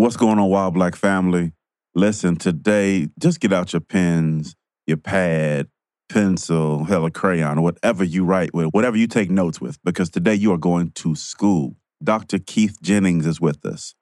What's 0.00 0.16
going 0.16 0.38
on, 0.38 0.48
Wild 0.48 0.72
Black 0.72 0.96
family? 0.96 1.52
Listen, 1.94 2.34
today, 2.34 3.08
just 3.18 3.38
get 3.38 3.52
out 3.52 3.74
your 3.74 3.80
pens, 3.80 4.56
your 4.86 4.96
pad, 4.96 5.68
pencil, 6.08 6.84
hell, 6.84 7.04
a 7.04 7.10
crayon, 7.10 7.60
whatever 7.60 8.02
you 8.02 8.24
write 8.24 8.54
with, 8.54 8.68
whatever 8.68 8.96
you 8.96 9.06
take 9.06 9.28
notes 9.28 9.60
with, 9.60 9.76
because 9.84 10.08
today 10.08 10.34
you 10.34 10.54
are 10.54 10.58
going 10.58 10.92
to 10.92 11.14
school. 11.14 11.76
Dr. 12.02 12.38
Keith 12.38 12.78
Jennings 12.80 13.26
is 13.26 13.42
with 13.42 13.66
us. 13.66 13.94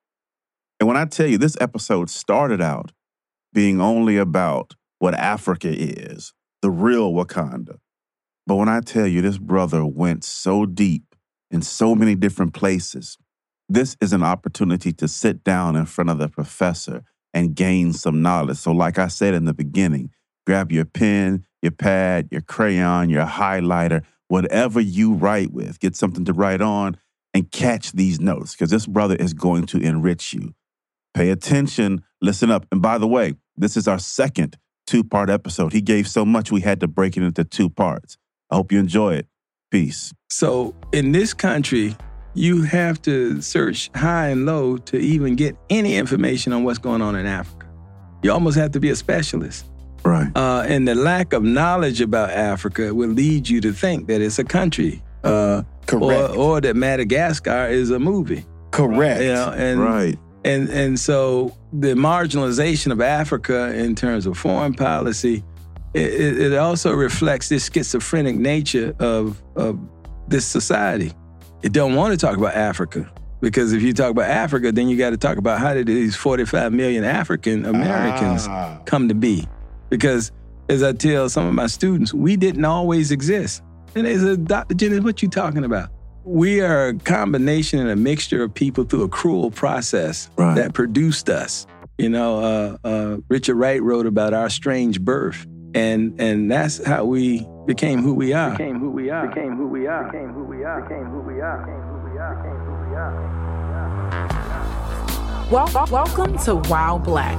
And 0.79 0.87
when 0.87 0.97
I 0.97 1.05
tell 1.05 1.27
you, 1.27 1.37
this 1.37 1.57
episode 1.61 2.11
started 2.11 2.61
out 2.61 2.93
being 3.53 3.81
only 3.81 4.19
about 4.19 4.77
what 5.01 5.15
Africa 5.15 5.69
is, 5.69 6.33
the 6.63 6.71
real 6.71 7.13
Wakanda. 7.13 7.79
But 8.47 8.55
when 8.55 8.69
I 8.69 8.83
tell 8.83 9.09
you, 9.09 9.21
this 9.21 9.39
brother 9.39 9.85
went 9.85 10.23
so 10.23 10.65
deep 10.65 11.17
in 11.51 11.61
so 11.61 11.97
many 11.97 12.15
different 12.15 12.55
places, 12.55 13.19
this 13.69 13.97
is 14.01 14.13
an 14.13 14.23
opportunity 14.23 14.93
to 14.93 15.09
sit 15.09 15.45
down 15.45 15.77
in 15.77 15.87
front 15.87 16.11
of 16.11 16.19
the 16.19 16.29
professor 16.29 17.05
and 17.35 17.55
gain 17.55 17.93
some 17.93 18.23
knowledge. 18.23 18.57
So, 18.57 18.73
like 18.73 18.99
I 18.99 19.09
said 19.09 19.35
in 19.35 19.45
the 19.45 19.55
beginning, 19.55 20.11
grab 20.47 20.73
your 20.73 20.85
pen, 20.85 21.45
your 21.63 21.73
pad, 21.73 22.29
your 22.31 22.41
crayon, 22.41 23.11
your 23.11 23.27
highlighter, 23.27 24.05
whatever 24.29 24.81
you 24.81 25.15
write 25.15 25.53
with, 25.53 25.81
get 25.81 25.97
something 25.97 26.25
to 26.25 26.33
write 26.33 26.63
on 26.63 26.97
and 27.35 27.51
catch 27.51 27.93
these 27.93 28.21
notes 28.21 28.53
because 28.53 28.71
this 28.71 28.87
brother 28.87 29.17
is 29.17 29.35
going 29.35 29.67
to 29.67 29.79
enrich 29.79 30.33
you. 30.33 30.55
Pay 31.15 31.31
attention, 31.31 32.03
listen 32.23 32.51
up. 32.51 32.67
And 32.73 32.81
by 32.81 32.99
the 32.99 33.09
way, 33.09 33.35
this 33.57 33.77
is 33.77 33.89
our 33.89 33.99
second 33.99 34.57
two 34.87 35.05
part 35.05 35.29
episode. 35.29 35.73
He 35.73 35.83
gave 35.83 36.09
so 36.09 36.25
much, 36.25 36.51
we 36.51 36.63
had 36.63 36.81
to 36.81 36.89
break 36.89 37.17
it 37.17 37.23
into 37.23 37.45
two 37.45 37.69
parts. 37.69 38.17
I 38.51 38.57
hope 38.57 38.73
you 38.73 38.79
enjoy 38.79 39.15
it. 39.15 39.27
Peace. 39.71 40.15
So 40.31 40.75
in 40.93 41.13
this 41.13 41.35
country, 41.35 41.95
you 42.35 42.63
have 42.63 43.01
to 43.03 43.41
search 43.43 43.91
high 43.95 44.29
and 44.29 44.47
low 44.47 44.77
to 44.79 44.97
even 44.99 45.35
get 45.35 45.57
any 45.71 45.97
information 45.97 46.53
on 46.53 46.65
what's 46.65 46.79
going 46.79 47.03
on 47.03 47.17
in 47.17 47.27
Africa. 47.27 47.67
You 48.23 48.33
almost 48.33 48.57
have 48.57 48.73
to 48.73 48.81
be 48.81 48.91
a 48.91 48.97
specialist. 48.97 49.67
Right. 50.05 50.31
Uh, 50.37 50.65
and 50.67 50.87
the 50.87 50.95
lack 50.95 51.33
of 51.33 51.43
knowledge 51.43 52.01
about 52.01 52.31
Africa 52.31 52.95
will 52.95 53.11
lead 53.11 53.49
you 53.49 53.61
to 53.61 53.73
think 53.73 54.07
that 54.09 54.21
it's 54.21 54.39
a 54.39 54.45
country. 54.45 55.03
Uh, 55.25 55.63
Correct. 55.87 56.37
Or, 56.37 56.37
or 56.37 56.61
that 56.61 56.77
Madagascar 56.77 57.67
is 57.67 57.91
a 57.91 57.99
movie. 57.99 58.45
Correct. 58.71 59.23
You 59.23 59.33
know, 59.33 59.51
and 59.57 59.81
right. 59.81 60.19
and 60.45 60.69
and 60.69 61.01
so 61.01 61.57
the 61.73 61.95
marginalization 61.95 62.93
of 62.93 63.01
Africa 63.01 63.75
in 63.75 63.95
terms 63.95 64.27
of 64.27 64.37
foreign 64.37 64.75
policy, 64.75 65.43
it, 65.95 66.39
it 66.39 66.55
also 66.55 66.93
reflects 66.93 67.49
this 67.49 67.71
schizophrenic 67.73 68.37
nature 68.37 68.95
of 69.01 69.43
of 69.57 69.79
this 70.29 70.47
society. 70.47 71.13
It 71.63 71.73
don't 71.73 71.95
want 71.95 72.13
to 72.19 72.27
talk 72.27 72.37
about 72.37 72.55
Africa 72.55 73.11
because 73.41 73.73
if 73.73 73.83
you 73.83 73.93
talk 73.93 74.11
about 74.11 74.31
Africa, 74.31 74.71
then 74.73 74.89
you 74.89 74.97
got 74.97 75.11
to 75.11 75.17
talk 75.17 75.39
about 75.39 75.59
how 75.59 75.75
did 75.75 75.87
these 75.87 76.15
45 76.17 76.73
million 76.73 77.05
African 77.05 77.65
Americans 77.67 78.47
Ah. 78.49 78.79
come 78.85 79.09
to 79.09 79.15
be? 79.15 79.47
Because 79.91 80.31
as 80.69 80.83
I 80.83 80.93
tell 80.93 81.29
some 81.29 81.47
of 81.47 81.55
my 81.55 81.67
students, 81.67 82.13
we 82.15 82.37
didn't 82.37 82.65
always 82.65 83.11
exist. 83.11 83.63
And 83.95 84.07
they 84.07 84.19
said, 84.19 84.47
Dr. 84.47 84.75
Jennings, 84.75 85.03
what 85.03 85.23
you 85.23 85.29
talking 85.29 85.65
about? 85.65 85.89
We 86.25 86.61
are 86.61 86.89
a 86.89 86.95
combination 86.95 87.81
and 87.81 87.89
a 87.91 87.97
mixture 87.97 88.43
of 88.43 88.53
people 88.53 88.85
through 88.85 89.03
a 89.05 89.09
cruel 89.09 89.51
process 89.51 90.29
Right. 90.37 90.55
that 90.57 90.75
produced 90.75 91.29
us. 91.31 91.67
You 91.97 92.11
know, 92.11 92.39
uh, 92.39 92.77
uh, 92.87 93.17
Richard 93.29 93.57
Wright 93.57 93.83
wrote 93.83 94.07
about 94.07 94.35
our 94.35 94.51
strange 94.51 95.01
birth, 95.01 95.47
and 95.75 96.15
and 96.21 96.49
that's 96.51 96.85
how 96.85 97.05
we 97.07 97.45
became 97.69 98.03
who 98.03 98.15
we 98.15 98.33
are. 98.33 98.53
Became 98.53 98.81
who 98.81 98.89
we 98.91 99.11
are. 99.11 99.29
Became 99.29 99.55
who 99.55 99.69
we 99.69 99.87
are. 99.87 100.07
Became 100.07 100.33
who 100.33 100.43
we 100.43 100.65
are. 100.65 100.81
Became 100.81 101.05
who 101.05 101.21
we 101.21 101.39
are. 101.39 101.59
Became 101.59 101.83
who 101.83 101.99
we 102.11 102.19
are. 102.19 102.35
Became 102.37 102.57
who 102.65 102.73
we 102.89 102.97
are. 102.97 103.13
Wel- 105.51 105.89
welcome 105.91 106.39
to 106.39 106.55
Wow 106.71 106.97
Black, 106.97 107.37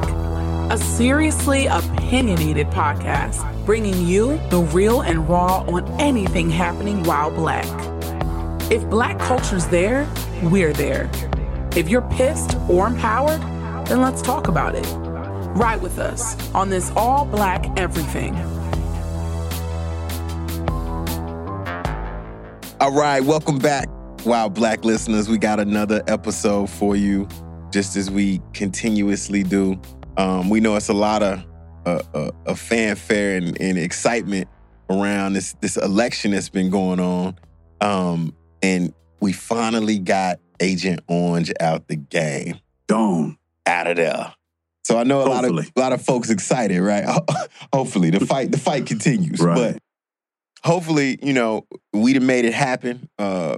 a 0.71 0.77
seriously 0.77 1.65
opinionated 1.65 2.67
podcast 2.67 3.43
bringing 3.65 4.05
you 4.05 4.39
the 4.51 4.59
real 4.59 5.01
and 5.01 5.27
raw 5.27 5.61
on 5.61 5.87
anything 5.99 6.51
happening 6.51 7.01
while 7.05 7.31
black. 7.31 7.65
If 8.71 8.87
black 8.87 9.17
culture's 9.17 9.65
there, 9.69 10.07
we're 10.43 10.73
there. 10.73 11.09
If 11.75 11.89
you're 11.89 12.07
pissed 12.11 12.55
or 12.69 12.85
empowered, 12.85 13.41
then 13.87 14.01
let's 14.01 14.21
talk 14.21 14.47
about 14.47 14.75
it. 14.75 14.85
Ride 15.57 15.81
with 15.81 15.97
us 15.97 16.35
on 16.53 16.69
this 16.69 16.91
all 16.95 17.25
black 17.25 17.65
everything. 17.79 18.35
All 22.79 22.91
right, 22.93 23.21
welcome 23.21 23.59
back, 23.59 23.89
Wow 24.25 24.47
Black 24.47 24.85
listeners. 24.85 25.27
We 25.27 25.37
got 25.37 25.59
another 25.59 26.01
episode 26.07 26.69
for 26.69 26.95
you, 26.95 27.27
just 27.71 27.97
as 27.97 28.09
we 28.09 28.41
continuously 28.53 29.43
do. 29.43 29.79
Um, 30.17 30.49
we 30.49 30.61
know 30.61 30.75
it's 30.77 30.87
a 30.89 30.93
lot 30.93 31.21
of 31.21 31.45
uh, 31.85 32.01
uh, 32.45 32.55
fanfare 32.55 33.35
and, 33.37 33.59
and 33.61 33.77
excitement 33.77 34.47
around 34.89 35.33
this 35.33 35.53
this 35.61 35.75
election 35.75 36.31
that's 36.31 36.47
been 36.49 36.69
going 36.69 37.01
on, 37.01 37.35
um, 37.81 38.33
and 38.63 38.93
we 39.19 39.33
finally 39.33 39.99
got 39.99 40.39
Agent 40.61 41.01
Orange 41.09 41.51
out 41.59 41.87
the 41.89 41.97
game, 41.97 42.59
Gone. 42.87 43.37
out 43.65 43.87
of 43.87 43.97
there. 43.97 44.33
So 44.85 44.97
I 44.97 45.03
know 45.03 45.21
a 45.21 45.27
lot 45.27 45.43
of 45.43 45.51
a 45.51 45.65
lot 45.79 45.91
of 45.91 46.01
folks 46.01 46.29
excited, 46.29 46.79
right? 46.81 47.03
Hopefully, 47.73 48.09
the 48.09 48.25
fight 48.25 48.51
the 48.51 48.57
fight 48.57 48.85
continues, 48.85 49.39
Right. 49.41 49.55
but 49.75 49.83
hopefully, 50.63 51.17
you 51.21 51.33
know, 51.33 51.67
we'd 51.93 52.15
have 52.15 52.23
made 52.23 52.45
it 52.45 52.53
happen. 52.53 53.09
Uh, 53.17 53.57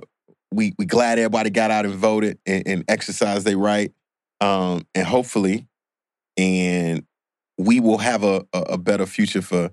we 0.51 0.73
we 0.78 0.85
glad 0.85 1.19
everybody 1.19 1.50
got 1.50 1.72
out 1.72 1.85
and 1.85 1.95
voted 1.95 2.38
and, 2.45 2.67
and 2.67 2.84
exercised 2.88 3.45
their 3.45 3.57
right. 3.57 3.91
Um, 4.41 4.85
and 4.95 5.06
hopefully, 5.06 5.67
and 6.38 7.06
we 7.57 7.79
will 7.79 8.00
have 8.00 8.23
a, 8.23 8.45
a, 8.53 8.59
a 8.59 8.78
better 8.78 9.06
future 9.06 9.41
for 9.41 9.72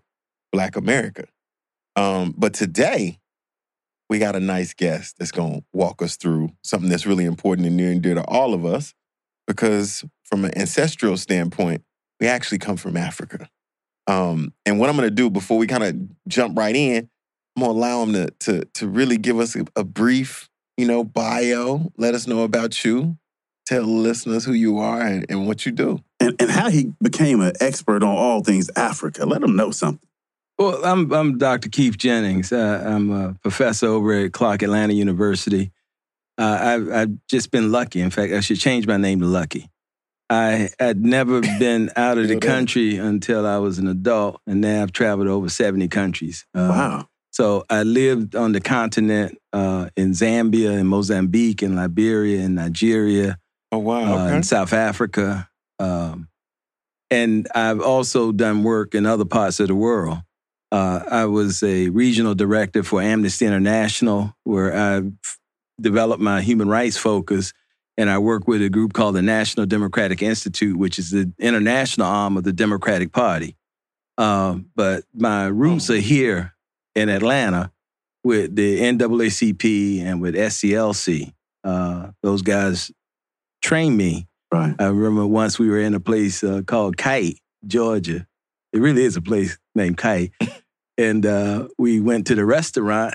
Black 0.53 0.77
America. 0.77 1.27
Um, 1.97 2.35
but 2.37 2.55
today, 2.55 3.19
we 4.11 4.19
got 4.19 4.37
a 4.37 4.41
nice 4.41 4.75
guest 4.75 5.17
that's 5.19 5.33
going 5.33 5.55
to 5.55 5.65
walk 5.73 6.03
us 6.03 6.17
through 6.17 6.51
something 6.63 6.91
that's 6.91 7.07
really 7.07 7.25
important 7.25 7.67
and 7.67 7.77
near 7.77 7.91
and 7.91 8.03
dear 8.03 8.15
to 8.15 8.25
all 8.25 8.55
of 8.55 8.65
us, 8.65 8.95
because 9.47 10.05
from 10.25 10.45
an 10.45 10.57
ancestral 10.57 11.17
standpoint, 11.17 11.83
we 12.21 12.27
actually 12.27 12.59
come 12.59 12.77
from 12.77 12.97
Africa. 12.97 13.49
Um, 14.07 14.53
and 14.65 14.79
what 14.79 14.89
I'm 14.89 14.97
going 14.97 15.09
to 15.09 15.15
do 15.15 15.29
before 15.29 15.59
we 15.59 15.67
kind 15.67 15.85
of 15.85 15.97
jump 16.27 16.57
right 16.57 16.77
in, 16.77 17.11
I'm 17.59 17.65
going 17.65 17.75
to 17.75 17.79
allow 17.81 18.03
him 18.05 18.13
to, 18.13 18.31
to, 18.31 18.65
to 18.75 18.89
really 18.89 19.17
give 19.17 19.41
us 19.41 19.57
a, 19.57 19.65
a 19.75 19.83
brief, 19.83 20.49
you 20.77 20.87
know, 20.87 21.03
bio, 21.03 21.91
let 21.97 22.15
us 22.15 22.29
know 22.29 22.45
about 22.45 22.85
you, 22.85 23.19
tell 23.67 23.83
the 23.83 23.91
listeners 23.91 24.45
who 24.45 24.53
you 24.53 24.79
are 24.79 25.01
and, 25.01 25.27
and 25.29 25.49
what 25.49 25.67
you 25.67 25.73
do. 25.73 25.99
And, 26.21 26.41
and 26.41 26.53
how 26.53 26.71
he 26.71 26.93
became 27.03 27.41
an 27.41 27.55
expert 27.61 28.05
on 28.05 28.17
all 28.17 28.45
things 28.45 28.71
Africa. 28.77 29.27
Let 29.27 29.43
him 29.43 29.57
know 29.57 29.73
something. 29.73 30.09
Well, 30.57 30.85
I'm 30.85 31.13
I'm 31.13 31.39
Dr. 31.39 31.69
Keith 31.69 31.99
Jennings. 31.99 32.53
Uh, 32.53 32.83
I'm 32.85 33.11
a 33.11 33.35
professor 33.43 33.87
over 33.87 34.13
at 34.13 34.33
Clark 34.33 34.63
Atlanta 34.63 34.93
University. 34.93 35.73
Uh, 36.37 36.59
I've, 36.61 36.93
I've 36.93 37.27
just 37.29 37.51
been 37.51 37.73
lucky. 37.73 38.01
In 38.01 38.11
fact, 38.11 38.33
I 38.33 38.41
should 38.41 38.61
change 38.61 38.87
my 38.87 38.99
name 38.99 39.21
to 39.21 39.27
Lucky. 39.27 39.69
I 40.31 40.69
had 40.79 41.05
never 41.05 41.41
been 41.59 41.91
out 41.97 42.19
of 42.19 42.29
the 42.29 42.39
country 42.39 42.97
until 42.99 43.47
I 43.47 43.59
was 43.59 43.79
an 43.79 43.89
adult, 43.89 44.41
and 44.47 44.61
now 44.61 44.83
I've 44.83 44.93
traveled 44.93 45.27
over 45.27 45.49
70 45.49 45.89
countries. 45.89 46.47
Uh, 46.55 46.69
Wow. 46.71 47.09
So 47.31 47.65
I 47.71 47.83
lived 47.83 48.35
on 48.35 48.53
the 48.53 48.61
continent 48.61 49.39
uh, 49.53 49.91
in 49.97 50.13
Zambia, 50.13 50.79
in 50.79 50.87
Mozambique, 50.87 51.63
in 51.63 51.77
Liberia, 51.77 52.41
in 52.41 52.55
Nigeria, 52.55 53.39
Oh, 53.71 53.79
wow. 53.79 54.27
uh, 54.27 54.29
in 54.29 54.43
South 54.43 54.73
Africa. 54.73 55.49
Um, 55.79 56.29
and 57.11 57.47
I've 57.55 57.81
also 57.81 58.33
done 58.33 58.65
work 58.65 58.95
in 58.95 59.07
other 59.07 59.25
parts 59.25 59.61
of 59.61 59.69
the 59.69 59.75
world. 59.75 60.19
Uh, 60.73 61.01
I 61.11 61.25
was 61.27 61.63
a 61.63 61.89
regional 61.91 62.35
director 62.35 62.83
for 62.83 63.01
Amnesty 63.01 63.47
International, 63.47 64.35
where 64.45 64.75
I 64.77 65.03
developed 65.81 66.21
my 66.21 66.43
human 66.43 66.69
rights 66.69 66.97
focus. 66.97 67.53
And 67.97 68.09
I 68.11 68.19
work 68.19 68.47
with 68.47 68.63
a 68.63 68.69
group 68.69 68.93
called 68.93 69.17
the 69.17 69.23
National 69.23 69.67
Democratic 69.67 70.23
Institute, 70.23 70.77
which 70.77 70.99
is 70.99 71.11
the 71.11 71.33
international 71.39 72.07
arm 72.07 72.37
of 72.37 72.45
the 72.45 72.53
Democratic 72.53 73.13
Party. 73.13 73.57
Um, 74.19 74.67
but 74.77 75.05
my 75.15 75.47
roots 75.47 75.91
are 75.91 75.97
here 75.97 76.55
in 76.99 77.09
Atlanta 77.09 77.73
with 78.25 78.57
the 78.57 78.81
NAACP 78.81 80.01
and 80.01 80.21
with 80.21 80.35
SCLC. 80.35 81.33
Uh, 81.65 82.11
those 82.23 82.43
guys 82.43 82.91
trained 83.63 83.97
me 83.97 84.29
Right. 84.53 84.75
I 84.79 84.87
remember 84.87 85.27
once 85.27 85.59
we 85.59 85.69
were 85.69 85.81
in 85.81 85.95
a 85.95 86.01
place 86.01 86.43
uh, 86.43 86.63
called 86.67 86.97
Kite, 86.97 87.39
Georgia. 87.67 88.27
It 88.73 88.81
really 88.81 89.05
is 89.05 89.17
a 89.17 89.23
place 89.23 89.59
named 89.75 89.99
Kite. 89.99 90.33
and 90.99 91.25
uh, 91.27 91.69
we 91.79 92.01
went 92.01 92.27
to 92.29 92.35
the 92.35 92.45
restaurant, 92.45 93.15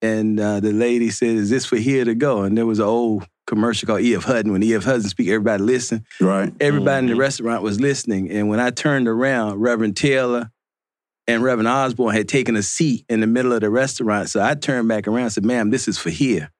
and 0.00 0.38
uh, 0.38 0.60
the 0.60 0.72
lady 0.72 1.10
said, 1.10 1.30
Is 1.30 1.50
this 1.50 1.66
for 1.66 1.76
here 1.76 2.04
to 2.04 2.14
go? 2.14 2.42
And 2.42 2.56
there 2.56 2.66
was 2.66 2.78
an 2.78 2.84
old 2.84 3.26
commercial 3.46 3.86
called 3.86 4.02
E.F. 4.02 4.24
Hutton. 4.24 4.52
When 4.52 4.62
E.F. 4.62 4.84
Hutton 4.84 5.02
speak, 5.02 5.28
everybody 5.28 5.62
listen. 5.62 6.04
Right. 6.20 6.52
Everybody 6.60 7.06
in 7.06 7.12
the 7.12 7.16
restaurant 7.16 7.62
was 7.62 7.80
listening. 7.80 8.30
And 8.30 8.48
when 8.48 8.60
I 8.60 8.70
turned 8.70 9.08
around, 9.08 9.58
Reverend 9.58 9.96
Taylor 9.96 10.50
and 11.28 11.42
Reverend 11.42 11.68
Osborne 11.68 12.14
had 12.14 12.28
taken 12.28 12.56
a 12.56 12.62
seat 12.62 13.04
in 13.08 13.20
the 13.20 13.26
middle 13.28 13.52
of 13.52 13.60
the 13.60 13.70
restaurant. 13.70 14.30
So 14.30 14.42
I 14.42 14.54
turned 14.54 14.88
back 14.88 15.06
around 15.06 15.24
and 15.24 15.32
said, 15.32 15.44
Ma'am, 15.44 15.70
this 15.70 15.86
is 15.86 15.98
for 15.98 16.10
here. 16.10 16.50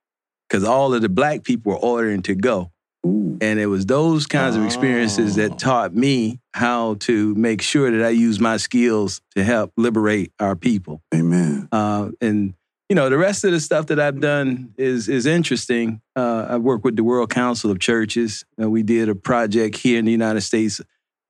Because 0.48 0.62
all 0.62 0.94
of 0.94 1.02
the 1.02 1.08
black 1.08 1.42
people 1.42 1.72
were 1.72 1.78
ordering 1.78 2.22
to 2.22 2.34
go. 2.34 2.70
Ooh. 3.06 3.38
And 3.40 3.58
it 3.58 3.66
was 3.66 3.86
those 3.86 4.26
kinds 4.26 4.56
of 4.56 4.64
experiences 4.64 5.38
Oh. 5.38 5.42
that 5.42 5.58
taught 5.58 5.94
me 5.94 6.40
how 6.54 6.94
to 7.00 7.34
make 7.34 7.62
sure 7.62 7.90
that 7.90 8.04
I 8.04 8.10
use 8.10 8.38
my 8.40 8.56
skills 8.56 9.20
to 9.36 9.44
help 9.44 9.72
liberate 9.76 10.32
our 10.38 10.54
people. 10.56 11.02
Amen. 11.14 11.68
Uh, 11.72 12.10
and 12.20 12.54
you 12.88 12.94
know, 12.94 13.10
the 13.10 13.18
rest 13.18 13.44
of 13.44 13.52
the 13.52 13.60
stuff 13.60 13.86
that 13.88 14.00
I've 14.00 14.18
done 14.20 14.72
is 14.78 15.08
is 15.10 15.26
interesting. 15.26 16.00
Uh, 16.16 16.46
I 16.48 16.56
work 16.56 16.84
with 16.84 16.96
the 16.96 17.04
World 17.04 17.28
Council 17.28 17.70
of 17.70 17.78
Churches. 17.78 18.44
Uh, 18.60 18.70
we 18.70 18.82
did 18.82 19.10
a 19.10 19.14
project 19.14 19.76
here 19.76 19.98
in 19.98 20.06
the 20.06 20.10
United 20.10 20.40
States, 20.40 20.80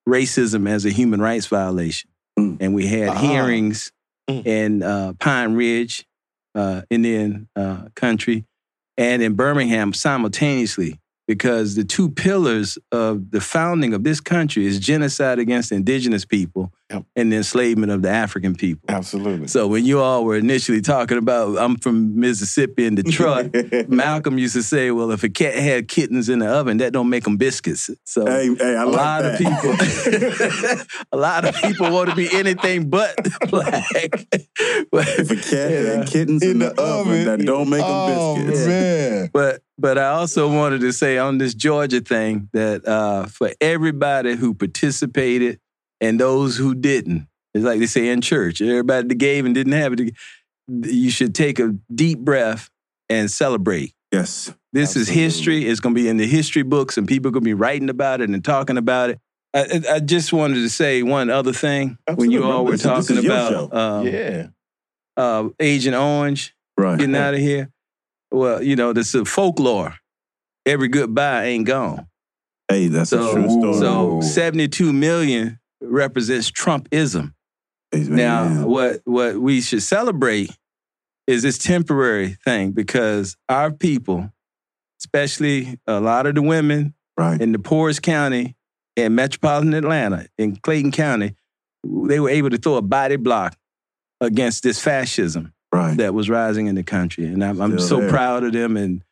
racism 0.09 0.69
as 0.69 0.85
a 0.87 0.91
human 0.91 1.21
rights 1.21 1.47
violation, 1.47 2.11
Mm. 2.39 2.57
and 2.61 2.75
we 2.75 2.87
had 2.87 3.09
Ah. 3.11 3.19
hearings 3.19 3.93
Mm. 4.31 4.47
in 4.47 4.83
uh, 4.83 5.13
Pine 5.19 5.55
Ridge, 5.55 6.07
uh, 6.55 6.83
Indian 6.91 7.49
uh, 7.57 7.89
country, 7.97 8.45
and 8.97 9.23
in 9.23 9.35
Birmingham 9.35 9.93
simultaneously. 9.95 10.99
Because 11.27 11.75
the 11.75 11.85
two 11.85 12.09
pillars 12.11 12.79
of 12.91 13.31
the 13.33 13.41
founding 13.41 13.93
of 13.93 14.03
this 14.03 14.19
country 14.21 14.65
is 14.67 14.79
genocide 14.81 15.39
against 15.39 15.73
indigenous 15.73 16.25
people 16.25 16.73
Yep. 16.91 17.05
and 17.17 17.31
the 17.31 17.37
enslavement 17.37 17.93
of 17.93 18.01
the 18.01 18.09
African 18.09 18.55
people. 18.55 18.87
Absolutely. 18.89 19.49
So 19.49 19.67
when 19.67 19.85
you 19.85 20.01
all 20.01 20.25
were 20.25 20.37
initially 20.37 20.81
talking 20.81 21.19
about 21.19 21.59
I'm 21.59 21.77
from 21.77 22.19
Mississippi 22.19 22.87
and 22.87 22.97
Detroit, 22.97 23.55
Malcolm 23.89 24.39
used 24.39 24.55
to 24.55 24.63
say, 24.63 24.91
"Well, 24.91 25.11
if 25.11 25.23
a 25.23 25.29
cat 25.29 25.55
had 25.55 25.89
kittens 25.89 26.31
in 26.31 26.39
the 26.39 26.49
oven, 26.49 26.79
that 26.79 26.95
don't 26.95 27.11
make 27.11 27.25
them 27.25 27.37
biscuits." 27.37 27.91
So 28.05 28.25
Hey, 28.25 28.55
hey, 28.55 28.75
I 28.77 28.85
a 28.85 28.87
like 28.87 28.97
lot 28.97 29.23
that. 29.23 29.33
of 29.35 29.39
people, 29.39 30.87
a 31.13 31.17
lot 31.17 31.45
of 31.45 31.55
people 31.57 31.91
want 31.91 32.09
to 32.09 32.17
be 32.17 32.29
anything 32.33 32.89
but 32.89 33.15
black. 33.51 33.83
But, 34.91 35.07
if 35.09 35.31
a 35.31 35.37
cat 35.37 35.71
you 35.71 35.83
know, 35.83 35.97
had 35.99 36.07
kittens 36.09 36.43
in, 36.43 36.61
the, 36.61 36.81
oven, 36.81 37.25
that 37.27 37.41
don't 37.41 37.69
make 37.69 37.81
them 37.81 37.91
oh, 37.91 38.37
biscuits. 38.37 38.67
man. 38.67 39.31
But 39.33 39.63
but 39.79 39.99
I 39.99 40.09
also 40.09 40.53
wanted 40.53 40.81
to 40.81 40.93
say 40.93 41.19
on 41.19 41.39
this 41.39 41.55
Georgia 41.55 42.01
thing 42.01 42.49
that 42.53 42.87
uh, 42.87 43.27
for 43.27 43.53
everybody 43.61 44.37
who 44.37 44.55
participated 44.55 45.61
and 46.01 46.19
those 46.21 46.57
who 46.57 46.75
didn't, 46.75 47.27
it's 47.55 47.65
like 47.65 47.79
they 47.81 47.87
say 47.87 48.09
in 48.09 48.21
church, 48.21 48.61
everybody 48.61 49.09
that 49.09 49.15
gave 49.17 49.45
and 49.47 49.55
didn't 49.55 49.73
have 49.73 49.93
it, 49.95 50.15
you 50.69 51.11
should 51.11 51.35
take 51.35 51.59
a 51.59 51.75
deep 51.95 52.19
breath 52.21 52.71
and 53.09 53.31
celebrate. 53.31 53.95
Yes. 54.13 54.53
This 54.73 54.97
is 54.97 55.09
history. 55.09 55.67
It's 55.67 55.81
going 55.81 55.95
to 55.95 56.01
be 56.01 56.09
in 56.09 56.19
the 56.19 56.27
history 56.27 56.63
books, 56.63 56.99
and 56.99 57.09
people 57.09 57.29
are 57.29 57.33
going 57.33 57.43
to 57.43 57.49
be 57.49 57.55
writing 57.55 57.89
about 57.89 58.21
it 58.21 58.29
and 58.29 58.45
talking 58.45 58.77
about 58.77 59.11
it. 59.11 59.19
I, 59.55 59.61
I 59.89 59.95
I 59.95 60.01
just 60.01 60.31
wanted 60.33 60.57
to 60.57 60.69
say 60.69 61.03
one 61.03 61.31
other 61.31 61.55
thing 61.55 61.97
when 62.15 62.31
you 62.31 62.45
all 62.45 62.65
were 62.67 62.73
This 62.73 62.85
is- 62.85 63.07
this 63.07 63.07
talking 63.17 63.25
about 63.27 63.75
um, 63.75 64.07
yeah. 64.07 64.49
uh, 65.17 65.49
Agent 65.59 65.97
Orange 65.97 66.55
Right. 66.77 66.99
getting 66.99 67.17
out 67.17 67.33
of 67.35 67.41
here. 67.41 67.71
Well, 68.31 68.63
you 68.63 68.77
know, 68.77 68.93
this 68.93 69.15
is 69.15 69.27
folklore. 69.27 69.95
Every 70.67 70.89
goodbye 70.89 71.47
ain't 71.47 71.67
gone. 71.67 72.07
Hey, 72.69 72.89
that's 72.89 73.09
So, 73.11 73.31
a 73.31 73.33
true 73.33 73.49
story. 73.51 73.75
so 73.79 74.21
72 74.21 74.93
million 74.93 75.59
represents 75.91 76.51
Trumpism. 76.51 77.33
Now, 77.93 78.67
what 78.67 79.01
what 79.05 79.39
we 79.39 79.61
should 79.61 79.83
celebrate 79.83 80.51
is 81.27 81.43
this 81.43 81.59
temporary 81.59 82.37
thing 82.45 82.73
because 82.73 83.37
our 83.49 83.71
people, 83.71 84.31
especially 85.01 85.79
a 85.87 86.01
lot 86.01 86.27
of 86.27 86.35
the 86.35 86.43
women 86.43 86.95
right. 87.17 87.41
in 87.41 87.53
the 87.53 87.59
poorest 87.59 88.03
county 88.03 88.57
in 88.97 89.15
metropolitan 89.15 89.75
Atlanta, 89.75 90.27
in 90.39 90.57
Clayton 90.57 90.91
County, 90.91 91.35
they 91.85 92.19
were 92.19 92.31
able 92.31 92.51
to 92.51 92.59
throw 92.59 92.77
a 92.77 92.83
body 92.83 93.17
block 93.17 93.57
against 94.21 94.63
this 94.63 94.81
fascism 94.81 95.53
right. 95.73 95.97
that 95.97 96.15
was 96.15 96.29
rising 96.29 96.67
in 96.67 96.75
the 96.75 96.83
country, 96.83 97.25
and 97.25 97.45
I'm, 97.45 97.61
I'm 97.61 97.79
so 97.79 98.01
there. 98.01 98.11
proud 98.11 98.45
of 98.45 98.53
them. 98.53 98.77
And 98.77 99.03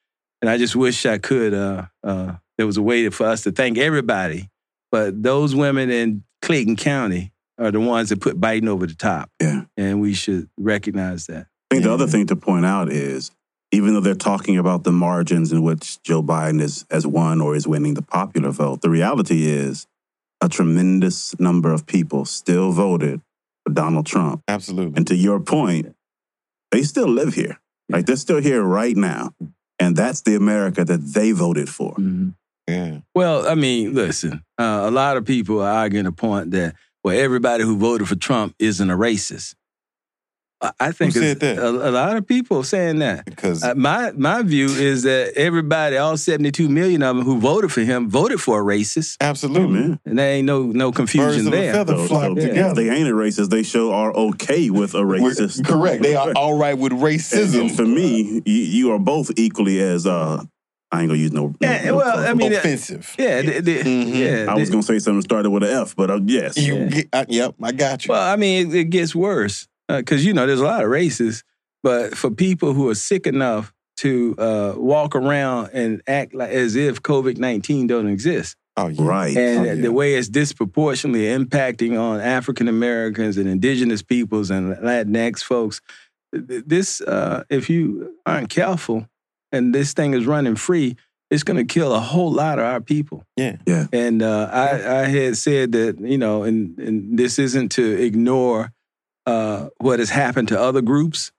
and 0.42 0.50
I 0.50 0.58
just 0.58 0.76
wish 0.76 1.06
I 1.06 1.18
could. 1.18 1.54
Uh, 1.54 1.86
uh, 2.02 2.34
there 2.58 2.66
was 2.66 2.76
a 2.76 2.82
way 2.82 3.08
for 3.10 3.26
us 3.26 3.42
to 3.42 3.52
thank 3.52 3.78
everybody, 3.78 4.50
but 4.90 5.22
those 5.22 5.54
women 5.54 5.90
in 5.90 6.24
Clayton 6.46 6.76
County 6.76 7.32
are 7.58 7.72
the 7.72 7.80
ones 7.80 8.10
that 8.10 8.20
put 8.20 8.40
Biden 8.40 8.68
over 8.68 8.86
the 8.86 8.94
top, 8.94 9.30
yeah. 9.40 9.62
and 9.76 10.00
we 10.00 10.14
should 10.14 10.48
recognize 10.56 11.26
that. 11.26 11.46
I 11.70 11.74
think 11.74 11.84
the 11.84 11.92
other 11.92 12.06
thing 12.06 12.26
to 12.28 12.36
point 12.36 12.64
out 12.64 12.88
is 12.88 13.32
even 13.72 13.94
though 13.94 14.00
they're 14.00 14.14
talking 14.14 14.56
about 14.56 14.84
the 14.84 14.92
margins 14.92 15.50
in 15.50 15.64
which 15.64 16.00
Joe 16.04 16.22
Biden 16.22 16.60
is 16.60 16.86
has 16.88 17.04
won 17.04 17.40
or 17.40 17.56
is 17.56 17.66
winning 17.66 17.94
the 17.94 18.02
popular 18.02 18.50
vote, 18.50 18.82
the 18.82 18.90
reality 18.90 19.46
is 19.46 19.88
a 20.40 20.48
tremendous 20.48 21.38
number 21.40 21.72
of 21.72 21.84
people 21.84 22.24
still 22.24 22.70
voted 22.70 23.20
for 23.64 23.72
Donald 23.72 24.06
Trump. 24.06 24.42
Absolutely. 24.46 24.96
And 24.96 25.06
to 25.08 25.16
your 25.16 25.40
point, 25.40 25.96
they 26.70 26.82
still 26.82 27.08
live 27.08 27.34
here. 27.34 27.58
Like 27.88 28.06
they're 28.06 28.16
still 28.16 28.40
here 28.40 28.62
right 28.62 28.96
now. 28.96 29.32
And 29.78 29.96
that's 29.96 30.22
the 30.22 30.36
America 30.36 30.84
that 30.84 30.98
they 30.98 31.32
voted 31.32 31.68
for. 31.68 31.92
Mm-hmm. 31.94 32.30
Yeah. 32.68 32.98
Well, 33.14 33.46
I 33.48 33.54
mean, 33.54 33.94
listen, 33.94 34.42
uh, 34.58 34.82
a 34.84 34.90
lot 34.90 35.16
of 35.16 35.24
people 35.24 35.62
are 35.62 35.70
arguing 35.70 36.04
the 36.06 36.12
point 36.12 36.50
that 36.52 36.74
well, 37.04 37.16
everybody 37.16 37.62
who 37.62 37.76
voted 37.76 38.08
for 38.08 38.16
Trump 38.16 38.54
isn't 38.58 38.90
a 38.90 38.96
racist. 38.96 39.54
I- 40.60 40.72
I 40.80 40.90
think 40.92 41.12
Who 41.14 41.20
said 41.20 41.40
that? 41.40 41.58
A, 41.58 41.68
a 41.68 41.90
lot 41.92 42.16
of 42.16 42.26
people 42.26 42.62
saying 42.64 42.98
that. 43.00 43.26
Because 43.26 43.62
Uh, 43.62 43.74
my 43.76 44.10
my 44.16 44.40
view 44.42 44.66
is 44.66 45.02
that 45.02 45.34
everybody, 45.36 45.98
all 45.98 46.16
72 46.16 46.68
million 46.68 47.02
of 47.02 47.14
them 47.16 47.24
who 47.26 47.38
voted 47.38 47.70
for 47.70 47.82
him, 47.82 48.08
voted 48.08 48.40
for 48.40 48.58
a 48.60 48.64
racist, 48.64 49.18
absolutely. 49.20 49.78
Amen. 49.80 50.00
and 50.06 50.18
there 50.18 50.32
ain't 50.32 50.46
no 50.46 50.62
no 50.64 50.90
Birds 50.90 50.96
confusion 50.96 51.46
of 51.48 51.52
a 51.52 51.56
there. 51.56 51.72
feather 51.74 51.96
So, 51.98 52.06
flock 52.08 52.22
so 52.24 52.34
together. 52.36 52.70
if 52.70 52.74
they 52.74 52.88
ain't 52.90 53.06
a 53.08 53.12
racist, 53.12 53.50
they 53.50 53.62
show 53.62 53.92
are 53.92 54.12
okay 54.16 54.70
with 54.70 54.94
a 54.94 55.04
We're- 55.04 55.20
racist. 55.20 55.62
correct. 55.64 56.02
They 56.02 56.16
are 56.16 56.32
all 56.36 56.56
right 56.58 56.76
with 56.76 56.92
And, 56.92 57.02
racism. 57.02 57.60
and 57.60 57.76
for 57.76 57.84
me, 57.84 58.40
you, 58.46 58.52
you 58.54 58.92
are 58.92 58.98
both 58.98 59.30
equally 59.36 59.80
as 59.82 60.06
uh 60.06 60.42
I 60.96 61.00
ain't 61.02 61.08
gonna 61.10 61.20
use 61.20 61.32
no. 61.32 61.48
no- 61.48 61.54
Yeah, 61.60 61.84
no 61.86 61.96
well. 61.96 62.18
I 62.18 62.34
mean, 62.34 62.52
uh, 62.52 62.56
offensive. 62.56 63.14
Yeah, 63.18 63.42
the- 63.42 63.60
the- 63.60 63.78
Mhm. 63.82 64.14
yeah. 64.46 64.52
I 64.52 64.54
was 64.54 64.70
gonna 64.70 64.82
say 64.82 64.98
something 64.98 65.22
started 65.22 65.50
with 65.50 65.62
an 65.62 65.70
F, 65.70 65.94
but 65.96 66.10
uh, 66.10 66.20
yes. 66.24 66.56
You 66.56 66.74
Yeah. 66.76 66.84
get, 66.86 67.08
I, 67.12 67.26
yep, 67.28 67.54
I 67.62 67.72
got 67.72 68.04
you. 68.06 68.12
Well, 68.12 68.22
I 68.22 68.36
mean, 68.36 68.70
it, 68.70 68.74
it 68.74 68.84
gets 68.90 69.14
worse 69.14 69.68
because 69.88 70.24
you 70.24 70.32
know 70.32 70.46
there's 70.46 70.60
a 70.60 70.64
lot 70.64 70.82
of 70.82 70.90
races, 70.90 71.44
but 71.82 72.16
for 72.16 72.30
people 72.30 72.72
who 72.72 72.88
are 72.88 72.94
sick 72.94 73.26
enough 73.26 73.72
to 73.98 74.34
uh, 74.38 74.74
walk 74.76 75.14
around 75.16 75.70
and 75.72 76.02
act 76.06 76.34
like 76.34 76.50
as 76.50 76.76
if 76.76 77.02
COVID 77.02 77.38
nineteen 77.38 77.86
don't 77.86 78.08
exist, 78.08 78.56
oh, 78.76 78.88
yeah. 78.88 79.02
Right. 79.02 79.36
and 79.36 79.60
Oh, 79.60 79.64
yeah. 79.64 79.74
the 79.74 79.92
way 79.92 80.14
it's 80.16 80.28
disproportionately 80.28 81.24
impacting 81.26 81.98
on 81.98 82.20
African 82.20 82.68
Americans 82.68 83.36
and 83.38 83.48
Indigenous 83.48 84.02
peoples 84.02 84.50
and 84.50 84.74
Latinx 84.76 85.42
folks, 85.42 85.80
th- 86.34 86.64
this 86.66 87.00
uh, 87.00 87.44
if 87.48 87.70
you 87.70 88.12
aren't 88.26 88.50
careful 88.50 89.08
and 89.56 89.74
this 89.74 89.92
thing 89.92 90.14
is 90.14 90.26
running 90.26 90.54
free, 90.56 90.96
it's 91.30 91.42
going 91.42 91.56
to 91.56 91.64
kill 91.64 91.92
a 91.94 92.00
whole 92.00 92.30
lot 92.30 92.58
of 92.58 92.64
our 92.64 92.80
people. 92.80 93.24
Yeah. 93.36 93.56
Yeah. 93.66 93.86
And 93.92 94.22
uh, 94.22 94.48
I, 94.52 95.00
I 95.00 95.04
had 95.06 95.36
said 95.36 95.72
that, 95.72 95.98
you 96.00 96.18
know, 96.18 96.44
and, 96.44 96.78
and 96.78 97.18
this 97.18 97.38
isn't 97.38 97.72
to 97.72 98.00
ignore 98.00 98.72
uh, 99.26 99.70
what 99.78 99.98
has 99.98 100.10
happened 100.10 100.48
to 100.48 100.60
other 100.60 100.82
groups, 100.82 101.32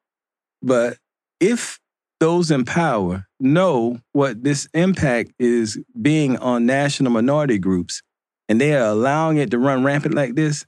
but 0.61 0.97
if 1.39 1.79
those 2.19 2.51
in 2.51 2.65
power 2.65 3.27
know 3.39 3.99
what 4.11 4.43
this 4.43 4.67
impact 4.73 5.31
is 5.39 5.79
being 6.01 6.37
on 6.37 6.65
national 6.65 7.11
minority 7.11 7.59
groups 7.59 8.01
and 8.49 8.59
they 8.59 8.73
are 8.73 8.89
allowing 8.89 9.37
it 9.37 9.51
to 9.51 9.59
run 9.59 9.83
rampant 9.83 10.15
like 10.15 10.35
this, 10.35 10.65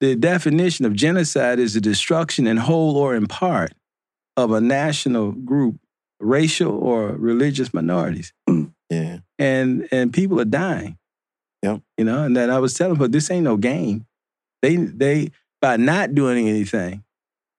the 0.00 0.16
definition 0.16 0.84
of 0.84 0.94
genocide 0.94 1.58
is 1.58 1.74
the 1.74 1.80
destruction 1.80 2.46
in 2.46 2.56
whole 2.56 2.96
or 2.96 3.14
in 3.14 3.26
part 3.26 3.72
of 4.36 4.52
a 4.52 4.60
national 4.60 5.32
group, 5.32 5.78
racial 6.20 6.72
or 6.72 7.08
religious 7.12 7.72
minorities 7.74 8.32
Yeah. 8.90 9.18
and 9.38 9.88
and 9.90 10.12
people 10.12 10.40
are 10.40 10.44
dying. 10.44 10.96
Yep. 11.62 11.82
You 11.98 12.04
know, 12.04 12.22
and 12.24 12.36
that 12.36 12.50
I 12.50 12.58
was 12.58 12.74
telling 12.74 12.96
her 12.96 13.08
this 13.08 13.30
ain't 13.30 13.44
no 13.44 13.56
game. 13.56 14.06
They 14.62 14.76
they 14.76 15.30
by 15.60 15.76
not 15.76 16.14
doing 16.14 16.48
anything, 16.48 17.04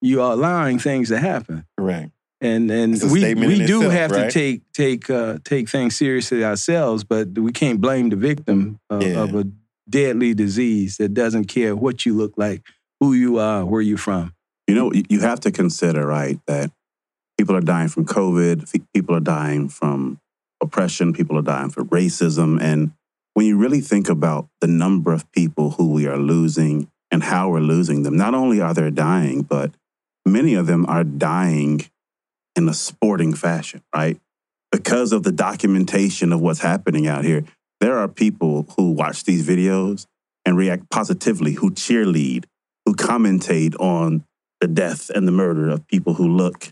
you 0.01 0.21
are 0.21 0.31
allowing 0.33 0.79
things 0.79 1.09
to 1.09 1.19
happen. 1.19 1.65
Correct. 1.77 2.11
And 2.41 2.71
and 2.71 2.99
we 3.11 3.33
we 3.35 3.65
do 3.65 3.77
itself, 3.83 3.93
have 3.93 4.11
right? 4.11 4.23
to 4.25 4.31
take 4.31 4.61
take 4.73 5.09
uh, 5.09 5.37
take 5.43 5.69
things 5.69 5.95
seriously 5.95 6.43
ourselves, 6.43 7.03
but 7.03 7.37
we 7.37 7.51
can't 7.51 7.79
blame 7.79 8.09
the 8.09 8.15
victim 8.15 8.79
of, 8.89 9.03
Yeah. 9.03 9.21
of 9.23 9.35
a 9.35 9.45
deadly 9.89 10.33
disease 10.33 10.97
that 10.97 11.13
doesn't 11.13 11.45
care 11.45 11.75
what 11.75 12.05
you 12.05 12.15
look 12.15 12.33
like, 12.37 12.63
who 12.99 13.13
you 13.13 13.37
are, 13.37 13.63
where 13.65 13.81
you're 13.81 13.97
from. 13.99 14.33
You 14.67 14.75
know, 14.75 14.91
you 14.93 15.19
have 15.19 15.39
to 15.41 15.51
consider, 15.51 16.05
right, 16.07 16.39
that 16.47 16.71
people 17.41 17.55
are 17.55 17.62
dying 17.62 17.88
from 17.88 18.05
COVID, 18.05 18.71
people 18.93 19.15
are 19.15 19.19
dying 19.19 19.67
from 19.67 20.19
oppression, 20.62 21.12
people 21.12 21.39
are 21.39 21.41
dying 21.41 21.71
from 21.71 21.89
racism, 21.89 22.62
and 22.62 22.91
when 23.33 23.48
you 23.48 23.57
really 23.57 23.81
think 23.81 24.10
about 24.10 24.48
the 24.60 24.67
number 24.67 25.12
of 25.12 25.31
people 25.31 25.71
who 25.71 25.91
we 25.91 26.05
are 26.05 26.19
losing 26.19 26.88
and 27.10 27.24
how 27.24 27.50
we're 27.50 27.60
losing 27.60 28.03
them, 28.03 28.15
not 28.15 28.36
only 28.36 28.62
are 28.62 28.75
they 28.75 28.91
dying, 28.91 29.41
but 29.41 29.74
many 30.24 30.53
of 30.53 30.67
them 30.67 30.86
are 30.86 31.03
dying 31.03 31.81
in 32.55 32.69
a 32.69 32.75
sporting 32.75 33.33
fashion, 33.33 33.81
right? 33.95 34.19
Because 34.71 35.12
of 35.12 35.24
the 35.24 35.31
documentation 35.31 36.31
of 36.31 36.41
what's 36.41 36.60
happening 36.60 37.07
out 37.07 37.25
here, 37.25 37.43
there 37.79 37.98
are 37.98 38.07
people 38.07 38.67
who 38.77 38.91
watch 38.91 39.24
these 39.24 39.48
videos 39.48 40.05
and 40.45 40.55
react 40.55 40.91
positively, 40.91 41.53
who 41.53 41.71
cheerlead, 41.71 42.43
who 42.86 42.93
commentate 42.93 43.74
on 43.79 44.25
the 44.60 44.67
death 44.67 45.10
and 45.10 45.27
the 45.27 45.31
murder 45.31 45.69
of 45.69 45.88
people 45.88 46.13
who 46.13 46.27
look 46.27 46.71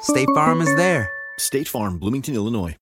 State 0.00 0.28
Farm 0.34 0.60
is 0.60 0.74
there. 0.76 1.10
State 1.38 1.68
Farm, 1.68 1.98
Bloomington, 1.98 2.34
Illinois. 2.34 2.76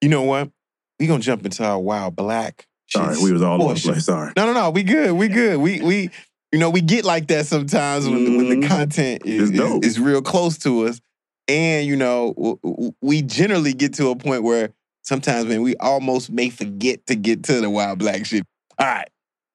You 0.00 0.08
know 0.08 0.22
what? 0.22 0.50
We 0.98 1.06
gonna 1.06 1.22
jump 1.22 1.44
into 1.44 1.64
our 1.64 1.78
wild 1.78 2.16
black. 2.16 2.66
Sorry, 2.88 3.14
shit 3.14 3.24
we 3.24 3.32
was 3.32 3.42
all 3.42 3.62
over 3.62 3.74
the 3.74 3.80
place. 3.80 4.04
Sorry. 4.04 4.32
No, 4.36 4.46
no, 4.46 4.52
no. 4.52 4.70
We 4.70 4.82
good. 4.82 5.12
We 5.12 5.28
good. 5.28 5.58
We 5.58 5.80
we 5.80 6.10
you 6.52 6.58
know 6.58 6.70
we 6.70 6.80
get 6.80 7.04
like 7.04 7.28
that 7.28 7.46
sometimes 7.46 8.06
when, 8.08 8.36
when 8.36 8.48
the 8.48 8.56
Mhm. 8.56 8.68
content 8.68 9.22
is, 9.24 9.50
is 9.50 9.60
is 9.82 10.00
real 10.00 10.22
close 10.22 10.58
to 10.58 10.86
us, 10.86 11.00
and 11.48 11.86
you 11.86 11.96
know 11.96 12.32
w- 12.36 12.58
w- 12.62 12.92
we 13.00 13.22
generally 13.22 13.72
get 13.72 13.94
to 13.94 14.08
a 14.10 14.16
point 14.16 14.42
where 14.42 14.70
sometimes 15.02 15.46
man 15.46 15.62
we 15.62 15.76
almost 15.76 16.30
may 16.30 16.50
forget 16.50 17.04
to 17.06 17.14
get 17.16 17.42
to 17.44 17.60
the 17.60 17.70
wild 17.70 17.98
black 17.98 18.24
shit. 18.26 18.44
All 18.78 18.86
right. 18.86 19.08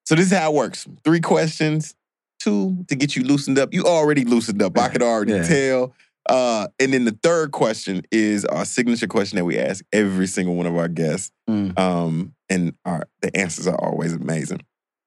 So 0.06 0.16
this 0.16 0.32
is 0.32 0.38
how 0.38 0.52
it 0.52 0.56
works. 0.56 0.88
Three 1.06 1.22
questions, 1.22 1.94
two 2.40 2.84
to 2.88 2.96
get 2.96 3.16
you 3.16 3.24
loosened 3.24 3.60
up. 3.60 3.74
You 3.74 3.84
already 3.86 4.26
loosened 4.26 4.62
up. 4.62 4.78
I 4.78 4.90
could 4.90 5.04
already 5.04 5.34
Yeah. 5.34 5.44
tell. 5.48 5.94
Uh, 6.30 6.68
and 6.80 6.94
then 6.94 7.06
the 7.06 7.18
third 7.24 7.52
question 7.52 8.04
is 8.12 8.46
our 8.46 8.64
signature 8.64 9.08
question 9.08 9.38
that 9.38 9.46
we 9.46 9.58
ask 9.58 9.84
every 9.92 10.28
single 10.28 10.56
one 10.56 10.68
of 10.68 10.78
our 10.78 10.88
guests. 10.88 11.32
Mm. 11.50 11.78
Um, 11.78 12.36
and 12.50 12.76
our 12.86 13.08
the 13.22 13.36
answers 13.36 13.68
are 13.68 13.76
always 13.76 14.14
amazing. 14.14 14.62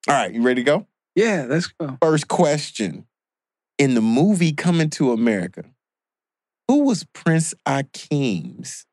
All 0.08 0.14
right, 0.14 0.34
you 0.34 0.42
ready 0.42 0.62
to 0.62 0.64
go? 0.64 0.86
Yeah, 1.14 1.46
let's 1.48 1.68
go. 1.68 1.96
First 2.02 2.28
question. 2.28 3.06
In 3.78 3.94
the 3.94 4.00
movie 4.00 4.52
Coming 4.52 4.90
to 4.90 5.12
America, 5.12 5.64
who 6.68 6.84
was 6.84 7.04
Prince 7.14 7.54
Akeem's 7.66 8.84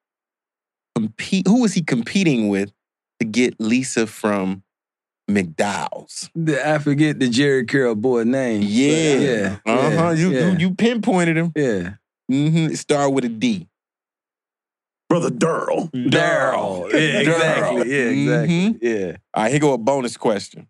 compete 0.96 1.48
who 1.48 1.62
was 1.62 1.74
he 1.74 1.82
competing 1.82 2.50
with 2.50 2.72
to 3.20 3.26
get 3.26 3.60
Lisa 3.60 4.06
from 4.06 4.64
McDowell's? 5.30 6.30
I 6.38 6.78
forget 6.80 7.20
the 7.20 7.30
Jheri 7.30 7.68
curl 7.68 7.96
boy 7.96 8.24
name. 8.24 8.62
Yeah. 8.64 9.18
yeah. 9.18 9.58
Uh-huh. 9.66 9.90
yeah, 9.90 10.12
you, 10.12 10.32
yeah, 10.32 10.52
you 10.52 10.58
you 10.58 10.76
pinpointed 10.76 11.38
him. 11.38 11.52
yeah. 11.56 11.94
Mm-hmm. 12.30 12.72
It 12.74 12.78
started 12.78 13.10
with 13.12 13.26
a 13.26 13.30
D. 13.30 13.68
Brother 15.10 15.32
Durrell. 15.32 15.90
Daryl. 15.94 16.92
Yeah, 16.94 17.00
exactly. 17.20 17.92
Yeah, 17.92 18.04
exactly. 18.10 18.56
Mhm. 18.56 18.80
Yeah. 18.82 19.18
All 19.34 19.44
right, 19.44 19.52
here 19.52 19.60
go 19.60 19.74
a 19.74 19.78
bonus 19.78 20.16
question. 20.18 20.68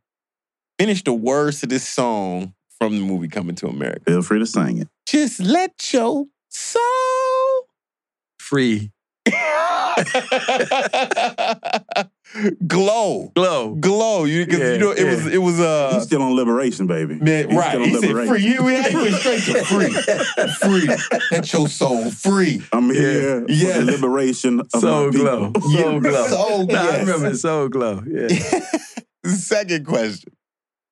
Finish 0.80 1.04
the 1.04 1.12
words 1.14 1.60
to 1.60 1.68
this 1.68 1.86
song 1.86 2.54
from 2.80 2.96
the 2.98 3.04
movie 3.06 3.28
Coming 3.28 3.56
to 3.56 3.68
America. 3.68 4.02
Feel 4.06 4.22
free 4.22 4.40
to 4.40 4.46
sing 4.46 4.78
it. 4.78 4.88
Just 5.06 5.42
let 5.42 5.92
your 5.94 6.26
soul 6.48 6.82
Free. 8.40 8.92
glow. 12.68 13.32
Glow. 13.36 13.76
Glow. 13.76 14.24
You, 14.26 14.46
'cause, 14.46 14.60
Yeah, 14.60 14.74
you 14.74 14.80
know, 14.80 14.92
it 14.92 15.04
was 15.06 15.26
it 15.28 15.38
was 15.40 15.60
uh 15.60 15.94
He's 15.96 16.04
still 16.04 16.22
on 16.22 16.36
liberation, 16.36 16.88
baby. 16.88 17.16
man, 17.16 17.50
He's 17.50 17.58
right. 17.58 17.70
still 17.70 17.82
on 17.84 17.88
He 17.90 17.94
said 17.96 18.04
liberation. 18.10 18.34
free. 18.34 18.42
He, 18.42 18.54
he 18.54 18.60
went 18.96 19.16
straight 19.16 19.44
to 19.44 19.66
free. 19.66 19.90
free. 20.60 20.88
Let 21.32 21.52
your 21.54 21.68
soul 21.68 22.12
free. 22.12 22.62
I'm 22.72 22.90
here 22.92 23.46
Yeah. 23.48 23.80
for 23.80 23.86
the 23.86 23.92
liberation 23.92 24.60
of 24.62 24.70
Soul 24.82 25.06
my 25.06 25.12
glow. 25.12 25.52
people. 25.52 25.62
Soul 25.72 25.94
Yeah. 25.94 26.00
glow. 26.00 26.28
Soul, 26.28 26.66
Nah, 26.68 26.90
I 26.90 27.00
remember 27.00 27.36
Soul 27.36 27.70
Glow. 27.70 28.04
Yeah. 28.08 28.28
Second 29.26 29.86
question. 29.86 30.34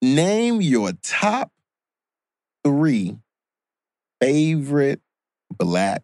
Name 0.02 0.62
your 0.62 0.92
top 1.04 1.52
three 2.64 3.18
favorite 4.22 5.02
black 5.58 6.04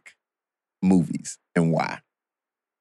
movies 0.82 1.38
and 1.56 1.72
why. 1.72 2.00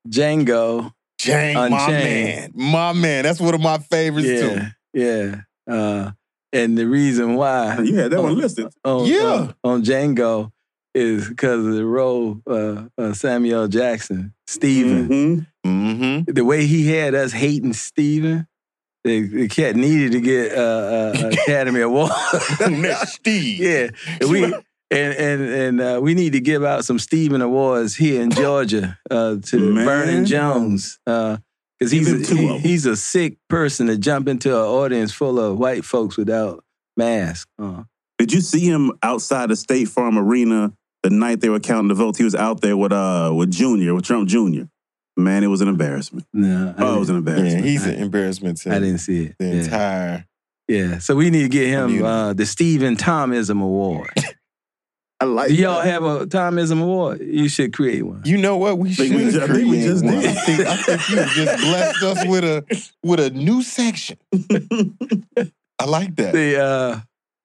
Django. 0.09 0.93
Jane, 1.19 1.55
my 1.55 1.69
man. 1.89 2.51
My 2.55 2.93
man. 2.93 3.23
That's 3.23 3.41
one 3.41 3.55
of 3.55 3.61
my 3.61 3.79
favorites 3.79 4.27
too. 4.29 4.61
Yeah. 4.93 5.37
Yeah. 5.67 5.75
Uh, 5.75 6.11
and 6.53 6.77
the 6.77 6.87
reason 6.87 7.35
why 7.37 7.79
You 7.83 7.95
had 7.97 8.11
that 8.11 8.21
one 8.23 8.33
on- 8.33 8.39
listed. 8.39 8.67
on, 8.85 9.07
Yeah. 9.07 9.25
on, 9.25 9.55
on 9.65 9.83
Django 9.85 10.51
is 10.95 11.29
because 11.29 11.65
of 11.65 11.75
the 11.75 11.87
role 11.87 12.41
uh, 12.47 12.85
uh, 12.99 13.13
Samuel 13.15 13.69
Jackson, 13.69 14.35
Steven. 14.47 15.09
Mhm. 15.09 15.47
Mm-hmm. 15.65 16.33
The 16.33 16.45
way 16.45 16.67
he 16.67 16.89
had 16.91 17.15
us 17.15 17.33
hating 17.33 17.73
Steven, 17.73 18.47
the, 19.05 19.21
the 19.29 19.49
cat 19.49 19.77
needed 19.77 20.13
to 20.13 20.21
get 20.21 20.53
uh, 20.59 20.61
uh, 20.61 21.31
Academy 21.43 21.81
Award. 21.81 22.11
Steve. 23.07 23.59
yeah, 23.61 23.89
and 24.21 24.29
we 24.31 24.53
and 24.93 25.15
and 25.15 25.43
and 25.43 25.81
uh, 25.81 26.01
we 26.03 26.15
need 26.15 26.33
to 26.35 26.41
give 26.41 26.63
out 26.65 26.85
some 26.85 26.99
Stephen 26.99 27.41
Awards 27.43 27.97
here 27.97 28.21
in 28.23 28.31
Georgia 28.31 28.99
uh, 29.11 29.37
to 29.43 29.73
Man. 29.73 29.85
Vernon 29.85 30.25
Jones. 30.27 30.99
Because 31.05 31.91
he's 31.91 32.13
a, 32.13 32.23
two 32.25 32.37
he- 32.37 32.59
he's 32.59 32.87
a 32.87 32.95
sick 32.97 33.39
person 33.49 33.89
to 33.89 33.99
jump 33.99 34.29
into 34.29 34.51
an 34.51 34.65
audience 34.65 35.13
full 35.13 35.41
of 35.41 35.59
white 35.59 35.85
folks 35.85 36.17
without 36.17 36.63
masks. 36.97 37.51
Uh, 37.61 37.83
Did 38.19 38.33
you 38.33 38.41
see 38.41 38.61
him 38.61 38.93
outside 39.03 39.51
the 39.51 39.57
State 39.57 39.89
Farm 39.89 40.17
Arena 40.17 40.73
the 41.03 41.11
night 41.11 41.41
they 41.41 41.49
were 41.49 41.59
counting 41.59 41.89
the 41.89 41.95
votes? 41.95 42.19
He 42.19 42.25
was 42.25 42.35
out 42.37 42.61
there 42.61 42.77
with 42.77 42.93
uh 42.93 43.33
with 43.35 43.51
Junior, 43.51 43.95
with 43.95 44.05
Trump 44.05 44.29
Junior. 44.29 44.69
Man, 45.17 45.43
it 45.45 45.49
was 45.49 45.61
an 45.61 45.69
embarrassment. 45.69 46.27
no, 46.33 46.75
I, 46.79 46.83
Oh, 46.85 46.97
it 46.97 46.99
was 47.01 47.11
an 47.11 47.23
didn't, 47.25 47.27
Yeah, 47.37 47.43
embarrassment. 47.43 47.65
he's 47.67 47.87
an 47.87 47.95
embarrassment 47.97 48.57
to 48.63 48.71
I 48.71 48.79
didn't 48.79 48.99
see 48.99 49.25
it. 49.25 49.37
the 49.39 49.45
Yeah. 49.47 49.53
entire. 49.63 50.25
yeah, 50.69 50.99
so 51.01 51.15
we 51.17 51.29
need 51.31 51.43
to 51.43 51.49
get 51.51 51.67
him 51.69 52.03
uh, 52.05 52.33
the 52.33 52.47
Stephen 52.47 52.97
Thomism 52.97 53.61
Award. 53.63 54.11
I 55.23 55.25
like 55.25 55.49
Do 55.49 55.55
y'all 55.55 55.83
that. 55.83 55.87
have 55.87 56.03
a 56.03 56.27
Thomism 56.27 56.83
Award? 56.83 57.21
You 57.21 57.49
should 57.49 57.73
create 57.73 58.03
one. 58.03 58.23
You 58.25 58.39
know 58.39 58.57
what? 58.57 58.77
We 58.79 58.93
should 58.93 59.09
Think 59.09 59.17
we 59.25 59.31
ju- 59.31 59.41
I 59.43 59.47
think 59.47 59.71
we 59.71 59.81
just 59.83 60.05
one. 60.05 60.15
did. 60.19 60.27
I 60.27 60.35
think, 60.35 60.61
I 60.67 60.77
think 60.77 61.09
you 61.09 61.17
just 61.45 61.63
blessed 61.63 62.03
us 62.03 62.27
with 62.27 62.45
a 62.45 62.89
with 63.05 63.21
a 63.21 63.31
new 63.31 63.63
section. 63.63 64.19
I 65.79 65.85
like 65.87 66.17
that. 66.17 66.33
The 66.33 66.61
uh, 66.63 67.01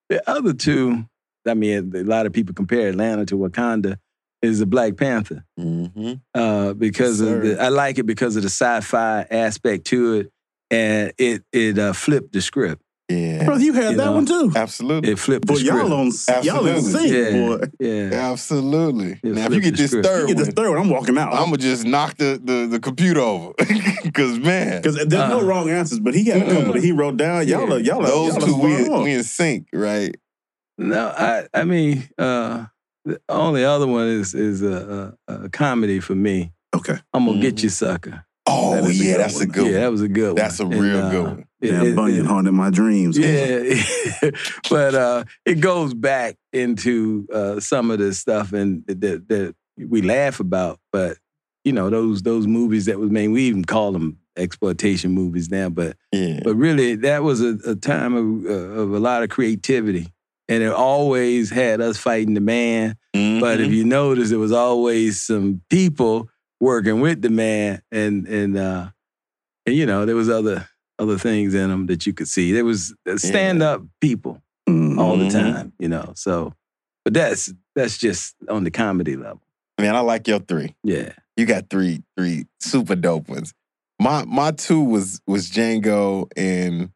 the 0.10 0.30
other 0.30 0.54
two, 0.54 1.06
I 1.48 1.54
mean, 1.54 1.94
a 1.96 2.04
lot 2.04 2.26
of 2.26 2.34
people 2.34 2.54
compare 2.56 2.90
Atlanta 2.90 3.26
to 3.28 3.38
Wakanda. 3.38 3.98
Is 4.44 4.60
the 4.60 4.68
Black 4.68 4.96
Panther 4.98 5.44
Mm-hmm. 5.60 6.14
uh, 6.36 6.74
because 6.74 7.20
Yes, 7.20 7.28
of 7.30 7.42
the. 7.42 7.60
I 7.62 7.70
like 7.70 7.98
it 7.98 8.04
because 8.06 8.36
of 8.36 8.44
the 8.44 8.50
sci-fi 8.50 9.26
aspect 9.32 9.86
to 9.88 10.14
it, 10.14 10.32
and 10.70 11.12
it 11.18 11.44
it 11.52 11.80
uh, 11.80 11.92
flipped 11.94 12.34
the 12.34 12.42
script. 12.42 12.84
Yeah, 13.10 13.46
Brother, 13.46 13.64
you 13.64 13.72
had 13.72 13.92
You 13.92 13.98
that 13.98 14.06
know. 14.06 14.12
one 14.12 14.26
too. 14.26 14.52
absolutely, 14.54 15.12
It 15.14 15.20
flipped 15.20 15.48
the 15.48 15.54
Boy, 15.54 15.60
script. 15.60 15.78
y'all 15.78 15.94
on 15.94 16.12
y'all 16.44 16.66
in 16.68 16.82
sync, 16.82 17.10
yeah, 17.10 17.32
boy. 17.32 17.60
yeah. 17.80 18.10
absolutely. 18.32 19.20
Yeah, 19.24 19.32
now, 19.32 19.46
if 19.46 19.54
you 19.54 19.62
get 19.62 19.72
the 19.72 19.78
this 19.84 19.92
script. 19.92 20.06
third 20.08 20.22
You 20.22 20.28
get 20.36 20.38
this 20.40 20.48
one, 20.48 20.56
third 20.56 20.70
one, 20.72 20.80
I'm 20.80 20.90
walking 20.90 21.18
out. 21.18 21.32
I'm 21.34 21.46
gonna 21.46 21.58
just 21.58 21.86
knock 21.86 22.18
the, 22.18 22.38
the, 22.44 22.68
the 22.70 22.80
computer 22.82 23.22
over 23.22 23.54
because 24.04 24.38
man, 24.40 24.82
because 24.82 24.96
there's 24.98 25.30
no 25.30 25.40
Uh. 25.40 25.44
wrong 25.44 25.70
answers, 25.70 26.00
but 26.02 26.14
he 26.16 26.26
had 26.26 26.42
a 26.42 26.54
couple 26.54 26.74
that 26.74 26.84
he 26.84 26.92
wrote 26.92 27.16
down. 27.16 27.48
Y'all, 27.48 27.72
are, 27.74 27.80
y'all, 27.80 28.02
are, 28.04 28.08
those 28.08 28.34
y'all 28.36 28.44
are 28.44 28.46
two 28.48 28.58
we, 28.58 28.76
spot 28.84 28.92
on. 28.98 29.04
we 29.04 29.14
in 29.14 29.24
sync, 29.24 29.68
right? 29.72 30.14
No, 30.78 31.08
I 31.08 31.48
I 31.54 31.64
mean, 31.64 32.10
uh, 32.18 32.66
the 33.06 33.22
only 33.30 33.64
other 33.64 33.88
one 33.88 34.08
is 34.08 34.34
is 34.36 34.62
a, 34.62 35.16
a, 35.30 35.34
a 35.46 35.50
comedy 35.50 36.02
for 36.02 36.14
me. 36.14 36.52
Okay, 36.76 36.98
I'm 37.14 37.26
gonna 37.26 37.40
get 37.40 37.56
Mhm. 37.56 37.64
you, 37.64 37.70
sucker. 37.70 38.26
Oh 38.50 38.72
That 38.76 38.86
is 38.86 39.02
a 39.02 39.04
yeah, 39.04 39.12
good 39.14 39.20
that's 39.22 39.36
a 39.36 39.40
one. 39.40 39.48
good 39.50 39.72
yeah, 39.72 39.80
that 39.82 39.92
was 39.92 40.02
a 40.02 40.08
good 40.08 40.28
one. 40.28 40.36
That's 40.36 40.60
a 40.60 40.64
And, 40.64 40.74
real 40.82 40.98
uh, 41.00 41.12
good 41.12 41.24
one. 41.26 41.46
yeah, 41.62 41.84
it- 41.84 41.96
Bunyan 41.96 42.26
haunted 42.26 42.54
my 42.54 42.70
dreams. 42.70 43.18
Yeah, 43.18 43.82
but 44.70 44.96
uh, 44.96 45.24
it 45.46 45.56
goes 45.60 45.94
back 45.94 46.38
into 46.54 47.28
uh, 47.34 47.60
some 47.60 47.92
of 47.92 48.00
the 48.00 48.14
stuff 48.14 48.54
and 48.54 48.84
that 48.88 49.28
that 49.28 49.56
we 49.78 50.02
laugh 50.02 50.40
about. 50.40 50.80
But 50.92 51.18
you 51.64 51.74
know 51.74 51.90
those 51.90 52.22
those 52.22 52.48
movies 52.48 52.86
that 52.86 53.00
was 53.00 53.10
made, 53.12 53.28
we 53.30 53.44
even 53.44 53.66
call 53.66 53.92
them 53.92 54.18
exploitation 54.38 55.12
movies 55.12 55.50
now. 55.50 55.70
But 55.70 55.98
Yeah, 56.12 56.40
but 56.44 56.56
really, 56.56 56.96
that 56.96 57.24
was 57.24 57.42
a, 57.42 57.58
a 57.66 57.76
time 57.76 58.14
of 58.16 58.46
uh, 58.46 58.82
of 58.82 58.94
a 58.94 59.00
lot 59.00 59.24
of 59.24 59.30
creativity, 59.30 60.08
and 60.48 60.64
it 60.64 60.72
always 60.72 61.50
had 61.50 61.82
us 61.82 61.98
fighting 61.98 62.34
the 62.34 62.42
man. 62.42 62.96
But 63.14 63.18
Mm-hmm. 63.58 63.64
if 63.66 63.72
you 63.72 63.84
notice, 63.84 64.30
there 64.30 64.38
was 64.40 64.52
always 64.52 65.22
some 65.22 65.62
people 65.70 66.30
working 66.60 67.00
with 67.02 67.22
the 67.22 67.30
man, 67.30 67.82
and 67.92 68.28
and 68.28 68.58
uh, 68.58 68.90
and 69.66 69.76
you 69.76 69.86
know 69.86 70.06
there 70.06 70.16
was 70.16 70.30
other 70.30 70.68
other 71.00 71.18
things 71.18 71.54
in 71.54 71.70
them 71.70 71.86
that 71.88 72.06
you 72.08 72.14
could 72.14 72.28
see. 72.28 72.52
There 72.54 72.66
was 72.66 72.94
stand 73.18 73.62
up 73.62 73.84
people 74.02 74.42
Mhm. 74.68 74.98
all 75.00 75.16
the 75.18 75.26
Mhm. 75.26 75.32
time, 75.32 75.74
you 75.80 75.88
know. 75.88 76.14
So, 76.16 76.54
but 77.06 77.14
that's 77.14 77.54
that's 77.76 77.98
just 77.98 78.36
on 78.50 78.64
the 78.64 78.72
comedy 78.72 79.16
level. 79.16 79.42
Man, 79.80 79.96
I 79.96 80.00
like 80.00 80.28
your 80.28 80.40
three. 80.40 80.76
Yeah. 80.84 81.14
You 81.36 81.46
got 81.46 81.70
three, 81.70 82.02
three 82.18 82.48
super 82.60 82.96
dope 82.96 83.30
ones. 83.30 83.54
My 84.00 84.26
my 84.26 84.52
two 84.52 84.82
was 84.82 85.22
was 85.28 85.50
Django 85.52 86.28
and 86.36 86.90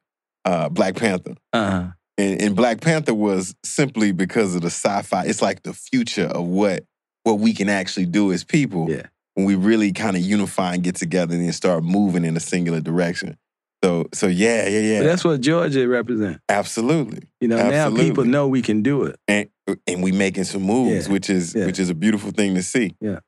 uh, 0.45 0.69
Black 0.69 0.95
Panther. 0.95 1.35
Uh 1.53 1.69
huh. 1.71 1.87
And, 2.17 2.41
and 2.41 2.55
Black 2.55 2.81
Panther 2.81 3.13
was 3.13 3.55
simply 3.63 4.11
because 4.11 4.55
of 4.55 4.61
the 4.61 4.67
sci-fi. 4.71 5.25
It's 5.25 5.41
like 5.43 5.61
the 5.63 5.73
future 5.73 6.25
of 6.25 6.45
what 6.47 6.85
what 7.23 7.35
we 7.39 7.53
can 7.53 7.69
actually 7.69 8.07
do 8.07 8.31
as 8.31 8.43
people 8.43 8.89
Yeah. 8.89 9.05
When 9.35 9.45
we 9.45 9.55
really 9.55 9.91
kind 9.93 10.15
of 10.15 10.21
unify 10.21 10.73
and 10.73 10.83
get 10.83 10.95
together 10.95 11.33
and 11.35 11.43
then 11.43 11.53
start 11.53 11.83
moving 11.83 12.25
in 12.25 12.35
a 12.35 12.39
singular 12.39 12.81
direction. 12.81 13.37
So 13.83 14.05
so 14.13 14.27
yeah, 14.27 14.67
yeah, 14.67 14.79
yeah. 14.79 14.99
But 14.99 15.05
that's 15.07 15.23
what 15.23 15.41
Georgia 15.41 15.87
represents. 15.87 16.39
Absolutely. 16.49 17.23
You 17.39 17.47
know, 17.47 17.57
now 17.69 17.89
people 17.95 18.25
know 18.25 18.47
we 18.47 18.61
can 18.61 18.83
do 18.83 19.03
it. 19.05 19.15
and 19.27 19.47
and 19.87 20.03
we 20.03 20.11
making 20.11 20.43
some 20.43 20.63
moves, 20.63 21.07
Yeah. 21.07 21.13
which 21.13 21.29
is 21.29 21.55
Yeah. 21.55 21.65
which 21.65 21.79
is 21.79 21.89
a 21.89 21.95
beautiful 21.95 22.31
thing 22.31 22.53
to 22.55 22.61
see. 22.63 22.95
Yeah. 23.01 23.19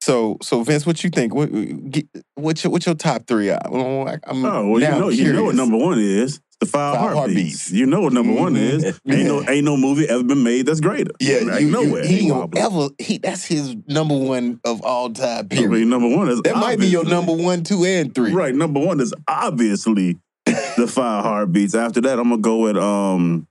So 0.00 0.36
so 0.42 0.62
Vince, 0.62 0.86
what 0.86 1.02
you 1.04 1.10
think? 1.10 1.34
What 1.34 1.50
get- 1.90 2.06
what's 2.34 2.62
your 2.64 2.70
what's 2.70 2.86
your 2.86 2.94
top 2.94 3.26
three? 3.26 3.50
I, 3.50 3.56
I'm 3.64 3.74
Oh, 3.74 4.68
well, 4.70 4.80
you 4.80 4.80
now 4.88 4.98
know, 5.00 5.08
you 5.08 5.32
know 5.32 5.44
what 5.44 5.52
curious. 5.52 5.56
number 5.56 5.76
one 5.76 5.98
is. 5.98 6.40
The 6.64 6.70
five, 6.70 6.94
Five 6.94 7.00
heartbeats. 7.14 7.16
Heartbeats. 7.18 7.70
You 7.72 7.86
know 7.86 8.00
what 8.00 8.12
number 8.12 8.32
one 8.32 8.54
Mhm. 8.54 8.72
is. 8.72 8.84
Ain't 9.08 9.26
no 9.28 9.42
ain't 9.48 9.64
no 9.64 9.76
movie 9.76 10.08
ever 10.08 10.22
been 10.24 10.42
made 10.42 10.66
that's 10.66 10.80
greater. 10.80 11.10
Yeah, 11.20 11.40
Like, 11.40 11.60
you, 11.60 11.66
you, 11.66 11.72
nowhere. 11.72 12.06
he 12.06 12.28
ain't 12.30 12.56
ever 12.56 12.88
he 12.98 13.18
that's 13.18 13.44
his 13.44 13.76
number 13.86 14.16
one 14.16 14.60
of 14.64 14.80
all 14.82 15.10
time. 15.12 15.46
I 15.50 15.54
Period. 15.54 15.70
mean, 15.70 15.88
number 15.90 16.08
one 16.08 16.28
is 16.28 16.40
that 16.42 16.56
might 16.56 16.78
be 16.78 16.86
your 16.86 17.04
number 17.04 17.32
one, 17.32 17.64
two, 17.64 17.84
and 17.84 18.14
three. 18.14 18.32
Right, 18.32 18.54
number 18.54 18.80
one 18.80 19.00
is 19.00 19.12
obviously 19.28 20.16
the 20.46 20.86
five 20.88 21.22
heartbeats. 21.24 21.74
After 21.74 22.00
that, 22.02 22.18
I'm 22.18 22.30
gonna 22.30 22.40
go 22.40 22.58
with 22.58 22.76
um, 22.76 23.46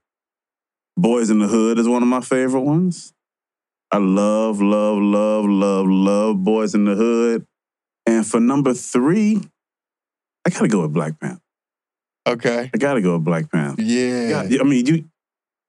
Boys 0.96 1.30
in 1.30 1.38
the 1.38 1.46
Hood 1.48 1.78
is 1.78 1.86
one 1.88 2.02
of 2.02 2.08
my 2.08 2.20
favorite 2.20 2.62
ones. 2.62 3.12
I 3.92 3.98
love, 3.98 4.60
love, 4.60 4.98
love, 5.00 5.44
love, 5.46 5.86
love 5.88 6.42
Boys 6.42 6.74
in 6.74 6.84
the 6.84 6.94
Hood. 6.96 7.46
And 8.06 8.26
for 8.26 8.40
number 8.40 8.74
three, 8.74 9.40
I 10.44 10.50
gotta 10.50 10.68
go 10.68 10.82
with 10.82 10.92
Black 10.92 11.18
Panther. 11.20 11.40
Okay. 12.26 12.70
I 12.72 12.78
gotta 12.78 13.00
go 13.02 13.14
with 13.14 13.24
Black 13.24 13.50
Panther. 13.50 13.82
Yeah. 13.82 14.30
God, 14.48 14.60
I 14.60 14.64
mean, 14.64 14.86
you 14.86 15.04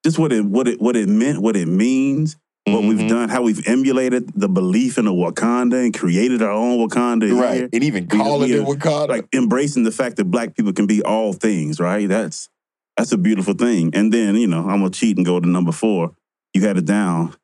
just 0.04 0.18
what 0.20 0.32
it 0.32 0.46
what 0.46 0.68
it 0.68 0.82
what 0.82 0.96
it 0.96 1.10
meant, 1.10 1.42
what 1.42 1.56
it 1.56 1.68
means, 1.68 2.38
what 2.66 2.84
we've 2.84 2.98
Mhm. 3.00 3.10
done, 3.10 3.30
how 3.30 3.42
we've 3.44 3.66
emulated 3.68 4.32
the 4.36 4.48
belief 4.48 4.98
in 4.98 5.08
a 5.08 5.12
Wakanda 5.12 5.84
and 5.84 5.94
created 5.94 6.42
our 6.42 6.52
own 6.52 6.78
Wakanda. 6.88 7.32
Right. 7.40 7.56
here. 7.56 7.70
And 7.74 7.84
even 7.84 8.08
calling 8.08 8.50
it 8.52 8.62
Wakanda. 8.62 9.10
Like 9.10 9.28
embracing 9.34 9.84
the 9.84 9.92
fact 9.92 10.16
that 10.18 10.26
black 10.26 10.56
people 10.56 10.74
can 10.74 10.88
be 10.88 11.02
all 11.04 11.34
things, 11.34 11.80
right? 11.80 12.08
That's 12.08 12.50
that's 12.98 13.12
a 13.12 13.18
beautiful 13.18 13.54
thing. 13.54 13.92
And 13.94 14.14
then, 14.14 14.36
you 14.36 14.48
know, 14.48 14.62
I'm 14.62 14.80
gonna 14.80 14.90
cheat 14.92 15.18
and 15.18 15.26
go 15.26 15.40
to 15.40 15.48
number 15.48 15.72
four. 15.74 16.12
You 16.54 16.62
had 16.62 16.78
it 16.78 16.86
down. 16.86 17.36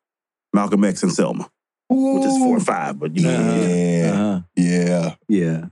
Malcolm 0.54 0.84
X 0.84 1.02
and 1.02 1.12
Selma, 1.12 1.48
which 1.88 2.24
is 2.24 2.36
four 2.38 2.56
or 2.56 2.60
five, 2.60 2.98
but 2.98 3.16
you 3.16 3.22
know. 3.22 3.30
Yeah. 3.30 4.12
Uh-huh. 4.12 4.40
Yeah. 4.56 5.14
Yeah. 5.28 5.64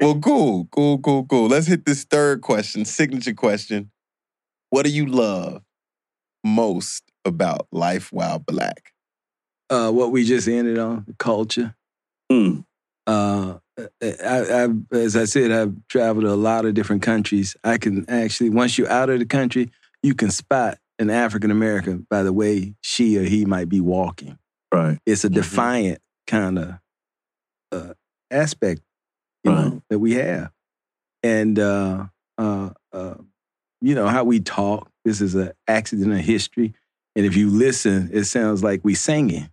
Well, 0.00 0.18
cool, 0.20 0.68
cool, 0.70 0.98
cool, 0.98 1.24
cool. 1.26 1.48
Let's 1.48 1.66
hit 1.66 1.86
this 1.86 2.04
third 2.04 2.40
question, 2.42 2.84
signature 2.84 3.34
question. 3.34 3.90
What 4.70 4.84
do 4.84 4.90
you 4.90 5.06
love 5.06 5.62
most 6.44 7.04
about 7.24 7.66
life 7.72 8.12
while 8.12 8.38
black? 8.38 8.92
Uh, 9.70 9.90
what 9.90 10.10
we 10.12 10.24
just 10.24 10.48
ended 10.48 10.78
on, 10.78 11.06
culture. 11.18 11.74
Mm. 12.30 12.64
Uh, 13.06 13.58
I, 13.78 13.86
I, 14.22 14.68
as 14.92 15.16
I 15.16 15.24
said, 15.24 15.50
I've 15.50 15.74
traveled 15.88 16.24
to 16.24 16.30
a 16.30 16.34
lot 16.34 16.64
of 16.66 16.74
different 16.74 17.02
countries. 17.02 17.56
I 17.64 17.78
can 17.78 18.08
actually, 18.08 18.50
once 18.50 18.76
you're 18.76 18.90
out 18.90 19.10
of 19.10 19.18
the 19.18 19.26
country, 19.26 19.70
you 20.02 20.14
can 20.14 20.30
spot 20.30 20.78
an 20.98 21.10
African 21.10 21.50
American 21.50 22.06
by 22.10 22.22
the 22.22 22.32
way 22.32 22.74
she 22.82 23.16
or 23.18 23.22
he 23.22 23.44
might 23.44 23.68
be 23.68 23.80
walking. 23.80 24.38
Right. 24.72 24.98
It's 25.06 25.24
a 25.24 25.30
Mhm. 25.30 25.34
defiant 25.34 25.98
kind 26.26 26.58
of 26.58 26.74
uh, 27.72 27.94
aspect, 28.30 28.82
you 29.44 29.50
Right. 29.50 29.64
know, 29.72 29.82
that 29.90 29.98
we 29.98 30.14
have, 30.14 30.50
and 31.22 31.58
uh, 31.58 32.06
uh, 32.38 32.70
uh, 32.92 33.14
you 33.80 33.94
know 33.94 34.06
how 34.08 34.24
we 34.24 34.40
talk. 34.40 34.88
This 35.04 35.20
is 35.20 35.34
an 35.34 35.52
accident 35.66 36.12
of 36.12 36.18
history, 36.20 36.74
and 37.16 37.26
if 37.26 37.36
you 37.36 37.50
listen, 37.50 38.10
it 38.12 38.24
sounds 38.24 38.62
like 38.62 38.80
we 38.84 38.94
singing 38.94 39.48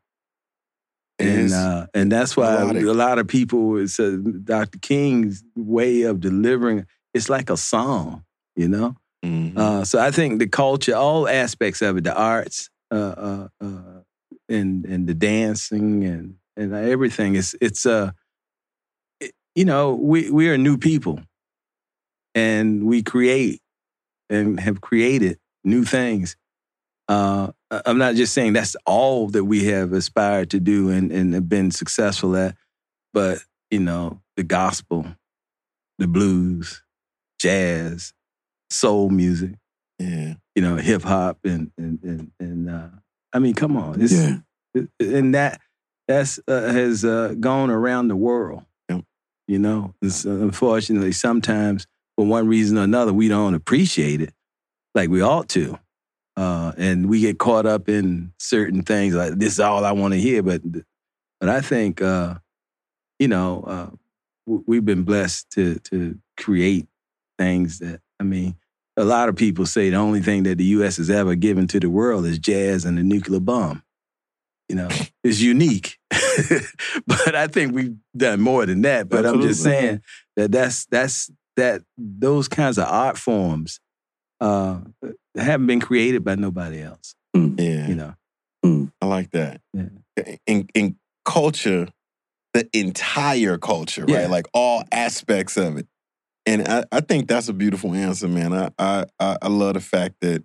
It 1.18 1.28
and 1.28 1.52
uh, 1.54 1.88
and 1.94 2.12
that's 2.12 2.38
why 2.38 2.56
melodic. 2.56 2.84
a 2.86 2.92
lot 2.94 3.20
of 3.20 3.28
people 3.28 3.78
it's 3.78 4.00
uh, 4.00 4.18
Dr. 4.44 4.78
King's 4.80 5.44
way 5.56 6.04
of 6.04 6.20
delivering 6.20 6.86
it's 7.14 7.30
like 7.30 7.50
a 7.50 7.58
song, 7.58 8.24
you 8.56 8.68
know. 8.68 8.96
Mhm. 9.26 9.58
Uh, 9.58 9.84
so 9.84 10.00
I 10.00 10.12
think 10.12 10.40
the 10.40 10.48
culture, 10.48 10.96
all 10.96 11.28
aspects 11.28 11.82
of 11.82 11.98
it, 11.98 12.04
the 12.04 12.16
arts, 12.16 12.70
uh, 12.92 12.96
uh, 12.96 13.48
uh, 13.60 14.02
and 14.48 14.86
and 14.86 15.08
the 15.08 15.14
dancing 15.16 16.04
and 16.06 16.36
and 16.56 16.74
everything, 16.74 17.36
it's 17.36 17.56
it's 17.60 17.86
uh, 17.86 18.12
it- 18.12 18.16
you 19.60 19.66
know, 19.66 19.94
we 19.94 20.32
we 20.32 20.48
are 20.48 20.58
new 20.58 20.78
people, 20.78 21.20
and 22.34 22.86
we 22.86 23.04
create 23.04 23.60
and 24.30 24.58
have 24.58 24.80
created 24.80 25.38
new 25.66 25.84
things. 25.84 26.38
Uh, 27.10 27.52
I'm 27.70 27.98
not 27.98 28.16
just 28.16 28.34
saying 28.34 28.54
that's 28.54 28.78
all 28.86 29.28
that 29.32 29.44
we 29.44 29.66
have 29.66 29.92
aspired 29.92 30.52
to 30.52 30.62
do 30.62 30.90
and, 30.90 31.12
and 31.12 31.34
have 31.34 31.50
been 31.50 31.72
successful 31.72 32.38
at, 32.38 32.56
but 33.14 33.40
you 33.70 33.82
know, 33.82 34.22
the 34.38 34.44
gospel, 34.44 35.06
the 35.98 36.08
blues, 36.08 36.82
jazz, 37.38 38.14
soul 38.70 39.10
music, 39.10 39.56
yeah. 39.98 40.36
you 40.56 40.62
know, 40.62 40.78
hip 40.78 41.02
hop, 41.02 41.40
and 41.44 41.70
and 41.78 42.00
and, 42.02 42.32
and 42.40 42.70
uh, 42.70 42.88
I 43.34 43.40
mean, 43.40 43.56
come 43.56 43.76
on, 43.76 44.02
it's, 44.02 44.14
Yeah. 44.14 44.38
it- 44.74 44.90
and 45.02 45.36
that 45.36 45.60
that's 46.08 46.40
uh, 46.48 46.72
has 46.72 47.04
uh, 47.04 47.36
gone 47.38 47.70
around 47.70 48.08
the 48.08 48.16
world. 48.16 48.64
You 49.50 49.58
know, 49.58 49.96
it's, 50.00 50.26
unfortunately, 50.26 51.12
sometimes 51.12 51.88
for 52.16 52.24
one 52.24 52.48
reason 52.48 52.78
or 52.78 52.84
another, 52.84 53.12
we 53.12 53.28
don't 53.28 53.56
appreciate 53.56 54.22
it 54.22 54.32
like 54.94 55.10
we 55.10 55.24
ought 55.24 55.50
to, 55.50 55.80
uh, 56.38 56.74
and 56.78 57.10
we 57.10 57.22
get 57.22 57.40
caught 57.40 57.66
up 57.66 57.90
in 57.90 58.32
certain 58.38 58.84
things 58.84 59.16
like 59.16 59.40
this 59.40 59.54
is 59.54 59.60
all 59.60 59.86
I 59.86 59.92
want 59.94 60.14
to 60.14 60.20
hear. 60.20 60.44
But 60.44 60.62
but 61.40 61.50
I 61.50 61.62
think 61.62 62.00
uh, 62.00 62.36
you 63.18 63.28
know 63.28 63.64
uh, 63.64 63.90
w- 64.46 64.64
we've 64.68 64.86
been 64.86 65.02
blessed 65.02 65.50
to 65.54 65.80
to 65.80 66.20
create 66.38 66.88
things 67.40 67.80
that 67.80 68.02
I 68.20 68.24
mean. 68.26 68.56
A 68.98 69.06
lot 69.06 69.30
of 69.30 69.38
people 69.38 69.66
say 69.66 69.90
the 69.90 69.96
only 69.96 70.20
thing 70.20 70.44
that 70.44 70.58
the 70.58 70.66
U.S. 70.66 70.98
has 70.98 71.10
ever 71.10 71.34
given 71.34 71.68
to 71.68 71.80
the 71.80 71.90
world 71.90 72.26
is 72.26 72.38
jazz 72.38 72.84
and 72.84 72.98
the 72.98 73.04
nuclear 73.04 73.40
bomb 73.40 73.82
you 74.70 74.76
know, 74.76 74.88
is 75.24 75.42
unique. 75.42 75.98
but 77.08 77.36
I 77.36 77.48
think 77.48 77.74
we've 77.74 77.96
done 78.16 78.40
more 78.40 78.66
than 78.66 78.82
that. 78.84 79.10
But 79.10 79.26
I'm 79.26 79.42
just 79.42 79.64
saying 79.64 80.02
that 80.38 80.52
that's 80.52 80.86
that's 80.86 81.30
that 81.58 81.82
those 81.98 82.48
kinds 82.48 82.78
of 82.78 82.86
art 82.88 83.18
forms 83.18 83.80
uh, 84.40 84.80
haven't 85.36 85.68
been 85.68 85.82
created 85.82 86.24
by 86.24 86.36
nobody 86.36 86.82
else. 86.82 87.16
Yeah. 87.34 87.88
You 87.88 87.96
know, 88.64 88.90
I 89.02 89.06
like 89.06 89.32
that. 89.32 89.62
Yeah. 89.74 90.36
In 90.46 90.70
in 90.74 90.96
culture, 91.26 91.88
the 92.54 92.70
entire 92.74 93.58
culture, 93.58 94.06
Yeah. 94.08 94.22
right? 94.22 94.30
Like 94.30 94.48
all 94.54 94.84
aspects 94.92 95.58
of 95.58 95.78
it. 95.78 95.88
And 96.46 96.68
I, 96.68 96.84
I 96.92 97.02
think 97.02 97.28
that's 97.28 97.50
a 97.50 97.54
beautiful 97.54 97.94
answer, 97.94 98.28
man. 98.28 98.54
I, 98.54 98.70
I 98.80 99.06
I 99.20 99.38
I 99.44 99.48
love 99.48 99.74
the 99.74 99.82
fact 99.82 100.16
that 100.22 100.44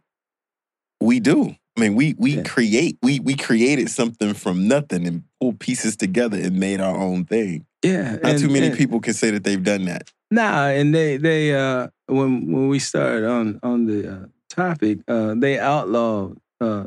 we 1.00 1.20
do. 1.20 1.54
I 1.76 1.80
mean, 1.80 1.94
we 1.94 2.14
we 2.18 2.36
Yeah. 2.36 2.42
create 2.44 2.98
we 3.02 3.18
we 3.20 3.34
created 3.34 3.90
something 3.90 4.34
from 4.34 4.68
nothing 4.68 5.06
and 5.06 5.24
pulled 5.40 5.58
pieces 5.58 5.96
together 5.96 6.38
and 6.38 6.58
made 6.58 6.80
our 6.80 6.96
own 6.96 7.24
thing. 7.24 7.66
yeah. 7.82 8.12
Not 8.22 8.24
and- 8.32 8.40
too 8.40 8.48
many 8.48 8.68
and- 8.68 8.76
people 8.76 9.00
can 9.00 9.14
say 9.14 9.30
that 9.32 9.44
they've 9.44 9.62
done 9.62 9.84
that. 9.86 10.10
Nah, 10.30 10.66
and 10.68 10.94
they 10.94 11.16
they 11.16 11.54
uh 11.54 11.88
when 12.06 12.50
when 12.52 12.68
we 12.68 12.78
started 12.78 13.24
on 13.28 13.58
on 13.62 13.86
the 13.86 14.08
uh, 14.12 14.26
topic, 14.48 14.98
uh, 15.08 15.34
they 15.36 15.58
outlawed 15.58 16.38
uh, 16.60 16.84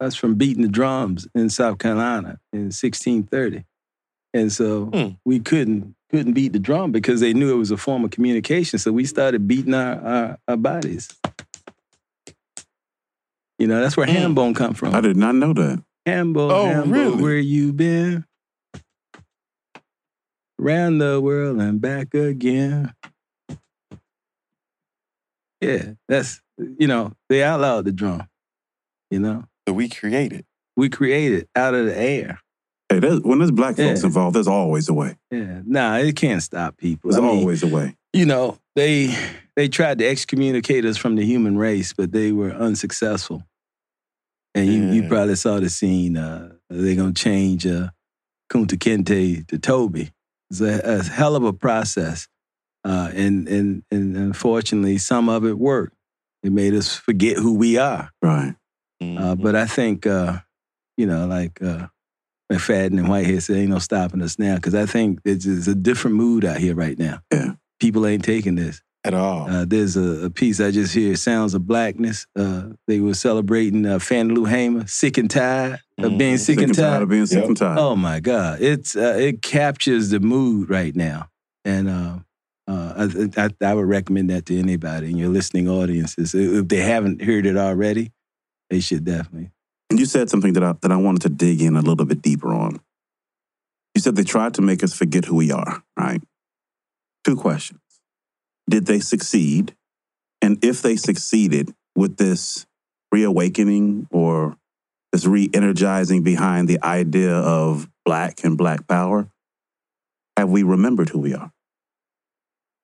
us 0.00 0.14
from 0.14 0.34
beating 0.34 0.62
the 0.62 0.68
drums 0.68 1.26
in 1.34 1.48
South 1.50 1.78
Carolina 1.78 2.38
in 2.52 2.70
1630, 2.70 3.64
and 4.34 4.52
so 4.52 4.86
Hmm. 4.86 5.14
we 5.24 5.38
couldn't 5.40 5.94
couldn't 6.10 6.32
beat 6.32 6.52
the 6.52 6.58
drum 6.58 6.90
because 6.92 7.20
they 7.20 7.32
knew 7.34 7.52
it 7.52 7.58
was 7.58 7.70
a 7.70 7.76
form 7.76 8.04
of 8.04 8.10
communication. 8.10 8.78
So 8.78 8.92
we 8.92 9.04
started 9.04 9.46
beating 9.46 9.74
our 9.74 9.94
our, 10.00 10.38
our 10.48 10.56
bodies. 10.56 11.08
You 13.58 13.66
know, 13.66 13.80
that's 13.80 13.96
where 13.96 14.06
Hmm. 14.06 14.12
ham 14.12 14.34
bone 14.34 14.54
come 14.54 14.74
from. 14.74 14.94
I 14.94 15.00
did 15.00 15.16
not 15.16 15.34
know 15.34 15.52
that. 15.52 15.82
Hambo, 16.06 16.50
Oh, 16.50 16.66
Hambo, 16.66 16.90
really? 16.90 17.22
where 17.22 17.36
you 17.38 17.72
been? 17.72 18.24
Round 20.58 21.00
the 21.00 21.20
world 21.20 21.60
and 21.60 21.80
back 21.80 22.14
again. 22.14 22.92
Yeah, 25.60 25.92
that's 26.08 26.40
you 26.58 26.86
know 26.86 27.12
they 27.28 27.42
outlawed 27.42 27.84
the 27.84 27.92
drum. 27.92 28.28
You 29.10 29.20
know, 29.20 29.44
So 29.68 29.74
we 29.74 29.88
created. 29.88 30.44
we 30.76 30.88
created 30.88 31.48
out 31.56 31.74
of 31.74 31.86
the 31.86 31.96
air. 31.98 32.40
Hey, 32.88 33.00
there's, 33.00 33.20
when 33.20 33.38
there's 33.38 33.50
black 33.50 33.76
folks 33.76 34.00
Yeah. 34.00 34.06
involved, 34.06 34.34
there's 34.36 34.48
always 34.48 34.88
a 34.88 34.94
way. 34.94 35.16
Yeah, 35.30 35.60
nah, 35.64 35.96
it 35.96 36.16
can't 36.16 36.42
stop 36.42 36.76
people. 36.76 37.10
There's 37.10 37.18
I 37.22 37.26
mean, 37.26 37.40
always 37.40 37.62
a 37.62 37.66
way. 37.66 37.96
you 38.12 38.24
know 38.24 38.58
they 38.76 39.14
they 39.56 39.68
tried 39.68 39.98
to 39.98 40.06
excommunicate 40.06 40.84
us 40.84 40.96
from 40.96 41.16
the 41.16 41.24
human 41.24 41.56
race, 41.58 41.92
but 41.92 42.12
they 42.12 42.32
were 42.32 42.50
unsuccessful. 42.52 43.42
And 44.58 44.72
you, 44.72 45.02
you 45.02 45.08
probably 45.08 45.36
saw 45.36 45.60
the 45.60 45.68
scene. 45.70 46.16
Uh, 46.16 46.52
they're 46.70 46.96
gonna 46.96 47.12
change 47.12 47.66
uh, 47.66 47.88
Kunta 48.50 48.76
Kinte 48.76 49.46
to 49.48 49.58
Toby. 49.58 50.10
It's 50.50 50.60
a, 50.60 50.80
a 50.84 51.02
hell 51.04 51.36
of 51.36 51.44
a 51.44 51.52
process, 51.52 52.28
uh, 52.84 53.10
and 53.14 53.46
and 53.48 53.82
and 53.90 54.16
unfortunately, 54.16 54.98
some 54.98 55.28
of 55.28 55.44
it 55.44 55.58
worked. 55.58 55.94
It 56.42 56.52
made 56.52 56.74
us 56.74 56.94
forget 56.96 57.36
who 57.36 57.54
we 57.54 57.78
are. 57.78 58.10
Right. 58.22 58.54
Uh, 59.00 59.04
Mhm. 59.04 59.42
but 59.42 59.54
I 59.54 59.66
think, 59.66 60.06
uh, 60.06 60.38
you 60.96 61.06
know, 61.06 61.26
like 61.26 61.60
uh, 61.62 61.86
McFadden 62.52 62.98
and 62.98 63.08
Whitehead 63.08 63.42
said, 63.42 63.56
ain't 63.56 63.70
no 63.70 63.78
stopping 63.78 64.22
us 64.22 64.38
now 64.38 64.56
because 64.56 64.74
I 64.74 64.86
think 64.86 65.20
it's, 65.24 65.46
it's 65.46 65.66
a 65.68 65.74
different 65.74 66.16
mood 66.16 66.44
out 66.44 66.56
here 66.58 66.74
right 66.74 66.98
now. 66.98 67.20
Yeah. 67.32 67.54
People 67.80 68.06
ain't 68.06 68.24
taking 68.24 68.54
this. 68.56 68.82
At 69.04 69.14
all. 69.14 69.48
Uh, 69.48 69.64
there's 69.64 69.96
a, 69.96 70.26
a 70.26 70.30
piece 70.30 70.60
I 70.60 70.70
just 70.70 70.92
hear, 70.94 71.14
Sounds 71.16 71.54
of 71.54 71.66
Blackness. 71.66 72.26
Uh, 72.36 72.70
they 72.86 73.00
were 73.00 73.14
celebrating 73.14 73.86
uh, 73.86 73.98
Fannie 73.98 74.34
Lou 74.34 74.44
Hamer, 74.44 74.86
Sick 74.86 75.18
and 75.18 75.30
Tired 75.30 75.80
of 75.98 76.18
being 76.18 76.34
Mhm. 76.36 76.38
sick, 76.40 76.60
and 76.60 76.74
tired. 76.74 77.02
of 77.02 77.08
being 77.08 77.26
sick 77.26 77.38
Yep. 77.40 77.48
and 77.48 77.56
tired. 77.56 77.78
Oh 77.78 77.96
my 77.96 78.20
God, 78.20 78.60
it's 78.60 78.96
uh, 78.96 79.16
it 79.18 79.42
captures 79.42 80.10
the 80.10 80.20
mood 80.20 80.68
right 80.70 80.94
now, 80.94 81.28
and 81.64 81.88
uh, 81.88 82.18
uh, 82.66 83.08
I, 83.36 83.44
I, 83.44 83.50
I 83.64 83.74
would 83.74 83.86
recommend 83.86 84.30
that 84.30 84.46
to 84.46 84.58
anybody 84.58 85.10
in 85.10 85.16
your 85.16 85.30
listening 85.30 85.68
audiences. 85.68 86.34
If 86.34 86.68
they 86.68 86.78
haven't 86.78 87.22
heard 87.22 87.46
it 87.46 87.56
already, 87.56 88.12
they 88.70 88.80
should 88.80 89.04
definitely. 89.04 89.50
You 89.90 90.04
said 90.04 90.28
something 90.28 90.52
that 90.52 90.62
I, 90.62 90.74
that 90.82 90.92
I 90.92 90.96
wanted 90.96 91.22
to 91.22 91.28
dig 91.30 91.62
in 91.62 91.76
a 91.76 91.80
little 91.80 92.04
bit 92.04 92.20
deeper 92.20 92.52
on. 92.52 92.78
You 93.94 94.02
said 94.02 94.16
they 94.16 94.22
tried 94.24 94.54
to 94.54 94.62
make 94.62 94.84
us 94.84 94.92
forget 94.94 95.24
who 95.24 95.34
we 95.36 95.50
are, 95.50 95.82
right? 95.98 96.22
Two 97.24 97.36
questions. 97.36 97.80
Did 98.68 98.86
they 98.86 99.00
succeed? 99.00 99.74
And 100.42 100.62
if 100.64 100.82
they 100.82 100.96
succeeded 100.96 101.74
with 101.96 102.16
this 102.16 102.66
reawakening 103.10 104.06
or 104.10 104.56
this 105.12 105.24
re 105.26 105.48
energizing 105.54 106.22
behind 106.22 106.68
the 106.68 106.82
idea 106.82 107.34
of 107.34 107.88
black 108.04 108.44
and 108.44 108.56
black 108.56 108.86
power, 108.86 109.28
have 110.36 110.50
we 110.50 110.62
remembered 110.62 111.08
who 111.08 111.18
we 111.18 111.34
are? 111.34 111.50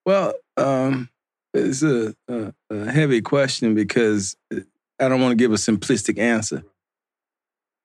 Well, 0.07 0.35
um, 0.57 1.09
it's 1.53 1.83
a, 1.83 2.15
a, 2.29 2.53
a 2.71 2.91
heavy 2.91 3.23
question 3.23 3.75
because 3.75 4.37
I 4.53 5.09
don't 5.09 5.21
want 5.21 5.33
to 5.33 5.37
give 5.37 5.53
a 5.53 5.57
simplistic 5.57 6.19
answer. 6.19 6.65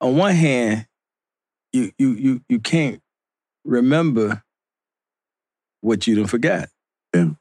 On 0.02 0.18
one 0.18 0.36
hand, 0.36 0.88
you 1.74 1.92
you 1.98 2.14
you 2.14 2.42
you 2.50 2.60
can't 2.60 3.02
remember 3.66 4.44
what 5.82 6.08
you 6.08 6.16
done 6.16 6.28
forgot. 6.28 6.70
Yeah. 7.14 7.32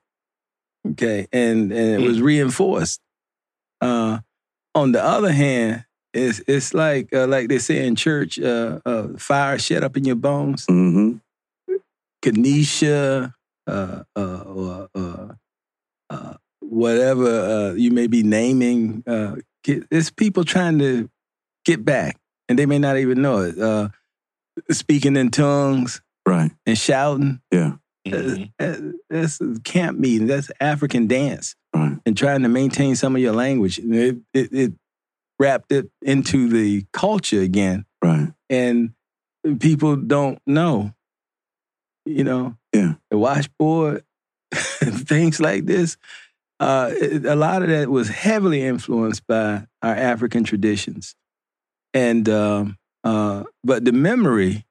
Okay, 0.90 1.27
and 1.33 1.72
and 1.72 2.03
it 2.03 2.07
was 2.07 2.20
reinforced. 2.20 3.01
Uh, 3.81 4.18
on 4.74 4.92
the 4.92 5.03
other 5.03 5.33
hand, 5.33 5.85
it's 6.14 6.40
it's 6.46 6.72
like 6.74 7.12
uh, 7.14 7.27
like 7.27 7.48
they 7.48 7.59
say 7.59 7.87
in 7.87 7.94
church, 7.96 8.38
uh, 8.38 8.81
uh, 8.87 9.09
fire 9.18 9.59
shut 9.59 9.85
up 9.85 9.96
in 9.96 10.05
your 10.05 10.16
bones. 10.16 10.66
Mm-hmm. 10.66 11.18
Uh, 13.66 14.03
uh, 14.16 14.40
or 14.46 14.88
uh, 14.94 15.29
uh, 16.11 16.35
whatever 16.61 17.29
uh, 17.29 17.72
you 17.74 17.90
may 17.90 18.07
be 18.07 18.22
naming. 18.22 19.03
Uh, 19.07 19.37
it's 19.64 20.11
people 20.11 20.44
trying 20.44 20.79
to 20.79 21.11
get 21.64 21.85
back, 21.85 22.16
and 22.48 22.59
they 22.59 22.64
may 22.66 22.79
not 22.79 22.96
even 22.96 23.20
know 23.20 23.40
it. 23.42 23.59
Uh, 23.59 23.88
speaking 24.70 25.16
in 25.16 25.31
tongues 25.31 26.01
Right. 26.27 26.51
and 26.66 26.77
shouting. 26.79 27.40
Yeah. 27.53 27.74
Mhm. 28.06 28.52
Uh, 28.58 28.92
That's 29.11 29.40
camp 29.64 29.98
meeting. 29.98 30.26
That's 30.26 30.50
African 30.61 31.06
dance, 31.06 31.54
Right. 31.74 31.98
and 32.06 32.16
trying 32.16 32.42
to 32.42 32.48
maintain 32.48 32.96
some 32.96 33.14
of 33.16 33.22
your 33.22 33.32
language. 33.34 33.78
It, 33.78 34.18
it, 34.32 34.52
it 34.52 34.72
wrapped 35.38 35.72
it 35.72 35.90
into 36.02 36.48
the 36.48 36.84
culture 36.92 37.40
again, 37.40 37.84
Right. 38.02 38.32
and 38.48 38.92
people 39.61 39.96
don't 39.96 40.40
know. 40.46 40.92
You 42.06 42.24
know, 42.24 42.56
Yeah. 42.72 42.94
the 43.11 43.18
washboard, 43.18 44.04
things 44.52 45.40
like 45.40 45.66
this. 45.66 45.96
Uh, 46.61 46.90
it- 46.92 47.26
a 47.26 47.37
lot 47.37 47.62
of 47.62 47.68
that 47.68 47.88
was 47.90 48.08
heavily 48.08 48.62
influenced 48.62 49.26
by 49.26 49.66
our 49.82 49.94
African 49.94 50.44
traditions, 50.44 51.14
and 51.94 52.28
um, 52.28 52.78
uh, 53.04 53.44
but 53.62 53.84
the 53.84 53.92
memory 53.92 54.64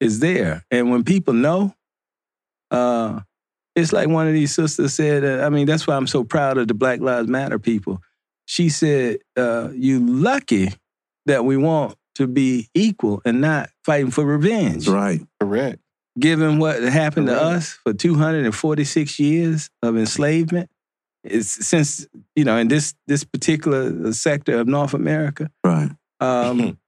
is 0.00 0.20
there, 0.20 0.64
and 0.70 0.90
when 0.90 1.04
people 1.04 1.34
know, 1.34 1.74
uh, 2.70 3.20
it's 3.76 3.92
like 3.92 4.08
one 4.08 4.26
of 4.26 4.32
these 4.32 4.54
sisters 4.54 4.94
said. 4.94 5.24
Uh, 5.24 5.44
I 5.44 5.50
mean, 5.50 5.66
that's 5.66 5.86
why 5.86 5.94
I'm 5.96 6.06
so 6.06 6.24
proud 6.24 6.58
of 6.58 6.68
the 6.68 6.74
Black 6.74 7.00
Lives 7.00 7.28
Matter 7.28 7.58
people. 7.58 8.00
She 8.46 8.68
said, 8.68 9.18
uh, 9.36 9.68
"You 9.72 10.00
lucky 10.04 10.70
that 11.26 11.44
we 11.44 11.56
want 11.56 11.96
to 12.16 12.26
be 12.26 12.68
equal 12.74 13.22
and 13.24 13.40
not 13.40 13.70
fighting 13.84 14.10
for 14.10 14.24
revenge." 14.24 14.86
That's 14.86 14.88
right. 14.88 15.20
Correct. 15.40 15.78
given 16.18 16.58
what 16.58 16.82
happened 16.82 17.28
to 17.28 17.40
us 17.40 17.78
for 17.84 17.92
246 17.92 19.18
years 19.20 19.70
of 19.82 19.96
enslavement 19.96 20.68
it's 21.22 21.64
since 21.66 22.06
you 22.34 22.42
know 22.44 22.56
in 22.56 22.66
this 22.68 22.94
this 23.06 23.22
particular 23.22 24.12
sector 24.12 24.58
of 24.58 24.66
north 24.66 24.94
america 24.94 25.48
Right. 25.64 25.90
um, 26.20 26.76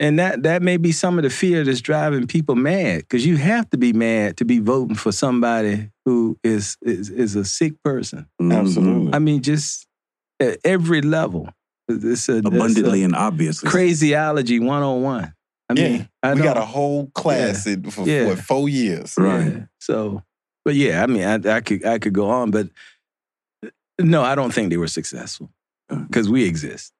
and 0.00 0.18
that 0.18 0.42
that 0.42 0.62
may 0.62 0.76
be 0.76 0.92
some 0.92 1.18
of 1.18 1.22
the 1.24 1.30
fear 1.30 1.64
that's 1.64 1.80
driving 1.80 2.26
people 2.26 2.54
mad 2.54 2.98
because 3.02 3.24
you 3.26 3.36
have 3.36 3.68
to 3.70 3.76
be 3.78 3.92
mad 3.92 4.36
to 4.36 4.44
be 4.44 4.58
voting 4.58 4.96
for 4.96 5.12
somebody 5.12 5.90
who 6.04 6.36
is 6.42 6.76
is, 6.82 7.10
is 7.10 7.36
a 7.36 7.44
sick 7.44 7.80
person 7.82 8.26
Mhm. 8.40 8.58
Absolutely. 8.58 9.14
i 9.14 9.18
mean 9.18 9.42
just 9.42 9.86
at 10.40 10.58
every 10.64 11.00
level 11.02 11.48
it's 11.88 12.28
a, 12.28 12.38
it's 12.38 12.46
Abundantly 12.46 13.02
a 13.02 13.04
and 13.04 13.14
obviously. 13.14 13.68
crazyology 13.70 14.58
101 14.60 15.32
i 15.68 15.74
Yeah. 15.74 15.88
mean 15.88 16.08
I 16.22 16.34
we 16.34 16.40
got 16.42 16.56
a 16.56 16.64
whole 16.64 17.06
class 17.14 17.66
in, 17.66 17.90
for 17.90 18.06
Yeah. 18.08 18.26
what, 18.28 18.38
four 18.38 18.68
years. 18.68 19.14
Right. 19.18 19.46
Yeah. 19.52 19.64
So, 19.78 20.22
but 20.64 20.74
yeah, 20.74 21.02
I 21.02 21.06
mean, 21.06 21.22
I, 21.24 21.56
I 21.56 21.60
could 21.60 21.84
I 21.84 21.98
could 21.98 22.14
go 22.14 22.30
on, 22.30 22.50
but 22.50 22.68
no, 24.00 24.22
I 24.22 24.34
don't 24.34 24.52
think 24.52 24.70
they 24.70 24.78
were 24.78 24.88
successful 24.88 25.50
because 26.08 26.28
we 26.30 26.44
exist, 26.44 26.92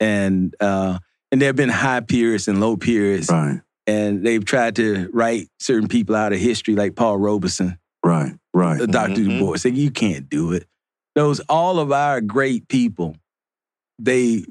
and 0.00 0.54
uh, 0.60 0.98
and 1.32 1.40
there 1.40 1.48
have 1.48 1.56
been 1.56 1.68
high 1.70 2.00
periods 2.00 2.46
and 2.46 2.60
low 2.60 2.76
periods, 2.76 3.28
Right. 3.30 3.60
and 3.86 4.24
they've 4.24 4.44
tried 4.44 4.76
to 4.76 5.08
write 5.12 5.48
certain 5.58 5.88
people 5.88 6.14
out 6.14 6.32
of 6.32 6.38
history, 6.38 6.76
like 6.76 6.94
Paul 6.94 7.18
Robeson, 7.18 7.78
Right. 8.04 8.34
Right. 8.54 8.80
uh, 8.80 8.86
Dr. 8.86 9.14
Mhm. 9.22 9.28
Du 9.28 9.38
Bois. 9.40 9.56
Say 9.56 9.70
you 9.70 9.90
can't 9.90 10.28
do 10.28 10.52
it. 10.52 10.66
Those 11.14 11.40
all 11.48 11.78
of 11.80 11.90
our 11.90 12.20
great 12.20 12.68
people, 12.68 13.16
they 13.98 14.44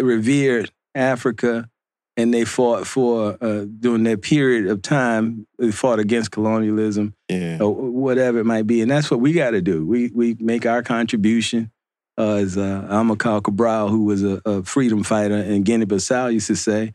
revered 0.00 0.70
Africa, 0.94 1.68
and 2.16 2.34
they 2.34 2.44
fought 2.44 2.86
for 2.86 3.36
uh, 3.40 3.64
during 3.78 4.02
that 4.04 4.22
period 4.22 4.66
of 4.66 4.82
time. 4.82 5.46
They 5.58 5.70
fought 5.70 6.00
against 6.00 6.32
colonialism 6.32 7.14
Yeah. 7.28 7.58
or 7.60 7.72
whatever 7.74 8.38
it 8.40 8.44
might 8.46 8.66
be. 8.66 8.80
And 8.80 8.90
that's 8.90 9.10
what 9.10 9.20
we 9.20 9.32
got 9.32 9.50
to 9.52 9.60
do. 9.62 9.86
We 9.86 10.10
we 10.14 10.36
make 10.40 10.66
our 10.66 10.82
contribution. 10.82 11.70
Uh, 12.18 12.34
as 12.34 12.56
uh, 12.58 12.84
Amilcar 12.90 13.42
Cabral, 13.44 13.88
who 13.88 14.04
was 14.04 14.24
a, 14.24 14.40
a 14.44 14.62
freedom 14.64 15.04
fighter 15.04 15.36
in 15.36 15.62
Guinea-Bissau, 15.62 16.32
used 16.32 16.48
to 16.48 16.56
say, 16.56 16.92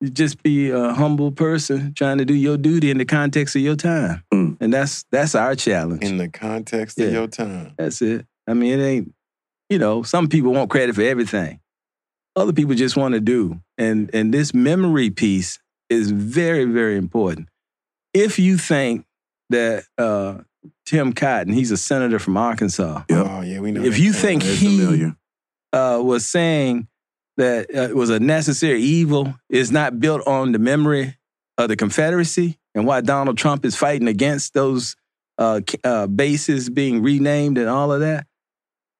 "You 0.00 0.10
just 0.10 0.42
be 0.42 0.70
a 0.70 0.92
humble 0.92 1.30
person 1.30 1.94
trying 1.94 2.18
to 2.18 2.24
do 2.24 2.34
your 2.34 2.56
duty 2.56 2.90
in 2.90 2.98
the 2.98 3.04
context 3.04 3.54
of 3.54 3.62
your 3.62 3.76
time." 3.76 4.24
Mm. 4.34 4.56
And 4.60 4.74
that's 4.74 5.04
that's 5.12 5.36
our 5.36 5.54
challenge. 5.54 6.02
In 6.02 6.16
the 6.16 6.28
context 6.28 6.98
Yeah. 6.98 7.06
of 7.06 7.12
your 7.12 7.26
time. 7.28 7.74
That's 7.78 8.02
it. 8.02 8.26
I 8.48 8.54
mean, 8.54 8.80
it 8.80 8.82
ain't. 8.82 9.14
You 9.70 9.78
know, 9.78 10.02
some 10.02 10.28
people 10.28 10.52
want 10.52 10.70
credit 10.70 10.94
for 10.96 11.02
everything. 11.02 11.60
Other 12.34 12.52
people 12.52 12.74
just 12.74 12.96
want 12.96 13.14
to 13.14 13.20
do. 13.20 13.60
And 13.76 14.10
and 14.12 14.34
this 14.34 14.52
memory 14.52 15.10
piece 15.10 15.60
is 15.88 16.10
very 16.10 16.64
very 16.64 16.96
important. 16.96 17.48
If 18.12 18.38
you 18.40 18.56
think 18.58 19.04
that 19.50 19.84
uh, 19.98 20.38
Tom 20.86 21.12
Cotton, 21.12 21.52
he's 21.52 21.70
a 21.70 21.76
senator 21.76 22.18
from 22.18 22.36
Arkansas. 22.36 23.02
Yep. 23.08 23.26
Oh, 23.28 23.40
yeah, 23.42 23.60
we 23.60 23.72
know. 23.72 23.82
If 23.82 23.94
that 23.94 24.00
you 24.00 24.12
think 24.12 24.44
It's 24.44 24.58
he 24.58 25.12
uh, 25.72 26.00
was 26.02 26.26
saying 26.26 26.88
that 27.36 27.74
uh, 27.74 27.82
it 27.82 27.96
was 27.96 28.10
a 28.10 28.18
necessary 28.18 28.80
evil, 28.80 29.34
is 29.48 29.70
not 29.70 30.00
built 30.00 30.26
on 30.26 30.52
the 30.52 30.58
memory 30.58 31.16
of 31.56 31.68
the 31.68 31.76
Confederacy 31.76 32.58
and 32.74 32.86
why 32.86 33.00
Donald 33.00 33.38
Trump 33.38 33.64
is 33.64 33.76
fighting 33.76 34.08
against 34.08 34.54
those 34.54 34.96
uh, 35.38 35.60
uh, 35.84 36.06
bases 36.06 36.68
being 36.68 37.02
renamed 37.02 37.58
and 37.58 37.68
all 37.68 37.92
of 37.92 38.00
that, 38.00 38.26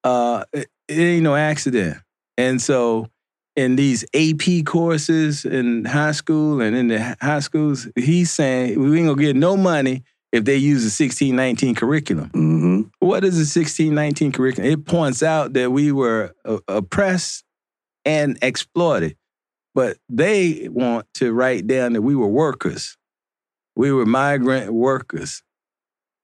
uh, 0.04 0.44
it, 0.52 0.68
it 0.86 0.98
ain't 0.98 1.22
no 1.22 1.34
accident. 1.34 1.98
And 2.36 2.62
so, 2.62 3.08
in 3.56 3.74
these 3.74 4.04
AP 4.14 4.64
courses 4.64 5.44
in 5.44 5.84
high 5.84 6.12
school 6.12 6.60
and 6.60 6.76
in 6.76 6.88
the 6.88 7.16
high 7.20 7.40
schools, 7.40 7.88
he's 7.96 8.30
saying 8.30 8.78
we 8.78 8.98
ain't 8.98 9.08
gonna 9.08 9.20
get 9.20 9.34
no 9.34 9.56
money 9.56 10.04
if 10.32 10.44
they 10.44 10.56
use 10.56 10.82
the 10.82 11.04
1619 11.04 11.74
curriculum. 11.74 12.28
Mm-hmm. 12.30 12.80
What 13.06 13.24
is 13.24 13.34
the 13.36 13.60
1619 13.60 14.32
curriculum? 14.32 14.70
It 14.70 14.84
points 14.86 15.22
out 15.22 15.54
that 15.54 15.70
we 15.72 15.90
were 15.92 16.34
uh, 16.44 16.58
oppressed 16.68 17.44
and 18.04 18.38
exploited, 18.42 19.16
but 19.74 19.96
they 20.08 20.68
want 20.70 21.06
to 21.14 21.32
write 21.32 21.66
down 21.66 21.94
that 21.94 22.02
we 22.02 22.14
were 22.14 22.28
workers. 22.28 22.96
We 23.76 23.92
were 23.92 24.06
migrant 24.06 24.72
workers. 24.72 25.42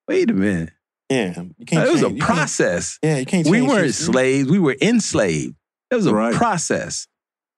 Wait 0.09 0.31
a 0.31 0.35
minute. 0.35 0.71
Yeah, 1.11 1.43
you 1.59 1.65
can't. 1.67 1.87
it 1.89 1.93
was 1.93 2.01
change- 2.03 2.21
a 2.23 2.25
process. 2.25 2.99
Yeah, 3.03 3.19
you 3.19 3.27
can't. 3.27 3.47
We 3.47 3.63
weren't 3.63 3.95
slaves. 3.95 4.49
We 4.51 4.59
were 4.59 4.77
enslaved. 4.81 5.55
It 5.91 5.95
was 5.95 6.07
a 6.07 6.15
Right. 6.15 6.35
process. 6.35 7.07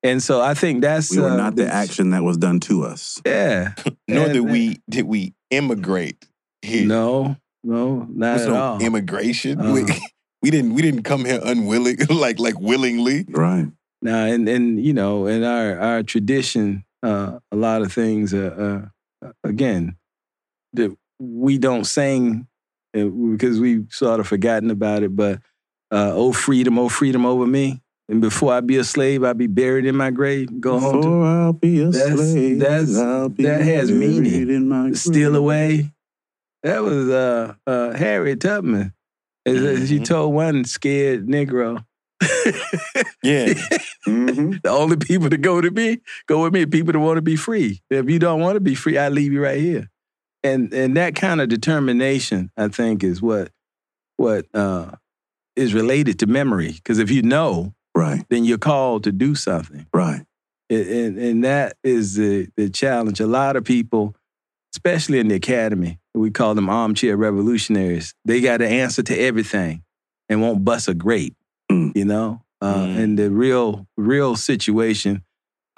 And 0.03 0.23
so 0.23 0.41
I 0.43 0.55
think 0.55 0.83
that's 0.83 1.11
We 1.11 1.23
were 1.23 1.31
uh, 1.31 1.37
not 1.37 1.57
the 1.57 1.67
action 1.73 2.11
that 2.11 2.23
was 2.23 2.37
done 2.37 2.61
to 2.61 2.85
us. 2.85 3.21
Yeah. 3.25 3.73
Nor 4.09 4.25
And- 4.25 4.33
did 4.35 4.41
we 4.41 4.81
did 4.91 5.07
we 5.07 5.35
immigrate 5.51 6.27
here. 6.67 6.87
No, 6.87 7.37
no, 7.65 8.07
not 8.11 8.37
There's 8.37 8.43
at 8.43 8.53
no 8.53 8.57
all. 8.57 8.81
immigration. 8.83 9.61
Uh-huh. 9.61 9.73
We, 9.73 9.85
we 10.43 10.51
didn't 10.51 10.75
we 10.75 10.83
didn't 10.83 11.03
come 11.05 11.25
here 11.25 11.41
unwilling 11.43 11.97
like 12.11 12.39
like 12.39 12.59
willingly. 12.61 13.25
Right. 13.29 13.67
Now, 14.03 14.25
and 14.27 14.49
and 14.49 14.79
you 14.85 14.93
know, 14.93 15.27
in 15.27 15.43
our 15.45 15.79
our 15.79 16.03
tradition, 16.03 16.85
uh, 17.03 17.39
a 17.51 17.57
lot 17.57 17.83
of 17.83 17.93
things, 17.93 18.35
uh, 18.35 18.87
uh, 19.25 19.31
again, 19.43 19.97
that 20.75 20.95
we 21.19 21.57
don't 21.59 21.85
sing 21.85 22.47
uh, 22.97 23.05
because 23.07 23.59
we've 23.59 23.87
sort 23.91 24.21
of 24.21 24.27
forgotten 24.29 24.71
about 24.71 25.03
it. 25.03 25.17
But 25.17 25.41
uh, 25.91 26.13
oh 26.15 26.33
freedom, 26.33 26.79
oh 26.79 26.89
freedom 26.91 27.25
over 27.25 27.47
me, 27.47 27.81
and 28.09 28.21
before 28.21 28.53
I 28.53 28.61
be 28.61 28.77
a 28.77 28.85
slave, 28.85 29.25
I 29.25 29.33
be 29.33 29.47
buried 29.47 29.87
in 29.87 29.97
my 29.97 30.11
grave. 30.11 30.61
Go 30.61 30.79
home 30.79 30.93
to 30.93 30.99
Before 30.99 31.25
I'll 31.27 31.53
be 31.55 31.81
a 31.81 31.89
That's- 31.91 32.19
slave. 32.31 32.59
that's- 32.61 32.97
I'll 32.97 33.29
be 33.31 33.45
that 33.45 33.63
has 33.63 33.91
buried 33.91 34.21
meaning. 34.23 34.51
in 34.51 34.69
my 34.69 34.93
steal 34.93 35.35
away. 35.35 35.91
That 36.67 36.83
was 36.83 37.09
uh, 37.09 37.55
uh, 37.67 37.93
Harriet 37.93 38.41
Tubman. 38.41 38.93
As- 39.47 39.63
as 39.63 39.89
She 39.89 40.01
Mhm. 40.01 40.05
told 40.05 40.35
one 40.35 40.65
scared 40.65 41.27
Negro. 41.29 41.85
Yeah. 43.23 43.55
Mhm. 44.07 44.63
the 44.63 44.69
only 44.71 44.97
people 44.97 45.29
to 45.31 45.37
go 45.37 45.61
to 45.61 45.71
me, 45.71 45.99
go 46.27 46.43
with 46.45 46.53
me, 46.53 46.65
people 46.67 46.93
that 46.93 46.99
want 47.01 47.17
to 47.19 47.23
be 47.23 47.35
free. 47.37 47.81
If 47.91 48.09
you 48.11 48.19
don't 48.21 48.41
want 48.41 48.55
to 48.57 48.61
be 48.61 48.75
free, 48.77 48.99
I 48.99 49.09
leave 49.11 49.33
you 49.33 49.43
right 49.43 49.61
here. 49.61 49.91
And 50.45 50.73
and 50.75 50.97
that 50.97 51.15
kind 51.17 51.41
of 51.41 51.49
determination, 51.49 52.51
I 52.57 52.67
think, 52.69 53.03
is 53.05 53.23
what 53.23 53.51
what 54.17 54.47
uh, 54.55 54.93
is 55.55 55.73
related 55.75 56.19
to 56.21 56.27
memory. 56.27 56.73
Because 56.73 56.99
if 56.99 57.11
you 57.11 57.23
know, 57.23 57.75
Right. 57.97 58.25
then 58.29 58.45
you're 58.45 58.59
called 58.59 59.05
to 59.05 59.13
do 59.13 59.35
something. 59.37 59.87
Right. 59.95 60.25
And, 60.69 60.87
and, 60.89 61.19
and 61.19 61.45
that 61.45 61.77
is 61.85 62.15
the, 62.17 62.49
the 62.57 62.69
challenge. 62.71 63.21
A 63.21 63.27
lot 63.29 63.55
of 63.57 63.63
people, 63.65 64.16
especially 64.77 65.19
in 65.19 65.29
the 65.29 65.35
academy, 65.35 65.99
we 66.15 66.31
call 66.31 66.55
them 66.55 66.69
armchair 66.69 67.17
revolutionaries. 67.17 68.15
They 68.27 68.43
got 68.43 68.59
to 68.59 68.69
answer 68.69 69.03
to 69.05 69.19
everything 69.19 69.83
and 70.29 70.43
won't 70.43 70.65
bust 70.65 70.87
a 70.89 70.95
grape, 70.95 71.35
Mm. 71.73 71.97
you 71.97 72.05
know? 72.05 72.43
Uh, 72.61 72.75
Mm. 72.75 72.99
And 72.99 73.19
the 73.19 73.31
real, 73.31 73.87
real 73.97 74.37
situation, 74.37 75.23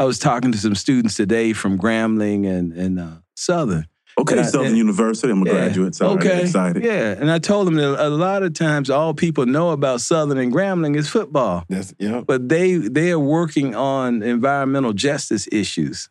I 0.00 0.04
was 0.04 0.18
talking 0.18 0.50
to 0.52 0.58
some 0.58 0.74
students 0.74 1.14
today 1.14 1.52
from 1.52 1.78
Grambling 1.78 2.44
and, 2.46 2.72
and 2.72 2.98
uh, 3.00 3.16
Southern. 3.36 3.86
Okay, 4.18 4.40
I- 4.40 4.42
Southern 4.42 4.68
and- 4.68 4.76
University. 4.78 5.30
I'm 5.32 5.42
a 5.42 5.46
Yeah. 5.46 5.52
graduate, 5.52 5.94
so 5.94 6.12
I 6.12 6.16
get 6.16 6.40
excited. 6.42 6.84
Yeah. 6.84 7.14
And 7.20 7.30
I 7.30 7.38
told 7.38 7.66
them 7.68 7.76
that 7.76 8.04
a 8.04 8.10
lot 8.10 8.42
of 8.42 8.52
times 8.52 8.90
all 8.90 9.14
people 9.14 9.46
know 9.46 9.70
about 9.70 10.00
Southern 10.00 10.38
and 10.38 10.52
Grambling 10.52 10.96
is 10.96 11.08
football 11.08 11.64
That's 11.68 11.94
yeah. 12.00 12.22
but 12.26 12.48
they 12.48 12.74
they 12.76 13.12
are 13.12 13.18
working 13.38 13.76
on 13.76 14.22
environmental 14.24 14.92
justice 14.92 15.46
issues 15.52 16.10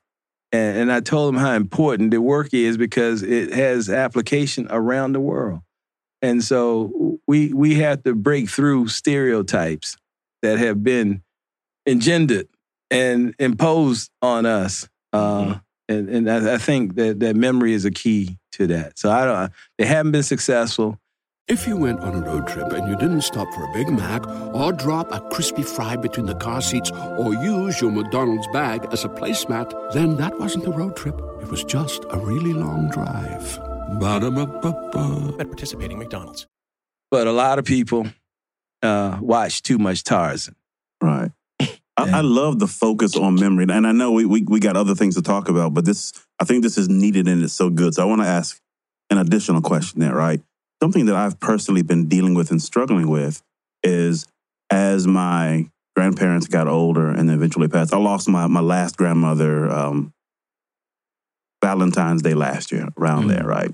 and, 0.51 0.77
and 0.77 0.91
i 0.91 0.99
told 0.99 1.33
them 1.33 1.39
how 1.39 1.53
important 1.53 2.11
the 2.11 2.21
work 2.21 2.53
is 2.53 2.77
because 2.77 3.23
it 3.23 3.53
has 3.53 3.89
application 3.89 4.67
around 4.69 5.13
the 5.13 5.19
world. 5.19 5.61
And 6.21 6.43
so 6.43 7.19
we 7.27 7.53
we 7.53 7.75
have 7.75 8.03
to 8.03 8.15
break 8.15 8.49
through 8.49 8.87
stereotypes 8.87 9.97
that 10.41 10.57
have 10.57 10.83
been 10.83 11.21
engendered 11.87 12.47
and 12.89 13.35
imposed 13.39 14.09
on 14.21 14.45
us 14.45 14.89
uh, 15.13 15.59
and, 15.89 16.09
and 16.09 16.29
I, 16.29 16.55
I 16.55 16.57
think 16.57 16.95
that, 16.95 17.19
that 17.21 17.35
memory 17.35 17.73
is 17.73 17.85
a 17.85 17.91
key 17.91 18.37
to 18.53 18.67
that. 18.67 18.97
So 18.97 19.11
i 19.11 19.25
don't 19.25 19.51
they 19.77 19.85
haven't 19.85 20.11
been 20.11 20.23
successful 20.23 20.99
If 21.47 21.65
you 21.65 21.77
went 21.77 22.01
on 22.01 22.13
a 22.13 22.19
road 22.19 22.45
trip 22.45 22.73
and 22.73 22.89
you 22.89 22.97
didn't 22.97 23.21
stop 23.21 23.53
for 23.53 23.63
a 23.63 23.71
Big 23.71 23.87
Mac 23.89 24.27
or 24.53 24.73
drop 24.73 25.09
a 25.13 25.21
crispy 25.29 25.63
fry 25.63 25.95
between 25.95 26.25
the 26.25 26.35
car 26.35 26.61
seats 26.61 26.91
or 26.91 27.33
use 27.35 27.79
your 27.79 27.89
McDonald's 27.89 28.47
bag 28.47 28.85
as 28.91 29.05
a 29.05 29.07
placemat, 29.07 29.93
then 29.93 30.17
that 30.17 30.37
wasn't 30.37 30.67
a 30.67 30.71
road 30.71 30.97
trip. 30.97 31.15
It 31.41 31.49
was 31.49 31.63
just 31.63 32.03
a 32.09 32.19
really 32.19 32.51
long 32.51 32.89
drive. 32.89 33.57
Ba-da-ba-ba-ba. 33.97 35.35
At 35.39 35.47
participating 35.47 35.97
McDonald's. 35.97 36.47
but 37.11 37.27
a 37.27 37.31
lot 37.31 37.59
of 37.59 37.63
people 37.63 38.07
uh, 38.83 39.17
watch 39.21 39.63
too 39.63 39.77
much 39.77 40.03
tarzan 40.03 40.55
Right. 41.01 41.31
I, 41.61 41.69
I 42.19 42.21
love 42.21 42.59
the 42.59 42.67
focus 42.67 43.15
on 43.15 43.35
memory, 43.35 43.65
and 43.69 43.87
I 43.87 43.91
know 43.93 44.11
we, 44.11 44.25
we 44.25 44.43
we 44.43 44.59
got 44.59 44.75
other 44.75 44.93
things 44.95 45.15
to 45.15 45.21
talk 45.21 45.47
about, 45.49 45.73
but 45.73 45.85
this 45.85 46.11
I 46.39 46.43
think 46.43 46.61
this 46.61 46.77
is 46.77 46.89
needed 46.89 47.27
and 47.27 47.41
it's 47.43 47.53
so 47.53 47.69
good. 47.69 47.95
So 47.95 48.03
I 48.03 48.05
want 48.05 48.21
to 48.21 48.27
ask 48.27 48.59
an 49.09 49.17
additional 49.17 49.61
question 49.61 50.01
there, 50.01 50.13
right? 50.13 50.41
Something 50.81 51.07
that 51.07 51.15
I've 51.15 51.39
personally 51.39 51.81
been 51.81 52.07
dealing 52.07 52.35
with 52.35 52.51
and 52.51 52.61
struggling 52.61 53.09
with 53.09 53.41
is 53.83 54.27
as 54.69 55.07
my 55.07 55.69
grandparents 55.95 56.47
got 56.47 56.67
older 56.67 57.09
and 57.09 57.31
eventually 57.31 57.67
passed. 57.67 57.93
I 57.93 57.97
lost 57.97 58.27
my 58.29 58.45
my 58.47 58.59
last 58.59 58.97
grandmother 58.97 59.69
um, 59.69 60.13
Valentine's 61.63 62.21
Day 62.21 62.33
last 62.35 62.71
year, 62.71 62.89
around 62.97 63.25
Mm. 63.25 63.29
there, 63.29 63.43
right? 63.45 63.73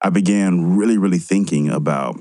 I 0.00 0.08
began 0.10 0.76
really, 0.76 0.96
really 0.96 1.18
thinking 1.18 1.68
about 1.68 2.18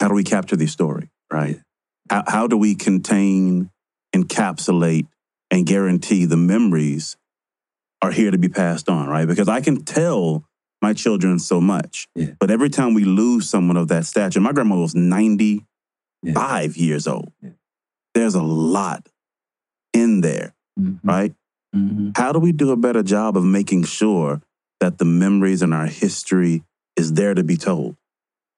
how 0.00 0.08
do 0.08 0.14
we 0.14 0.22
capture 0.24 0.56
the 0.56 0.66
story, 0.66 1.10
right? 1.32 1.60
How, 2.08 2.22
how 2.26 2.46
do 2.46 2.56
we 2.56 2.74
contain, 2.76 3.70
encapsulate, 4.14 5.06
and 5.50 5.66
guarantee 5.66 6.24
the 6.26 6.36
memories 6.36 7.16
are 8.00 8.12
here 8.12 8.30
to 8.30 8.38
be 8.38 8.48
passed 8.48 8.88
on, 8.88 9.08
right? 9.08 9.26
Because 9.26 9.48
I 9.48 9.60
can 9.60 9.84
tell 9.84 10.44
my 10.82 10.92
children 10.92 11.38
so 11.38 11.60
much, 11.60 12.08
Yeah. 12.14 12.32
but 12.40 12.50
every 12.50 12.68
time 12.68 12.92
we 12.94 13.04
lose 13.04 13.48
someone 13.48 13.76
of 13.76 13.88
that 13.88 14.04
stature, 14.04 14.40
my 14.40 14.52
grandma 14.52 14.76
was 14.80 14.94
95 14.94 16.76
years 16.76 17.06
old. 17.06 17.32
Yeah. 17.40 17.50
There's 18.14 18.34
a 18.34 18.42
lot 18.42 19.08
in 19.94 20.20
there, 20.20 20.54
Mhm. 20.78 20.98
right? 21.04 21.34
Mhm. 21.74 22.16
How 22.16 22.32
do 22.32 22.38
we 22.38 22.52
do 22.52 22.70
a 22.72 22.76
better 22.76 23.02
job 23.02 23.36
of 23.36 23.44
making 23.44 23.84
sure 23.84 24.42
that 24.80 24.98
the 24.98 25.04
memories 25.04 25.62
and 25.62 25.72
our 25.72 25.86
history 25.86 26.62
is 26.96 27.12
there 27.14 27.34
to 27.34 27.44
be 27.44 27.56
told? 27.56 27.96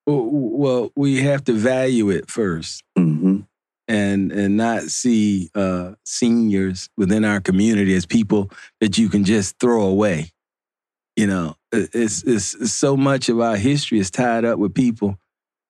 Well, 0.06 0.90
we 0.96 1.22
have 1.22 1.44
to 1.44 1.52
value 1.54 2.10
it 2.10 2.30
first, 2.30 2.82
hmm 2.96 3.40
and 3.86 4.32
and 4.32 4.56
not 4.56 4.84
see 4.84 5.50
uh, 5.54 5.94
seniors 6.06 6.88
within 6.96 7.22
our 7.24 7.38
community 7.40 7.94
as 7.94 8.06
people 8.06 8.50
that 8.80 8.96
you 8.98 9.08
can 9.10 9.24
just 9.24 9.58
throw 9.58 9.82
away. 9.86 10.30
You 11.16 11.28
know, 11.28 11.54
it's, 11.72 12.24
it's 12.24 12.72
so 12.72 12.96
much 12.96 13.28
of 13.28 13.40
our 13.40 13.56
history 13.56 13.98
is 13.98 14.10
tied 14.10 14.44
up 14.44 14.58
with 14.58 14.74
people. 14.74 15.16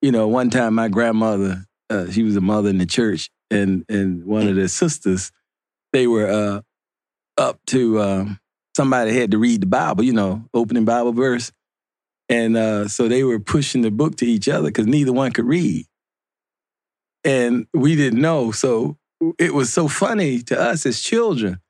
You 0.00 0.10
know, 0.12 0.28
one 0.28 0.50
time 0.50 0.74
my 0.74 0.88
grandmother, 0.88 1.64
uh, 1.90 2.10
she 2.10 2.22
was 2.22 2.36
a 2.36 2.40
mother 2.40 2.70
in 2.70 2.78
the 2.78 2.86
church, 2.86 3.30
and 3.50 3.84
and 3.88 4.24
one 4.24 4.48
of 4.48 4.56
the 4.56 4.68
sisters, 4.68 5.32
they 5.92 6.06
were 6.06 6.28
uh, 6.28 6.60
up 7.40 7.58
to 7.68 8.00
um, 8.00 8.38
somebody 8.76 9.14
had 9.14 9.30
to 9.32 9.38
read 9.38 9.62
the 9.62 9.66
Bible. 9.66 10.04
You 10.04 10.12
know, 10.12 10.44
opening 10.54 10.84
Bible 10.84 11.12
verse. 11.12 11.52
And 12.28 12.56
uh, 12.56 12.88
so 12.88 13.06
they 13.06 13.22
were 13.22 13.38
pushing 13.38 13.82
the 13.82 13.90
book 13.90 14.16
to 14.16 14.26
each 14.26 14.48
other 14.48 14.68
because 14.68 14.86
neither 14.86 15.12
one 15.12 15.32
could 15.32 15.44
read. 15.44 15.86
And 17.22 17.66
we 17.74 17.96
didn't 17.96 18.20
know. 18.20 18.50
So 18.50 18.96
it 19.38 19.54
was 19.54 19.72
so 19.72 19.88
funny 19.88 20.40
to 20.42 20.60
us 20.60 20.86
as 20.86 21.00
children, 21.00 21.60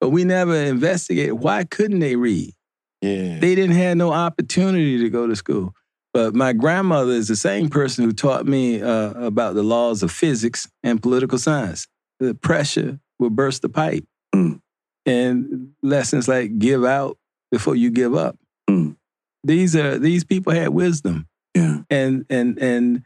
but 0.00 0.10
we 0.10 0.24
never 0.24 0.54
investigated 0.54 1.34
why 1.34 1.64
couldn't 1.64 2.00
they 2.00 2.16
read? 2.16 2.55
Yeah. 3.02 3.38
They 3.38 3.54
didn't 3.54 3.76
have 3.76 3.96
no 3.96 4.12
opportunity 4.12 4.98
to 4.98 5.10
go 5.10 5.26
to 5.26 5.36
school. 5.36 5.74
But 6.14 6.34
my 6.34 6.54
grandmother 6.54 7.12
is 7.12 7.28
the 7.28 7.36
same 7.36 7.68
person 7.68 8.04
who 8.04 8.12
taught 8.12 8.46
me 8.46 8.80
uh, 8.80 9.10
about 9.12 9.54
the 9.54 9.62
laws 9.62 10.02
of 10.02 10.10
physics 10.10 10.66
and 10.82 11.02
political 11.02 11.38
science. 11.38 11.88
The 12.20 12.34
pressure 12.34 12.98
will 13.18 13.30
burst 13.30 13.60
the 13.62 13.68
pipe. 13.68 14.04
Mm. 14.34 14.60
And 15.04 15.72
lessons 15.82 16.26
like 16.26 16.58
give 16.58 16.84
out 16.84 17.18
before 17.52 17.76
you 17.76 17.90
give 17.90 18.14
up. 18.14 18.38
Mm. 18.68 18.96
These 19.44 19.76
are 19.76 19.98
these 19.98 20.24
people 20.24 20.52
had 20.52 20.70
wisdom 20.70 21.28
Yeah. 21.54 21.82
and 21.90 22.24
and 22.28 22.58
and 22.58 23.02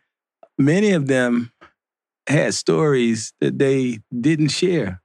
many 0.56 0.92
of 0.92 1.06
them 1.08 1.52
had 2.28 2.54
stories 2.54 3.34
that 3.40 3.58
they 3.58 3.98
didn't 4.18 4.48
share 4.48 5.02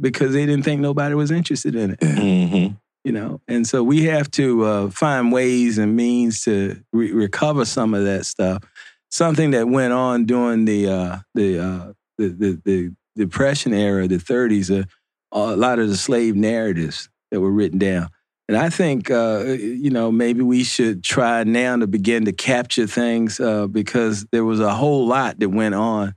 because 0.00 0.32
they 0.32 0.46
didn't 0.46 0.64
think 0.64 0.80
nobody 0.80 1.14
was 1.14 1.30
interested 1.30 1.74
in 1.74 1.90
it 1.90 2.00
Mm-hmm. 2.00 2.74
You 3.08 3.12
know 3.12 3.40
and 3.48 3.66
so 3.66 3.82
we 3.82 4.04
have 4.04 4.30
to 4.30 4.64
uh, 4.64 4.90
find 4.90 5.32
ways 5.32 5.78
and 5.78 5.96
means 5.96 6.42
to 6.42 6.78
re- 6.92 7.10
recover 7.10 7.64
some 7.64 7.94
of 7.94 8.04
that 8.04 8.26
stuff 8.26 8.62
something 9.10 9.52
that 9.52 9.66
went 9.66 9.94
on 9.94 10.26
during 10.26 10.66
the 10.66 10.86
uh, 10.86 11.16
the, 11.34 11.58
uh, 11.58 11.92
the 12.18 12.28
the 12.28 12.60
the 12.66 12.94
depression 13.16 13.72
era 13.72 14.06
the 14.06 14.18
30s 14.18 14.70
uh, 14.70 14.84
a 15.32 15.56
lot 15.56 15.78
of 15.78 15.88
the 15.88 15.96
slave 15.96 16.36
narratives 16.36 17.08
that 17.30 17.40
were 17.40 17.50
written 17.50 17.78
down 17.78 18.10
and 18.50 18.56
I 18.56 18.70
think, 18.70 19.10
uh, 19.10 19.44
you 19.44 19.90
know, 19.90 20.10
maybe 20.10 20.40
we 20.40 20.64
should 20.64 21.04
try 21.04 21.44
now 21.44 21.76
to 21.76 21.86
begin 21.86 22.24
to 22.24 22.32
capture 22.32 22.86
things 22.86 23.38
uh, 23.38 23.66
because 23.66 24.24
there 24.32 24.42
was 24.42 24.58
a 24.58 24.74
whole 24.74 25.06
lot 25.06 25.38
that 25.40 25.50
went 25.50 25.74
on 25.74 26.14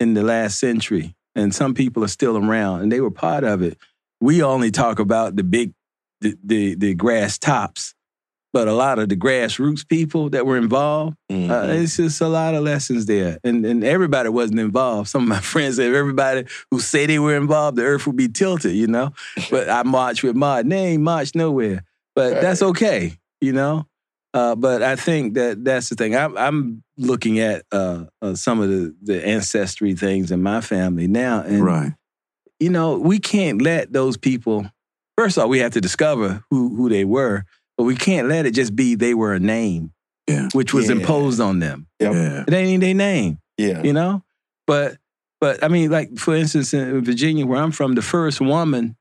in 0.00 0.14
the 0.14 0.24
last 0.24 0.58
century. 0.58 1.14
And 1.36 1.54
some 1.54 1.74
people 1.74 2.02
are 2.02 2.08
still 2.08 2.36
around 2.36 2.82
and 2.82 2.90
they 2.90 3.00
were 3.00 3.12
part 3.12 3.44
of 3.44 3.62
it. 3.62 3.78
We 4.20 4.42
only 4.42 4.72
talk 4.72 4.98
about 4.98 5.36
the 5.36 5.44
big, 5.44 5.74
the, 6.20 6.34
the, 6.44 6.74
the 6.74 6.94
grass 6.94 7.38
tops. 7.38 7.94
but 8.54 8.66
a 8.66 8.72
lot 8.72 8.98
of 8.98 9.08
the 9.10 9.16
grassroots 9.16 9.86
people 9.86 10.30
that 10.30 10.46
were 10.46 10.56
involved, 10.56 11.16
uh, 11.30 11.34
Mhm. 11.34 11.82
it's 11.82 11.96
just 11.98 12.20
a 12.22 12.28
lot 12.28 12.54
of 12.54 12.62
lessons 12.64 13.04
there. 13.06 13.38
And 13.44 13.64
and 13.66 13.84
everybody 13.84 14.30
wasn't 14.30 14.58
involved. 14.60 15.08
Some 15.10 15.22
of 15.24 15.28
my 15.28 15.40
friends 15.52 15.76
said 15.76 15.94
everybody 15.94 16.46
who 16.70 16.80
say 16.80 17.04
they 17.06 17.18
were 17.18 17.36
involved, 17.36 17.76
the 17.76 17.82
earth 17.84 18.06
would 18.06 18.16
be 18.16 18.28
tilted, 18.28 18.74
you 18.74 18.86
know. 18.86 19.12
But 19.50 19.68
I 19.68 19.82
marched 19.82 20.22
with. 20.24 20.34
They 20.40 20.76
ain't 20.76 21.02
marched 21.02 21.34
nowhere. 21.34 21.84
But 22.16 22.40
that's 22.40 22.62
okay, 22.62 23.12
you 23.40 23.52
know. 23.52 23.86
Uh, 24.34 24.54
but 24.54 24.82
I 24.82 24.96
think 24.96 25.34
that 25.34 25.62
that's 25.64 25.88
the 25.90 25.94
thing. 25.94 26.16
I'm, 26.16 26.36
I'm 26.36 26.82
looking 26.96 27.38
at 27.40 27.64
uh, 27.70 28.04
uh, 28.22 28.34
some 28.34 28.60
of 28.60 28.68
the, 28.70 28.94
the 29.02 29.24
ancestry 29.26 29.94
things 29.94 30.30
in 30.30 30.42
my 30.42 30.60
family 30.62 31.06
now, 31.06 31.42
and 31.42 31.62
Right. 31.64 31.92
you 32.60 32.70
know, 32.70 32.98
we 32.98 33.18
can't 33.18 33.60
let 33.62 33.92
those 33.92 34.16
people. 34.16 34.66
First 35.18 35.36
off, 35.36 35.48
we 35.48 35.58
have 35.58 35.72
to 35.72 35.80
discover 35.80 36.44
who 36.50 36.76
who 36.76 36.88
they 36.88 37.04
were, 37.04 37.44
but 37.76 37.82
we 37.84 37.96
can't 37.96 38.28
let 38.28 38.46
it 38.46 38.52
just 38.52 38.76
be 38.76 38.94
they 38.94 39.14
were 39.14 39.34
a 39.34 39.40
name, 39.40 39.92
Yeah. 40.28 40.48
which 40.52 40.72
was 40.72 40.86
Yeah. 40.86 40.92
imposed 40.96 41.40
on 41.40 41.58
them. 41.58 41.88
Yep. 41.98 42.12
Yeah. 42.14 42.44
It 42.46 42.54
ain't 42.54 42.80
their 42.80 42.94
name, 42.94 43.38
Yeah. 43.56 43.82
you 43.82 43.92
know. 43.92 44.22
But 44.68 44.98
but 45.40 45.62
I 45.64 45.68
mean, 45.68 45.90
like 45.90 46.16
for 46.18 46.36
instance, 46.36 46.72
in 46.72 47.04
Virginia, 47.04 47.46
where 47.46 47.60
I'm 47.60 47.72
from, 47.72 47.94
the 47.96 48.02
first 48.02 48.40
woman, 48.40 48.96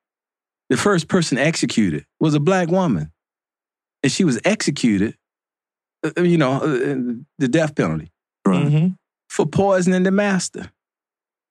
the 0.69 0.77
first 0.77 1.07
person 1.07 1.37
executed 1.37 2.03
was 2.19 2.33
a 2.33 2.39
black 2.39 2.69
woman, 2.69 3.11
and 4.01 4.11
she 4.11 4.23
was 4.23 4.39
executed. 4.43 5.15
uh, 6.03 6.21
You 6.23 6.37
know, 6.37 6.53
uh, 6.53 7.13
the 7.37 7.47
death 7.47 7.75
penalty 7.75 8.11
Right. 8.45 8.65
Mhm. 8.67 8.97
for 9.29 9.45
poisoning 9.45 10.01
the 10.03 10.11
master. 10.11 10.71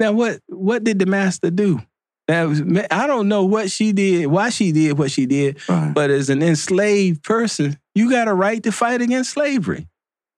Now, 0.00 0.12
what 0.12 0.40
what 0.48 0.82
did 0.82 0.98
the 0.98 1.06
master 1.06 1.50
do? 1.50 1.82
That 2.28 2.48
was, 2.48 2.60
I 2.90 3.06
don't 3.06 3.28
know 3.28 3.44
what 3.44 3.70
she 3.70 3.92
did, 3.92 4.26
why 4.26 4.50
she 4.50 4.72
did 4.72 4.98
what 4.98 5.10
she 5.12 5.26
did, 5.26 5.58
Right. 5.68 5.92
but 5.94 6.10
as 6.10 6.28
an 6.28 6.42
enslaved 6.42 7.22
person, 7.22 7.78
you 7.94 8.10
got 8.10 8.26
a 8.26 8.34
right 8.34 8.60
to 8.64 8.72
fight 8.72 9.00
against 9.00 9.30
slavery. 9.30 9.86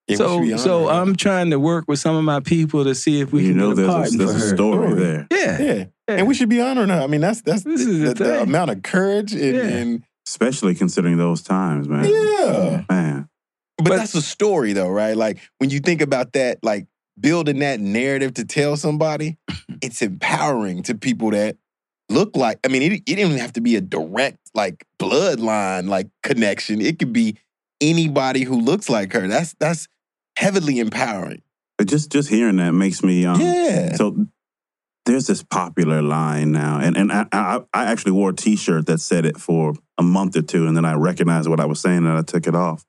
Yeah, 0.06 0.36
we 0.38 0.48
should 0.50 0.58
so, 0.60 0.84
so 0.84 0.88
I'm 0.88 1.16
trying 1.16 1.50
to 1.50 1.58
work 1.58 1.84
with 1.88 1.98
some 1.98 2.14
of 2.16 2.24
my 2.24 2.40
people 2.40 2.84
to 2.84 2.94
see 2.94 3.20
if 3.20 3.32
we 3.32 3.42
you 3.44 3.48
can 3.50 3.58
know, 3.58 3.74
get 3.74 3.84
a 3.84 3.86
there's 3.88 4.14
a, 4.14 4.18
there's 4.18 4.34
a 4.34 4.54
story 4.56 4.88
Story. 4.88 5.00
there. 5.00 5.26
Yeah, 5.30 5.58
Yeah. 5.62 5.84
And 6.16 6.26
we 6.26 6.34
should 6.34 6.48
be 6.48 6.60
honoring 6.62 6.88
her. 6.88 7.00
I 7.02 7.06
mean, 7.06 7.20
that's 7.20 7.42
that's 7.42 7.62
This 7.64 7.82
is 7.82 8.00
the, 8.00 8.14
the 8.14 8.24
the 8.24 8.42
amount 8.42 8.70
of 8.70 8.82
courage 8.82 9.32
and, 9.34 9.56
Yeah. 9.56 9.62
and 9.62 10.02
Especially 10.26 10.74
considering 10.74 11.16
those 11.18 11.42
times, 11.42 11.88
man. 11.88 12.04
yeah. 12.04 12.84
Man. 12.90 13.28
But, 13.78 13.84
But- 13.84 13.96
that's 13.96 14.14
a 14.14 14.22
story 14.22 14.72
though, 14.74 14.88
right? 14.90 15.16
Like 15.16 15.38
when 15.58 15.68
you 15.70 15.80
think 15.80 16.00
about 16.02 16.32
that, 16.34 16.58
like 16.62 16.86
building 17.20 17.58
that 17.60 17.80
narrative 17.80 18.34
to 18.34 18.44
tell 18.46 18.76
somebody, 18.76 19.36
it's 19.82 20.00
empowering 20.02 20.82
to 20.84 20.94
people 20.94 21.30
that 21.32 21.56
look 22.08 22.36
like 22.36 22.58
I 22.64 22.68
mean, 22.68 22.82
it, 22.82 22.92
it 22.92 23.04
didn't 23.04 23.26
even 23.26 23.38
have 23.38 23.52
to 23.54 23.60
be 23.60 23.76
a 23.76 23.80
direct 23.80 24.38
like 24.54 24.84
bloodline 25.00 25.88
like 25.88 26.08
connection. 26.22 26.80
It 26.80 26.98
could 26.98 27.12
be 27.12 27.36
anybody 27.80 28.42
who 28.42 28.60
looks 28.60 28.88
like 28.88 29.12
her. 29.12 29.26
That's 29.28 29.54
that's 29.58 29.88
heavily 30.36 30.78
empowering. 30.78 31.42
Just 31.84 32.10
just 32.10 32.28
hearing 32.28 32.56
that 32.56 32.72
makes 32.72 33.02
me 33.02 33.24
um 33.24 33.40
yeah. 33.40 33.94
so 33.94 34.26
there's 35.08 35.26
this 35.26 35.42
popular 35.42 36.02
line 36.02 36.52
now, 36.52 36.78
and 36.80 36.96
and 36.96 37.10
I, 37.10 37.26
I 37.32 37.60
I 37.72 37.84
actually 37.86 38.12
wore 38.12 38.30
a 38.30 38.34
T-shirt 38.34 38.86
that 38.86 39.00
said 39.00 39.24
it 39.24 39.38
for 39.38 39.72
a 39.96 40.02
month 40.02 40.36
or 40.36 40.42
two, 40.42 40.66
and 40.66 40.76
then 40.76 40.84
I 40.84 40.94
recognized 40.94 41.48
what 41.48 41.60
I 41.60 41.64
was 41.64 41.80
saying, 41.80 41.98
and 41.98 42.08
I 42.08 42.22
took 42.22 42.46
it 42.46 42.54
off. 42.54 42.84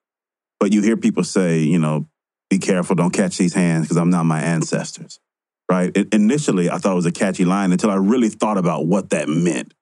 But 0.59 0.73
you 0.73 0.81
hear 0.81 0.97
people 0.97 1.23
say, 1.23 1.59
you 1.59 1.79
know, 1.79 2.07
be 2.49 2.59
careful, 2.59 2.97
don't 2.97 3.13
catch 3.13 3.37
these 3.37 3.53
hands, 3.53 3.85
because 3.85 3.95
I'm 3.95 4.09
not 4.09 4.25
my 4.25 4.41
ancestors, 4.41 5.19
right? 5.69 5.91
It, 5.95 6.13
initially, 6.13 6.69
I 6.69 6.77
thought 6.77 6.93
it 6.93 6.95
was 6.95 7.05
a 7.05 7.11
catchy 7.11 7.45
line 7.45 7.71
until 7.71 7.91
I 7.91 7.95
really 7.95 8.29
thought 8.29 8.57
about 8.57 8.87
what 8.87 9.11
that 9.11 9.29
meant, 9.29 9.73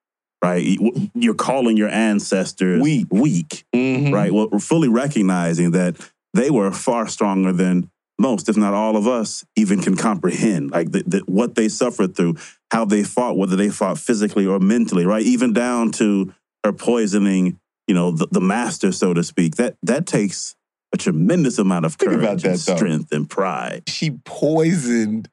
right? 0.43 0.63
You- 0.63 1.09
You're 1.15 1.33
calling 1.33 1.77
your 1.77 1.89
ancestors 1.89 2.81
Weak. 2.81 3.07
weak 3.11 3.65
Mhm. 3.75 4.11
right? 4.13 4.33
Well, 4.33 4.49
we're 4.51 4.59
fully 4.59 4.89
recognizing 4.89 5.71
that 5.71 5.95
they 6.33 6.49
were 6.49 6.71
far 6.71 7.07
stronger 7.07 7.51
than 7.53 7.89
most, 8.19 8.49
if 8.49 8.57
not 8.57 8.73
all 8.73 8.97
of 8.97 9.07
us, 9.07 9.45
even 9.55 9.79
can 9.81 9.95
comprehend. 9.95 10.71
Like 10.71 10.91
the, 10.91 11.03
the, 11.05 11.19
what 11.27 11.55
they 11.55 11.69
suffered 11.69 12.15
through, 12.15 12.35
how 12.71 12.83
they 12.83 13.03
fought, 13.03 13.37
whether 13.37 13.55
they 13.55 13.69
fought 13.69 13.97
physically 13.99 14.45
or 14.45 14.59
mentally, 14.59 15.05
right? 15.05 15.23
Even 15.23 15.53
down 15.53 15.91
to 15.93 16.33
her 16.63 16.73
poisoning, 16.73 17.59
you 17.87 17.93
know, 17.95 18.11
the, 18.11 18.27
the 18.31 18.41
master, 18.41 18.91
so 18.91 19.13
to 19.13 19.23
speak. 19.23 19.55
That 19.55 19.75
that 19.83 20.05
takes 20.07 20.55
a 20.93 20.97
tremendous 20.97 21.59
amount 21.59 21.85
of 21.85 21.97
courage, 21.97 22.43
and 22.43 22.59
strength, 22.59 23.11
and 23.11 23.29
pride. 23.29 23.83
She 23.87 24.11
poisoned 24.25 25.29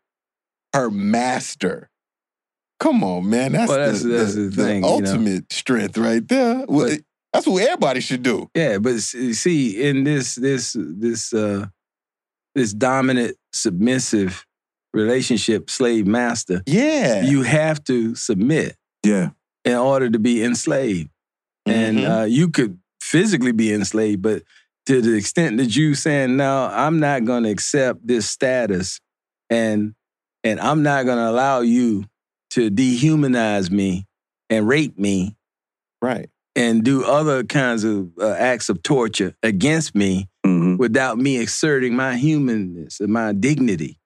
her 0.74 0.90
master. 0.90 1.88
Come 2.80 3.02
on, 3.04 3.30
man. 3.30 3.52
That's, 3.52 3.68
Well, 3.68 3.78
that's- 3.78 4.02
the, 4.02 4.08
that's 4.08 4.34
the- 4.34 4.40
the 4.42 4.48
the 4.50 4.64
thing, 4.64 4.74
you 4.76 4.80
know. 4.82 4.88
ultimate 4.88 5.52
strength 5.52 5.96
right 5.96 6.26
there. 6.28 6.66
But- 6.66 7.00
that's 7.32 7.46
what 7.48 7.62
everybody 7.64 8.00
should 8.00 8.22
do. 8.22 8.48
Yeah, 8.54 8.78
but 8.78 9.00
see, 9.00 9.82
in 9.82 10.04
this 10.04 10.37
this 10.37 10.76
this 10.78 11.32
uh 11.32 11.66
this 12.54 12.72
dominant 12.72 13.37
submissive 13.52 14.46
relationship, 14.92 15.68
slave 15.68 16.06
master, 16.06 16.62
Yeah. 16.66 17.22
you 17.24 17.42
have 17.42 17.82
to 17.84 18.14
submit 18.14 18.76
Yeah, 19.04 19.30
in 19.64 19.74
order 19.74 20.08
to 20.10 20.18
be 20.20 20.44
enslaved. 20.44 21.10
And 21.66 21.98
Mhm. 21.98 22.22
uh, 22.22 22.24
you 22.26 22.50
could 22.50 22.78
physically 23.00 23.50
be 23.52 23.72
enslaved, 23.72 24.22
but 24.22 24.44
to 24.87 25.00
the 25.02 25.14
extent 25.14 25.56
that 25.56 25.74
you 25.74 25.94
saying, 25.96 26.37
"No, 26.37 26.68
I'm 26.70 27.00
not 27.00 27.24
going 27.24 27.42
to 27.44 27.50
accept 27.50 28.06
this 28.06 28.28
status," 28.28 29.00
and 29.50 29.94
and 30.44 30.61
I'm 30.61 30.83
not 30.83 31.07
going 31.07 31.18
to 31.18 31.28
allow 31.28 31.61
you 31.61 32.04
to 32.50 32.70
dehumanize 32.70 33.70
me 33.70 34.07
and 34.50 34.68
rape 34.68 34.96
me 34.98 35.37
right. 36.00 36.28
and 36.54 36.85
do 36.85 37.04
other 37.04 37.42
kinds 37.42 37.83
of 37.83 38.11
uh, 38.20 38.30
acts 38.33 38.68
of 38.68 38.83
torture 38.83 39.35
against 39.42 39.94
me 39.94 40.28
hmm 40.44 40.76
without 40.76 41.16
me 41.18 41.38
exerting 41.38 41.94
my 41.94 42.16
humanness 42.16 43.00
and 43.00 43.12
my 43.12 43.33
dignity. 43.33 43.98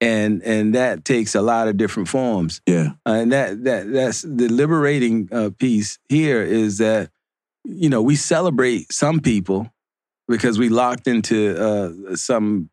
And 0.00 0.42
and 0.42 0.74
that 0.74 1.04
takes 1.04 1.34
a 1.34 1.40
lot 1.42 1.68
of 1.68 1.76
different 1.76 2.08
forms. 2.08 2.60
yeah, 2.66 2.92
Uh, 3.06 3.12
and 3.12 3.32
that 3.32 3.64
that 3.64 3.90
that's 3.92 4.22
the 4.22 4.48
liberating 4.48 5.28
uh, 5.32 5.50
piece 5.58 5.98
here 6.08 6.42
is 6.42 6.78
that 6.78 7.10
you 7.64 7.88
know 7.88 8.02
we 8.02 8.16
celebrate 8.16 8.92
some 8.92 9.20
people 9.20 9.72
because 10.28 10.58
we 10.58 10.68
locked 10.68 11.06
into 11.06 11.56
uh, 11.56 12.16
some 12.16 12.68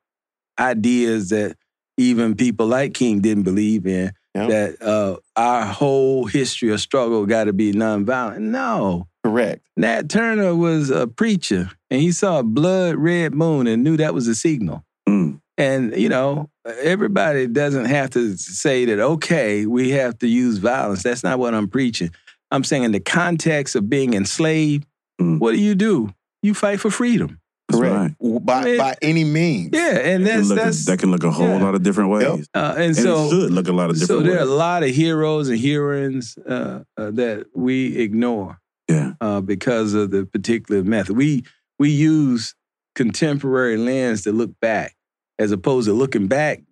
ideas 0.60 1.30
that 1.30 1.56
even 2.00 2.36
people 2.36 2.66
like 2.68 2.94
King 2.94 3.20
didn't 3.20 3.44
believe 3.44 3.86
in. 3.86 4.12
Yeah. 4.34 4.48
That 4.48 4.82
uh, 4.82 5.18
our 5.36 5.66
whole 5.66 6.26
history 6.26 6.72
of 6.72 6.80
struggle 6.80 7.26
got 7.26 7.46
to 7.46 7.54
be 7.54 7.74
nonviolent. 7.74 8.40
No, 8.40 9.08
Correct. 9.24 9.68
Nat 9.76 10.08
Turner 10.10 10.56
was 10.56 10.90
a 10.90 11.08
preacher, 11.08 11.70
and 11.90 12.02
he 12.02 12.12
saw 12.12 12.40
a 12.40 12.44
blood 12.44 12.96
red 12.96 13.34
moon 13.34 13.68
and 13.68 13.84
knew 13.84 13.98
that 13.98 14.14
was 14.14 14.28
a 14.28 14.36
signal. 14.36 14.86
Mm. 15.08 15.42
And 15.58 15.96
you 15.98 16.08
know, 16.10 16.50
everybody 16.66 17.48
doesn't 17.48 17.86
have 17.86 18.12
to 18.12 18.38
say 18.38 18.86
that. 18.86 19.00
Okay, 19.00 19.66
we 19.66 19.90
have 19.92 20.18
to 20.20 20.28
use 20.28 20.58
violence. 20.60 21.04
That's 21.04 21.24
not 21.24 21.38
what 21.40 21.54
I'm 21.54 21.68
preaching. 21.68 22.12
I'm 22.52 22.64
saying 22.64 22.84
in 22.84 22.92
the 22.94 23.00
context 23.02 23.76
of 23.76 23.90
being 23.90 24.14
enslaved, 24.14 24.86
Mm. 25.20 25.40
what 25.40 25.52
do 25.52 25.60
you 25.60 25.76
do? 25.76 26.14
You 26.42 26.54
fight 26.54 26.80
for 26.80 26.90
freedom. 26.90 27.39
That's 27.80 27.92
Correct. 27.94 28.16
right. 28.22 28.46
By 28.46 28.64
Man. 28.64 28.78
by 28.78 28.96
any 29.02 29.24
means. 29.24 29.70
Yeah, 29.74 29.98
and 29.98 30.26
That 30.26 30.30
can, 30.32 30.38
that's 30.38 30.48
look, 30.50 30.58
that's 30.60 30.86
that 30.86 31.00
can 31.00 31.12
look 31.12 31.24
a 31.24 31.32
whole 31.32 31.48
yeah. 31.48 31.64
lot 31.64 31.76
of 31.76 31.84
different 31.84 32.10
ways, 32.12 32.24
Yep. 32.24 32.40
uh, 32.54 32.74
and, 32.76 32.84
and 32.84 32.96
so 32.96 33.26
it 33.26 33.30
should 33.30 33.52
look 33.52 33.68
a 33.68 33.72
lot 33.72 33.90
of 33.90 34.00
different. 34.00 34.08
so 34.08 34.20
different 34.24 34.32
there 34.40 34.40
are 34.48 34.52
a 34.52 34.56
lot 34.56 34.84
of 34.84 34.90
heroes 34.90 35.50
and 35.50 35.60
heroines 35.60 36.38
uh, 36.48 36.84
uh, 36.98 37.12
that 37.12 37.48
we 37.56 37.98
ignore. 37.98 38.60
Yeah, 38.88 39.14
uh, 39.22 39.42
because 39.42 39.94
of 39.94 40.10
the 40.12 40.26
particular 40.26 40.84
method. 40.84 41.16
We 41.16 41.44
we 41.78 41.90
use 41.92 42.56
contemporary 42.96 43.78
lens 43.78 44.24
to 44.24 44.32
look 44.32 44.52
back, 44.60 44.96
as 45.38 45.52
opposed 45.52 45.88
to 45.88 45.94
looking 45.94 46.28
back 46.28 46.64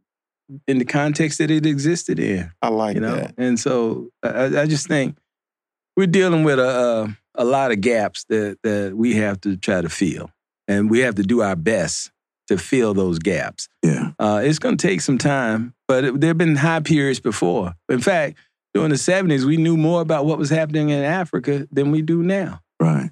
in 0.67 0.79
the 0.79 0.85
context 0.85 1.37
that 1.37 1.51
it 1.51 1.65
existed 1.65 2.19
in. 2.19 2.51
I 2.61 2.69
like 2.69 2.95
You 2.95 3.01
know, 3.01 3.15
that. 3.17 3.35
and 3.37 3.59
so 3.59 4.09
I, 4.23 4.61
I 4.61 4.65
just 4.65 4.87
think 4.87 5.17
we're 5.95 6.07
dealing 6.07 6.43
with 6.43 6.57
a, 6.59 7.15
a 7.35 7.43
a 7.43 7.45
lot 7.45 7.71
of 7.71 7.81
gaps 7.81 8.25
that 8.29 8.57
that 8.63 8.93
we 8.95 9.13
have 9.15 9.39
to 9.41 9.55
try 9.55 9.81
to 9.81 9.89
fill, 9.89 10.31
and 10.67 10.89
we 10.89 10.99
have 10.99 11.15
to 11.15 11.23
do 11.23 11.41
our 11.41 11.55
best 11.55 12.11
to 12.47 12.57
fill 12.57 12.93
those 12.93 13.19
gaps. 13.19 13.67
yeah, 13.83 14.11
Uh, 14.19 14.41
it's 14.43 14.59
going 14.59 14.77
to 14.77 14.87
take 14.87 15.01
some 15.01 15.17
time, 15.17 15.73
but 15.87 16.03
it, 16.05 16.21
there 16.21 16.29
have 16.29 16.37
been 16.37 16.55
high 16.55 16.79
periods 16.79 17.19
before. 17.19 17.73
In 17.89 17.99
fact, 17.99 18.37
during 18.73 18.89
the 18.89 18.95
70s, 18.95 19.43
we 19.43 19.57
knew 19.57 19.75
more 19.75 20.01
about 20.01 20.25
what 20.25 20.37
was 20.37 20.49
happening 20.49 20.89
in 20.89 21.03
Africa 21.03 21.67
than 21.71 21.91
we 21.91 22.01
do 22.01 22.23
now. 22.23 22.61
right. 22.79 23.11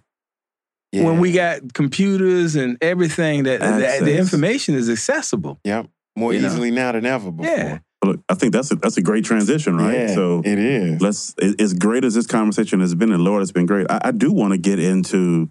Yeah. 0.92 1.04
When 1.04 1.20
we 1.20 1.34
got 1.34 1.74
computers 1.74 2.56
and 2.56 2.78
everything, 2.80 3.44
that, 3.44 3.60
that 3.60 4.06
the 4.06 4.18
information 4.18 4.76
is 4.76 4.90
accessible. 4.90 5.60
Yep. 5.66 5.88
More 6.16 6.34
you 6.34 6.40
know. 6.40 6.48
easily 6.48 6.72
now 6.72 6.94
than 6.94 7.06
ever 7.06 7.32
before. 7.32 7.52
Yeah. 7.52 7.80
Look, 8.06 8.22
I 8.30 8.36
think 8.36 8.54
that's 8.54 8.72
a, 8.72 8.76
that's 8.76 8.96
a 8.96 9.02
great 9.02 9.26
transition, 9.26 9.76
right? 9.78 9.94
Yeah, 9.94 10.14
so 10.14 10.42
it 10.46 10.58
is. 10.58 11.02
let's 11.02 11.36
as 11.60 11.74
great 11.74 12.06
as 12.06 12.14
this 12.14 12.28
conversation 12.28 12.80
has 12.80 12.96
been, 12.96 13.12
and 13.12 13.24
Lord, 13.24 13.42
it's 13.42 13.52
been 13.52 13.66
great. 13.66 13.88
I, 13.90 14.00
I 14.06 14.12
do 14.12 14.32
want 14.32 14.54
to 14.54 14.58
get 14.58 14.80
into 14.80 15.50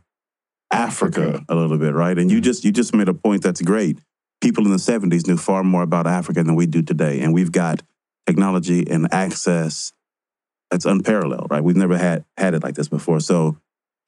Africa 0.71 1.23
Africa. 1.23 1.45
a 1.49 1.55
little 1.55 1.79
bit, 1.79 1.95
right? 1.95 2.19
And 2.19 2.31
you 2.31 2.39
mm-hmm. 2.39 2.45
just 2.45 2.65
you 2.65 2.73
just 2.73 2.95
made 2.95 3.09
a 3.09 3.15
point 3.15 3.43
that's 3.43 3.63
great. 3.63 3.99
People 4.41 4.65
in 4.65 4.71
the 4.71 4.79
'70s 4.79 5.27
knew 5.27 5.37
far 5.37 5.63
more 5.63 5.83
about 5.83 6.07
Africa 6.07 6.43
than 6.43 6.55
we 6.55 6.67
do 6.67 6.83
today, 6.83 7.21
and 7.21 7.33
we've 7.33 7.53
got 7.53 7.83
technology 8.27 8.89
and 8.91 9.13
access 9.13 9.93
that's 10.71 10.85
unparalleled, 10.85 11.49
right? 11.51 11.63
We've 11.63 11.77
never 11.77 11.97
had 11.97 12.25
had 12.37 12.55
it 12.55 12.63
like 12.63 12.75
this 12.75 12.89
before. 12.89 13.21
So 13.21 13.59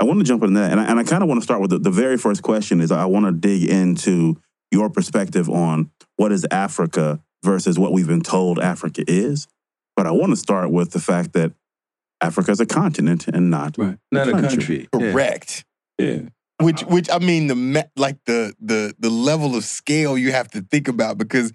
I 0.00 0.04
want 0.04 0.18
to 0.18 0.24
jump 0.24 0.42
in 0.42 0.54
that, 0.54 0.72
and 0.72 0.80
I, 0.80 0.84
and 0.84 0.98
I 0.98 1.04
kind 1.04 1.22
of 1.22 1.28
want 1.28 1.40
to 1.40 1.44
start 1.44 1.60
with 1.60 1.70
the, 1.70 1.78
the 1.78 1.90
very 1.90 2.18
first 2.18 2.42
question. 2.42 2.80
Is 2.80 2.90
I 2.90 3.04
want 3.06 3.26
to 3.26 3.32
dig 3.32 3.68
into 3.68 4.40
your 4.70 4.90
perspective 4.90 5.48
on 5.48 5.90
what 6.16 6.32
is 6.32 6.46
Africa 6.50 7.20
versus 7.42 7.78
what 7.78 7.92
we've 7.92 8.06
been 8.06 8.22
told 8.22 8.58
Africa 8.58 9.04
is. 9.06 9.46
But 9.94 10.06
I 10.06 10.10
want 10.10 10.30
to 10.32 10.36
start 10.36 10.70
with 10.70 10.90
the 10.90 11.00
fact 11.00 11.32
that 11.32 11.52
Africa 12.20 12.50
is 12.50 12.60
a 12.60 12.66
continent 12.66 13.28
and 13.28 13.50
not 13.50 13.78
Right. 13.78 13.98
Not 14.10 14.28
a 14.28 14.32
country. 14.32 14.88
Yeah. 14.92 15.12
Correct. 15.12 15.64
Yeah. 15.98 16.22
Which, 16.60 16.82
which 16.82 17.10
I 17.10 17.18
mean, 17.18 17.48
the 17.48 17.90
like 17.96 18.16
the 18.24 18.54
the 18.60 18.94
the 18.98 19.10
level 19.10 19.56
of 19.56 19.64
scale 19.64 20.16
you 20.16 20.32
have 20.32 20.48
to 20.52 20.62
think 20.62 20.88
about 20.88 21.18
because 21.18 21.52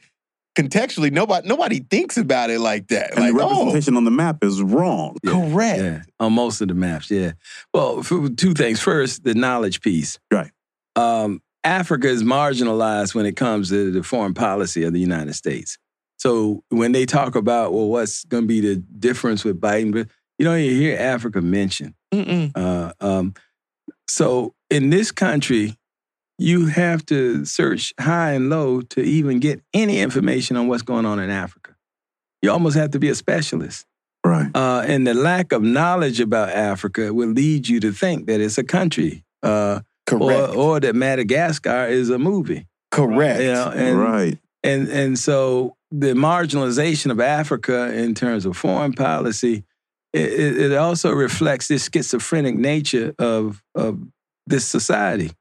contextually, 0.55 1.11
nobody 1.11 1.47
nobody 1.47 1.79
thinks 1.79 2.17
about 2.17 2.49
it 2.49 2.59
like 2.59 2.87
that. 2.89 3.15
And 3.15 3.25
like, 3.25 3.33
the 3.33 3.43
oh, 3.43 3.49
representation 3.49 3.97
on 3.97 4.03
the 4.03 4.11
map 4.11 4.43
is 4.43 4.61
wrong. 4.61 5.17
correct. 5.25 5.81
Yeah, 5.81 6.01
on 6.19 6.33
most 6.33 6.61
of 6.61 6.67
the 6.67 6.75
maps, 6.75 7.09
yeah. 7.09 7.31
Well, 7.73 8.03
for 8.03 8.29
two 8.29 8.53
things. 8.53 8.79
First, 8.79 9.23
the 9.23 9.33
knowledge 9.33 9.81
piece. 9.81 10.19
Right. 10.31 10.51
Um, 10.95 11.41
Africa 11.63 12.07
is 12.07 12.23
marginalized 12.23 13.15
when 13.15 13.25
it 13.25 13.35
comes 13.35 13.69
to 13.69 13.91
the 13.91 14.03
foreign 14.03 14.33
policy 14.33 14.83
of 14.83 14.93
the 14.93 14.99
United 14.99 15.33
States. 15.33 15.77
So 16.17 16.63
when 16.69 16.91
they 16.91 17.05
talk 17.05 17.35
about, 17.35 17.73
well, 17.73 17.87
what's 17.87 18.25
going 18.25 18.43
to 18.43 18.47
be 18.47 18.61
the 18.61 18.75
difference 18.75 19.43
with 19.43 19.59
Biden, 19.59 19.91
but 19.91 20.07
you 20.37 20.45
don't 20.45 20.57
even 20.59 20.77
hear 20.77 20.97
Africa 20.97 21.41
mentioned. 21.41 21.93
Mm-mm. 22.13 22.51
Uh, 22.55 22.93
um, 22.99 23.33
so 24.07 24.53
in 24.71 24.89
this 24.89 25.11
country, 25.11 25.77
you 26.37 26.65
have 26.67 27.05
to 27.07 27.45
search 27.45 27.93
high 27.99 28.31
and 28.31 28.49
low 28.49 28.81
to 28.81 29.01
even 29.01 29.39
get 29.39 29.61
any 29.73 29.99
information 29.99 30.57
on 30.57 30.67
what's 30.67 30.81
going 30.81 31.05
on 31.05 31.19
in 31.19 31.29
Africa. 31.29 31.75
You 32.41 32.51
almost 32.51 32.75
have 32.77 32.91
to 32.91 32.99
be 32.99 33.09
a 33.09 33.15
specialist. 33.15 33.85
Right. 34.25 34.49
Uh, 34.55 34.83
and 34.87 35.05
the 35.05 35.13
lack 35.13 35.51
of 35.51 35.61
knowledge 35.61 36.19
about 36.19 36.49
Africa 36.49 37.13
will 37.13 37.29
lead 37.29 37.67
you 37.67 37.79
to 37.81 37.91
think 37.91 38.27
that 38.27 38.39
it's 38.39 38.57
a 38.57 38.63
country, 38.63 39.23
uh, 39.43 39.81
or, 40.11 40.19
Correct. 40.19 40.55
or 40.55 40.79
that 40.79 40.95
Madagascar 40.95 41.87
is 41.87 42.09
a 42.09 42.17
movie. 42.17 42.67
correct. 42.91 43.41
You 43.41 43.53
know, 43.53 43.71
and, 43.75 43.99
right. 43.99 44.39
and 44.63 44.87
and 44.89 45.17
so 45.19 45.75
the 45.91 46.13
marginalization 46.13 47.11
of 47.11 47.19
Africa 47.19 47.93
in 47.93 48.13
terms 48.13 48.45
of 48.45 48.57
foreign 48.57 48.93
policy, 48.93 49.63
it 50.13 50.57
it 50.57 50.73
also 50.75 51.11
reflects 51.11 51.67
this 51.67 51.89
schizophrenic 51.91 52.55
nature 52.55 53.13
of 53.17 53.63
of 53.75 53.99
this 54.47 54.65
society. 54.65 55.31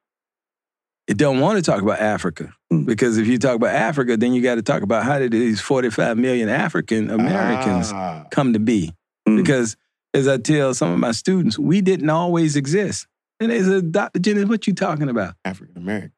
It 1.07 1.17
don't 1.17 1.41
want 1.41 1.57
to 1.57 1.63
talk 1.69 1.83
about 1.83 1.99
Africa 2.01 2.55
Mm. 2.73 2.87
because 2.87 3.19
if 3.19 3.27
you 3.27 3.37
talk 3.37 3.57
about 3.57 3.75
Africa, 3.75 4.17
then 4.17 4.33
you 4.33 4.43
got 4.43 4.55
to 4.55 4.63
talk 4.63 4.83
about 4.83 5.03
how 5.05 5.19
did 5.19 5.33
these 5.33 5.61
forty 5.61 5.91
five 5.91 6.17
million 6.17 6.49
African 6.49 7.11
Americans 7.11 7.91
Ah, 7.93 8.25
come 8.31 8.53
to 8.53 8.61
be. 8.61 8.93
Mm. 9.29 9.37
Because 9.37 9.77
as 10.15 10.29
I 10.29 10.37
tell 10.39 10.73
some 10.75 10.93
of 10.93 10.99
my 11.01 11.11
students, 11.13 11.59
we 11.59 11.81
didn't 11.81 12.11
always 12.11 12.55
exist. 12.57 13.07
And 13.41 13.51
they 13.51 13.63
said, 13.63 13.91
Dr. 13.91 14.21
Jennings, 14.21 14.49
what 14.49 14.67
you 14.67 14.75
talking 14.75 15.09
about? 15.09 15.35
African 15.45 15.77
American. 15.79 16.13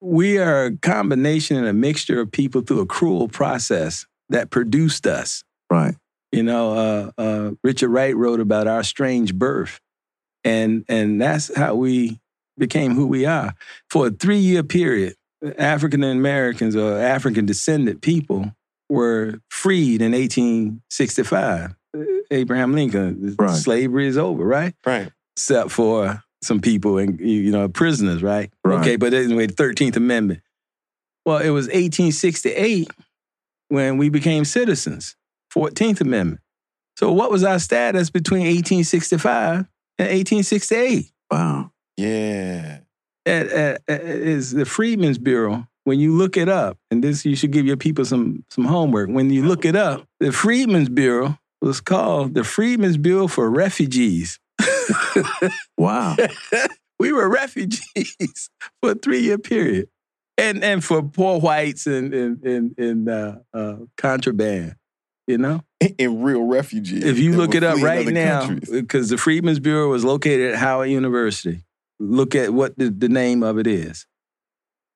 We 0.00 0.38
are 0.38 0.66
a 0.66 0.76
combination 0.76 1.56
and 1.56 1.66
a 1.66 1.72
mixture 1.72 2.20
of 2.20 2.30
people 2.30 2.60
through 2.62 2.80
a 2.80 2.86
cruel 2.86 3.28
process 3.28 4.06
that 4.28 4.50
produced 4.50 5.06
us. 5.06 5.44
Right. 5.70 5.94
You 6.32 6.42
know, 6.42 6.72
uh, 6.72 7.10
uh, 7.20 7.50
Richard 7.62 7.88
Wright 7.90 8.14
wrote 8.16 8.40
about 8.40 8.66
our 8.66 8.82
strange 8.82 9.34
birth. 9.34 9.80
And, 10.44 10.84
and 10.88 11.20
that's 11.20 11.54
how 11.54 11.74
we 11.74 12.20
became 12.58 12.94
who 12.94 13.06
we 13.06 13.24
are. 13.26 13.54
For 13.90 14.08
a 14.08 14.10
three 14.10 14.38
year 14.38 14.62
period, 14.62 15.14
African 15.58 16.02
Americans 16.04 16.76
or 16.76 16.98
African 16.98 17.46
descendant 17.46 18.00
people 18.02 18.52
were 18.88 19.40
freed 19.50 20.02
in 20.02 20.12
1865. 20.12 21.74
Abraham 22.30 22.72
Lincoln, 22.72 23.36
Right. 23.38 23.54
slavery 23.56 24.06
is 24.06 24.18
over, 24.18 24.44
right? 24.44 24.74
Right. 24.84 25.10
Except 25.36 25.70
for 25.70 26.22
some 26.42 26.60
people 26.60 26.98
and 26.98 27.18
you 27.20 27.50
know 27.50 27.68
prisoners, 27.68 28.22
right? 28.22 28.50
Right. 28.64 28.80
Okay, 28.80 28.96
but 28.96 29.14
anyway, 29.14 29.46
the 29.46 29.54
Thirteenth 29.54 29.96
Amendment. 29.96 30.40
Well, 31.24 31.38
it 31.38 31.50
was 31.50 31.66
1868 31.66 32.90
when 33.68 33.96
we 33.96 34.08
became 34.10 34.44
citizens. 34.44 35.16
Fourteenth 35.50 36.00
Amendment. 36.00 36.40
So, 36.96 37.12
what 37.12 37.30
was 37.30 37.42
our 37.44 37.58
status 37.58 38.10
between 38.10 38.42
1865 38.42 39.66
and 39.98 40.08
1868? 40.08 41.10
Wow. 41.30 41.70
Yeah. 41.96 42.80
At, 43.26 43.46
at, 43.48 43.82
at- 43.88 44.00
is 44.02 44.52
the 44.52 44.64
Freedmen's 44.64 45.18
Bureau. 45.18 45.66
When 45.84 46.00
you 46.00 46.16
look 46.16 46.36
it 46.38 46.48
up, 46.48 46.78
and 46.90 47.04
this 47.04 47.26
you 47.26 47.36
should 47.36 47.50
give 47.50 47.66
your 47.66 47.76
people 47.76 48.06
some 48.06 48.42
some 48.48 48.64
homework. 48.64 49.10
When 49.10 49.28
you 49.28 49.44
look 49.44 49.66
it 49.66 49.76
up, 49.76 50.06
the 50.18 50.32
Freedmen's 50.32 50.88
Bureau 50.88 51.38
was 51.60 51.82
called 51.82 52.32
the 52.34 52.42
Freedmen's 52.42 52.96
Bureau 52.96 53.26
for 53.28 53.50
Refugees. 53.50 54.38
Wow. 55.78 56.16
we 56.98 57.12
were 57.12 57.28
refugees 57.28 58.50
for 58.82 58.92
a 58.92 58.94
three 58.94 59.20
year 59.20 59.38
period, 59.38 59.88
and 60.38 60.62
and 60.64 60.82
for 60.84 61.02
poor 61.02 61.38
whites 61.40 61.86
and 61.86 62.14
and 62.14 62.42
and, 62.44 62.78
and 62.78 63.08
uh, 63.08 63.36
uh, 63.52 63.76
contraband. 63.96 64.76
You 65.26 65.38
know, 65.38 65.62
In 65.98 66.22
real 66.22 66.42
refugees. 66.42 67.04
if 67.04 67.18
you 67.18 67.36
look 67.36 67.54
it 67.54 67.64
up 67.64 67.80
right 67.82 68.06
now, 68.06 68.48
because 68.48 69.08
the 69.08 69.18
Freedmen's 69.18 69.60
Bureau 69.60 69.88
was 69.88 70.04
located 70.04 70.52
at 70.52 70.58
Howard 70.58 70.90
University. 70.90 71.64
Look 72.00 72.34
at 72.34 72.52
what 72.52 72.76
the, 72.76 72.90
the 72.90 73.08
name 73.08 73.42
of 73.42 73.58
it 73.58 73.66
is, 73.66 74.06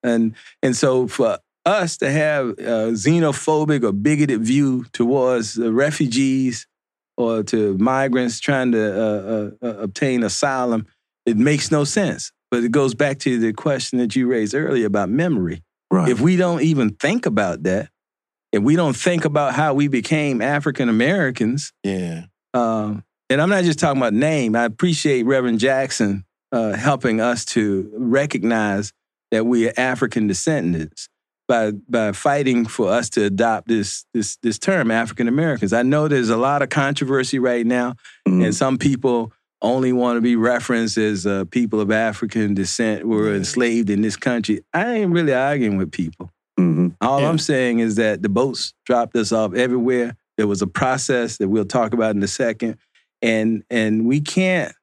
and 0.03 0.35
and 0.63 0.77
so 0.77 1.07
for 1.07 1.39
us 1.65 1.97
to 1.99 2.11
have 2.11 2.51
a 2.51 2.93
xenophobic 2.93 3.85
or 3.85 3.93
bigoted 3.93 4.41
view 4.41 4.85
towards 4.93 5.55
the 5.55 5.73
refugees 5.73 6.67
or 7.17 7.43
to 7.43 7.77
migrants 7.79 8.41
trying 8.41 8.73
to 8.73 8.81
uh, 8.81 9.67
uh, 9.67 9.67
uh, 9.67 9.79
obtain 9.79 10.23
asylum, 10.23 10.87
it 11.27 11.37
makes 11.37 11.71
no 11.71 11.85
sense. 11.85 12.33
But 12.51 12.65
it 12.65 12.73
goes 12.73 12.95
back 12.95 13.19
to 13.21 13.39
the 13.39 13.53
question 13.53 13.99
that 13.99 14.17
you 14.17 14.27
raised 14.27 14.55
earlier 14.55 14.87
about 14.87 15.11
memory. 15.11 15.63
Right. 15.91 16.09
If 16.09 16.21
we 16.21 16.37
don't 16.37 16.63
even 16.63 16.91
think 16.95 17.27
about 17.27 17.65
that, 17.65 17.91
if 18.53 18.63
we 18.63 18.77
don't 18.77 18.97
think 18.97 19.25
about 19.25 19.55
how 19.55 19.75
we 19.75 19.89
became 19.89 20.41
African 20.43 20.89
Americans, 20.89 21.73
Yeah. 21.85 22.25
um, 22.55 23.05
and 23.31 23.41
I'm 23.43 23.51
not 23.51 23.65
just 23.65 23.79
talking 23.79 24.01
about 24.01 24.15
name. 24.15 24.57
I 24.57 24.65
appreciate 24.65 25.25
Reverend 25.27 25.59
Jackson 25.61 26.25
uh, 26.53 26.73
helping 26.73 27.21
us 27.21 27.45
to 27.47 27.91
recognize 27.95 28.93
that 29.31 29.45
we 29.45 29.69
are 29.69 29.73
African 29.77 30.27
descendants 30.27 31.09
by 31.47 31.73
by 31.89 32.13
fighting 32.13 32.65
for 32.67 32.91
us 32.91 33.11
to 33.11 33.25
adopt 33.25 33.69
this 33.69 34.05
this 34.15 34.37
this 34.43 34.59
term 34.59 34.91
African 34.91 35.29
Americans. 35.29 35.73
I 35.75 35.83
know 35.83 36.09
there's 36.09 36.31
a 36.31 36.37
lot 36.39 36.63
of 36.63 36.71
controversy 36.71 37.39
right 37.39 37.67
now, 37.67 37.95
Mhm. 38.27 38.45
and 38.47 38.55
some 38.55 38.79
people 38.79 39.33
only 39.61 39.93
want 39.93 40.17
to 40.17 40.21
be 40.21 40.37
referenced 40.37 40.97
as 40.97 41.27
uh, 41.27 41.45
people 41.51 41.81
of 41.81 41.91
African 41.91 42.55
descent 42.55 43.03
who 43.03 43.09
were 43.09 43.35
enslaved 43.35 43.91
in 43.91 44.01
this 44.03 44.17
country. 44.17 44.61
I 44.73 44.93
ain't 44.95 45.11
really 45.13 45.35
arguing 45.35 45.77
with 45.77 45.91
people. 45.91 46.31
Mhm. 46.59 46.97
All 47.01 47.21
Yeah. 47.21 47.29
I'm 47.29 47.39
saying 47.39 47.79
is 47.79 47.95
that 47.97 48.23
the 48.23 48.29
boats 48.29 48.73
dropped 48.85 49.15
us 49.17 49.33
off 49.33 49.55
everywhere. 49.55 50.17
There 50.37 50.47
was 50.47 50.61
a 50.63 50.67
process 50.67 51.37
that 51.39 51.49
we'll 51.49 51.65
talk 51.65 51.93
about 51.95 52.15
in 52.17 52.23
a 52.23 52.29
second, 52.29 52.77
and 53.23 53.63
and 53.71 54.07
we 54.07 54.21
can't 54.21 54.75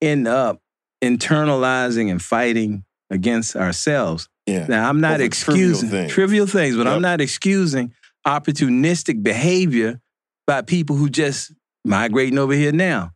end 0.00 0.26
up 0.28 0.60
internalizing 1.02 2.10
and 2.10 2.20
fighting 2.20 2.84
against 3.10 3.54
ourselves. 3.56 4.28
Yeah. 4.46 4.66
Now 4.68 4.88
I'm 4.88 5.00
not 5.00 5.20
Over 5.20 5.28
trivial 5.28 5.68
excusing 5.70 5.88
things. 5.90 6.12
trivial 6.12 6.46
things, 6.46 6.76
but 6.76 6.86
Yep. 6.86 6.96
I'm 6.96 7.02
not 7.02 7.20
excusing 7.20 7.92
opportunistic 8.26 9.22
behavior 9.22 10.00
by 10.46 10.62
people 10.62 10.96
who 10.96 11.08
just 11.08 11.52
migrating 11.84 12.38
over 12.38 12.52
here 12.54 12.72
now, 12.72 13.12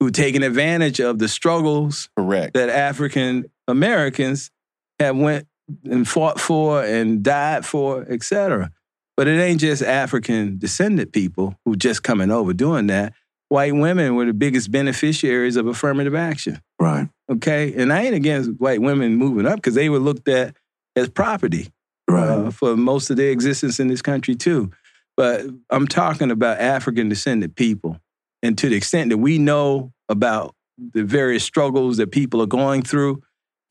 who 0.00 0.10
taking 0.10 0.42
advantage 0.42 1.00
of 1.00 1.18
the 1.18 1.28
struggles 1.28 2.08
Correct. 2.16 2.54
that 2.54 2.68
African 2.68 3.44
Americans 3.68 4.50
have 4.98 5.16
went 5.16 5.46
and 5.84 6.06
fought 6.06 6.40
for 6.40 6.82
and 6.84 7.22
died 7.22 7.64
for, 7.66 8.02
etc. 8.08 8.70
But 9.16 9.28
it 9.28 9.38
ain't 9.40 9.60
just 9.60 9.82
African 9.82 10.58
descendant 10.58 11.12
people 11.12 11.54
who 11.64 11.76
just 11.76 12.02
coming 12.02 12.30
over 12.30 12.52
doing 12.52 12.86
that. 12.88 13.12
White 13.48 13.74
women 13.74 14.14
were 14.14 14.24
the 14.24 14.32
biggest 14.32 14.70
beneficiaries 14.70 15.56
of 15.56 15.66
affirmative 15.66 16.14
action. 16.14 16.58
Right. 16.80 17.08
Okay. 17.30 17.74
And 17.74 17.92
I 17.92 18.02
ain't 18.04 18.14
against 18.14 18.50
white 18.58 18.80
women 18.80 19.16
moving 19.16 19.46
up 19.46 19.56
because 19.56 19.74
they 19.74 19.90
were 19.90 19.98
looked 19.98 20.28
at 20.28 20.56
as 20.96 21.08
property 21.08 21.70
Right. 22.08 22.28
uh, 22.28 22.50
for 22.50 22.76
most 22.76 23.10
of 23.10 23.16
their 23.16 23.30
existence 23.30 23.78
in 23.78 23.88
this 23.88 24.02
country 24.02 24.34
too. 24.34 24.70
But 25.16 25.44
I'm 25.70 25.86
talking 25.86 26.30
about 26.30 26.58
African 26.58 27.08
descendant 27.10 27.54
people. 27.54 27.98
And 28.42 28.56
to 28.58 28.68
the 28.68 28.76
extent 28.76 29.10
that 29.10 29.18
we 29.18 29.38
know 29.38 29.92
about 30.08 30.54
the 30.78 31.04
various 31.04 31.44
struggles 31.44 31.98
that 31.98 32.10
people 32.10 32.40
are 32.42 32.46
going 32.46 32.82
through, 32.82 33.22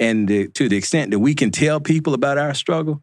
and 0.02 0.28
the, 0.28 0.48
to 0.50 0.68
the 0.68 0.76
extent 0.76 1.12
that 1.12 1.20
we 1.20 1.36
can 1.36 1.52
tell 1.52 1.80
people 1.80 2.16
about 2.16 2.40
our 2.40 2.56
struggle, 2.56 3.02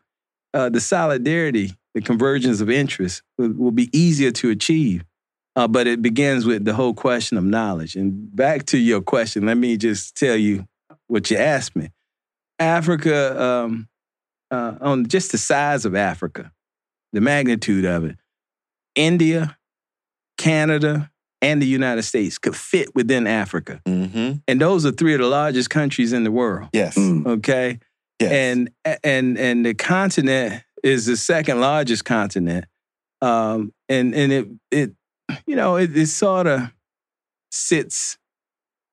uh, 0.53 0.69
the 0.69 0.81
solidarity, 0.81 1.73
the 1.95 2.01
convergence 2.01 2.61
of 2.61 2.69
interest 2.69 3.23
will, 3.39 3.53
will 3.53 3.71
be 3.71 3.89
easier 3.97 4.33
to 4.33 4.51
achieve. 4.51 5.05
Uh, 5.55 5.69
but 5.69 5.87
it 5.87 6.03
begins 6.03 6.45
with 6.45 6.65
the 6.65 6.75
whole 6.75 6.95
question 6.95 7.39
of 7.39 7.45
knowledge. 7.45 7.95
And 7.95 8.35
back 8.35 8.67
to 8.67 8.79
your 8.79 9.01
question, 9.01 9.47
let 9.47 9.57
me 9.57 9.77
just 9.77 10.17
tell 10.17 10.37
you 10.37 10.67
what 11.07 11.31
you 11.31 11.37
asked 11.37 11.77
me. 11.77 11.91
Africa, 12.59 13.41
um, 13.43 13.89
uh, 14.51 14.75
on 14.81 15.07
just 15.07 15.33
the 15.33 15.39
size 15.39 15.85
of 15.85 15.95
Africa, 15.95 16.51
the 17.13 17.21
magnitude 17.21 17.85
of 17.85 18.05
it, 18.05 18.17
India, 18.95 19.57
Canada, 20.37 21.11
and 21.41 21.63
the 21.63 21.67
United 21.67 22.03
States 22.03 22.39
could 22.39 22.57
fit 22.57 22.95
within 22.95 23.27
Africa. 23.27 23.81
Mm-hmm. 23.87 24.39
And 24.49 24.61
those 24.61 24.85
are 24.85 24.93
three 24.93 25.15
of 25.15 25.21
the 25.21 25.27
largest 25.27 25.71
countries 25.71 26.13
in 26.13 26.25
the 26.25 26.33
world. 26.33 26.69
Yes. 26.73 26.97
Mm. 26.97 27.27
Okay. 27.27 27.79
yes. 28.21 28.33
And 28.33 28.71
and 29.05 29.39
and 29.39 29.65
the 29.67 29.75
continent 29.75 30.63
is 30.83 31.07
the 31.07 31.17
second 31.17 31.61
largest 31.61 32.05
continent. 32.05 32.65
Um, 33.21 33.73
and 33.89 34.15
and 34.15 34.33
it 34.33 34.49
it 34.71 34.93
you 35.47 35.57
know 35.57 35.77
it, 35.77 35.97
it 35.97 36.07
sort 36.09 36.47
of 36.47 36.73
sits. 37.51 38.19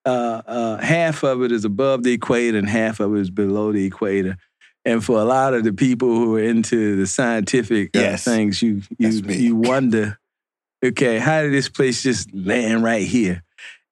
Uh, 0.07 0.41
uh, 0.45 0.77
half 0.77 1.23
of 1.23 1.41
it 1.41 1.51
is 1.51 1.65
above 1.65 2.03
the 2.03 2.13
equator, 2.13 2.59
and 2.59 2.69
half 2.69 2.99
of 2.99 3.15
it 3.15 3.19
is 3.21 3.31
below 3.31 3.71
the 3.71 3.85
equator. 3.85 4.37
And 4.87 5.03
for 5.03 5.19
a 5.19 5.23
lot 5.25 5.55
of 5.55 5.63
the 5.63 5.73
people 5.73 6.09
who 6.09 6.35
are 6.35 6.43
into 6.43 6.95
the 6.95 7.07
scientific 7.07 7.95
uh, 7.95 7.99
Yes. 8.01 8.23
things, 8.23 8.61
you 8.61 8.83
you 8.99 9.09
you 9.09 9.55
wonder, 9.55 10.19
okay, 10.87 11.19
how 11.19 11.41
did 11.41 11.53
this 11.53 11.69
place 11.69 12.03
just 12.03 12.33
land 12.33 12.83
right 12.83 13.05
here? 13.05 13.43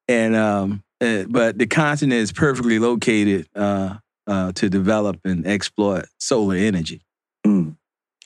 And 0.08 0.36
um, 0.36 0.82
uh, 1.00 1.24
but 1.28 1.58
the 1.58 1.66
continent 1.66 2.20
is 2.20 2.32
perfectly 2.32 2.78
located 2.78 3.48
uh, 3.54 3.96
uh, 4.26 4.52
to 4.52 4.68
develop 4.68 5.20
and 5.24 5.46
exploit 5.46 6.06
solar 6.18 6.56
energy, 6.56 7.02
Mm. 7.46 7.76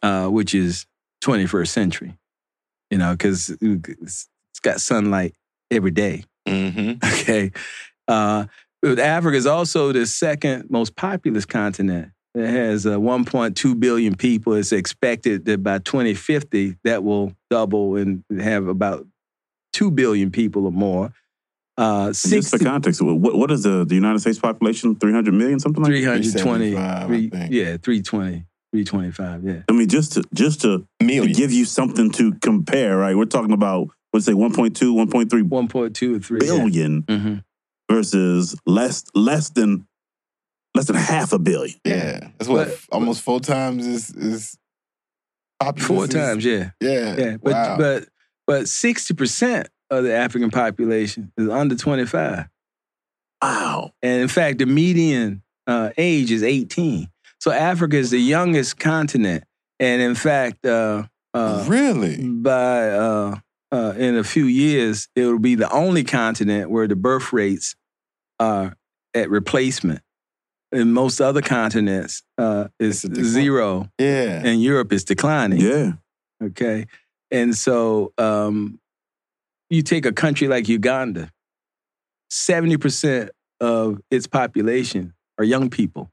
uh, 0.03 0.27
which 0.29 0.55
is 0.55 0.87
21st 1.25 1.69
century. 1.69 2.19
You 2.91 2.99
know, 2.99 3.12
because 3.12 3.51
it's 3.61 4.29
got 4.62 4.81
sunlight 4.81 5.35
every 5.71 5.91
day. 5.91 6.25
Mm-hmm. 6.47 6.93
Okay. 7.21 7.53
Uh, 8.07 8.47
Africa 8.83 9.37
is 9.37 9.45
also 9.47 9.93
the 9.93 10.07
second 10.07 10.71
most 10.71 10.97
populous 10.97 11.45
continent. 11.45 12.12
It 12.35 12.47
has 12.47 12.87
uh, 12.87 12.99
1.2 12.99 13.81
billion 13.81 14.14
people. 14.14 14.55
It's 14.55 14.72
expected 14.72 15.45
that 15.47 15.62
by 15.62 15.79
2050, 15.79 16.76
that 16.85 17.03
will 17.03 17.33
double 17.51 17.97
and 17.97 18.22
have 18.39 18.68
about 18.68 19.07
2 19.72 19.91
billion 19.91 20.31
people 20.31 20.66
or 20.66 20.72
more. 20.72 21.12
Uh, 21.76 22.07
And 22.07 22.14
Just 22.14 22.51
for 22.51 22.59
context, 22.59 23.01
what, 23.01 23.35
what 23.35 23.51
is 23.51 23.62
the, 23.62 23.85
the 23.85 23.95
United 23.95 24.18
States 24.20 24.39
population? 24.39 24.95
300 24.97 25.33
million, 25.33 25.59
something 25.61 25.83
like 25.83 25.93
that? 25.93 26.22
320, 26.22 26.70
three- 27.07 27.31
yeah, 27.51 27.76
320, 27.76 28.45
325, 28.72 29.45
yeah. 29.45 29.62
I 29.68 29.72
mean, 29.72 29.89
just 29.89 30.12
to, 30.14 30.24
just 30.35 30.61
to, 30.62 30.87
to 31.01 31.26
give 31.33 31.53
you 31.53 31.64
something 31.64 32.11
to 32.12 32.33
compare, 32.35 32.99
right? 32.99 33.16
We're 33.16 33.24
talking 33.26 33.53
about, 33.53 33.89
let's 34.12 34.26
say 34.26 34.33
1.2, 34.33 34.72
1.3 34.74 35.43
1.2 35.49 36.16
or 36.16 36.20
3 36.20 36.39
billion 36.41 37.05
Yeah. 37.09 37.16
hmm 37.18 37.35
versus 37.91 38.55
less 38.66 39.03
less 39.14 39.49
than 39.49 39.87
less 40.79 40.87
than 40.87 40.97
half 40.97 41.33
a 41.33 41.39
billion. 41.39 41.79
yeah. 41.85 42.20
That's 42.39 42.49
what 42.49 42.68
But- 42.68 42.79
almost 42.93 43.22
four 43.22 43.41
times 43.41 43.87
is 43.87 44.11
is 44.11 44.57
populous 45.61 45.87
Four 45.87 46.05
is- 46.05 46.11
times, 46.11 46.45
yeah. 46.45 46.70
Yeah. 46.81 47.16
Yeah, 47.16 47.37
but 47.43 47.53
wow. 47.53 47.76
but 47.76 48.09
but 48.47 48.68
sixty 48.68 49.14
percent 49.14 49.68
of 49.91 50.05
the 50.05 50.14
African 50.14 50.51
population 50.51 51.33
is 51.37 51.49
under 51.49 51.74
twenty 51.74 52.07
five, 52.07 52.47
Wow. 53.43 53.93
and 54.03 54.22
in 54.22 54.29
fact, 54.29 54.59
the 54.59 54.66
median 54.66 55.43
uh, 55.66 55.91
age 55.99 56.31
is 56.31 56.43
eighteen. 56.43 57.09
So 57.41 57.51
Africa 57.53 57.97
is 57.97 58.11
the 58.11 58.18
youngest 58.18 58.79
continent, 58.79 59.45
and 59.79 60.03
in 60.03 60.14
fact, 60.14 60.64
uh, 60.66 61.05
uh, 61.35 61.64
really? 61.68 62.16
by 62.29 62.91
uh, 62.91 63.37
uh, 63.70 63.95
in 63.97 64.16
a 64.16 64.24
few 64.24 64.45
years, 64.47 65.09
it 65.14 65.24
will 65.24 65.39
be 65.39 65.55
the 65.55 65.70
only 65.70 66.03
continent 66.05 66.70
where 66.70 66.87
the 66.89 66.97
birth 66.97 67.33
rates 67.33 67.76
are 68.41 68.74
at 69.14 69.31
replacement. 69.31 70.01
In 70.71 70.93
most 70.93 71.21
other 71.21 71.41
continents, 71.41 72.23
uh, 72.37 72.69
it's 72.79 73.07
zero, 73.23 73.89
Yeah. 73.99 74.43
and 74.45 74.62
Europe 74.62 74.93
is 74.93 75.05
declining. 75.05 75.61
Yeah. 75.61 75.93
Okay. 76.43 76.87
And 77.31 77.57
so 77.57 78.12
um, 78.19 78.79
you 79.71 79.83
take 79.83 80.05
a 80.07 80.12
country 80.12 80.47
like 80.47 80.69
Uganda, 80.69 81.31
70% 82.31 83.31
of 83.61 84.01
its 84.11 84.27
population 84.27 85.14
are 85.39 85.45
young 85.45 85.71
people. 85.71 86.11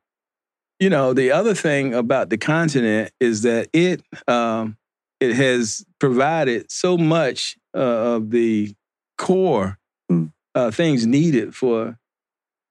You 0.80 0.90
know, 0.90 1.14
the 1.14 1.32
other 1.32 1.54
thing 1.54 1.94
about 1.94 2.30
the 2.30 2.38
continent 2.38 3.12
is 3.20 3.42
that 3.44 3.70
it 3.74 4.02
um, 4.28 4.78
it 5.22 5.34
has 5.36 5.86
provided 6.00 6.70
so 6.70 6.98
much 6.98 7.58
uh, 7.76 8.16
of 8.16 8.32
the 8.32 8.74
core 9.18 9.78
Hmm. 10.10 10.26
uh, 10.54 10.70
things 10.72 11.06
needed 11.08 11.56
for 11.56 11.98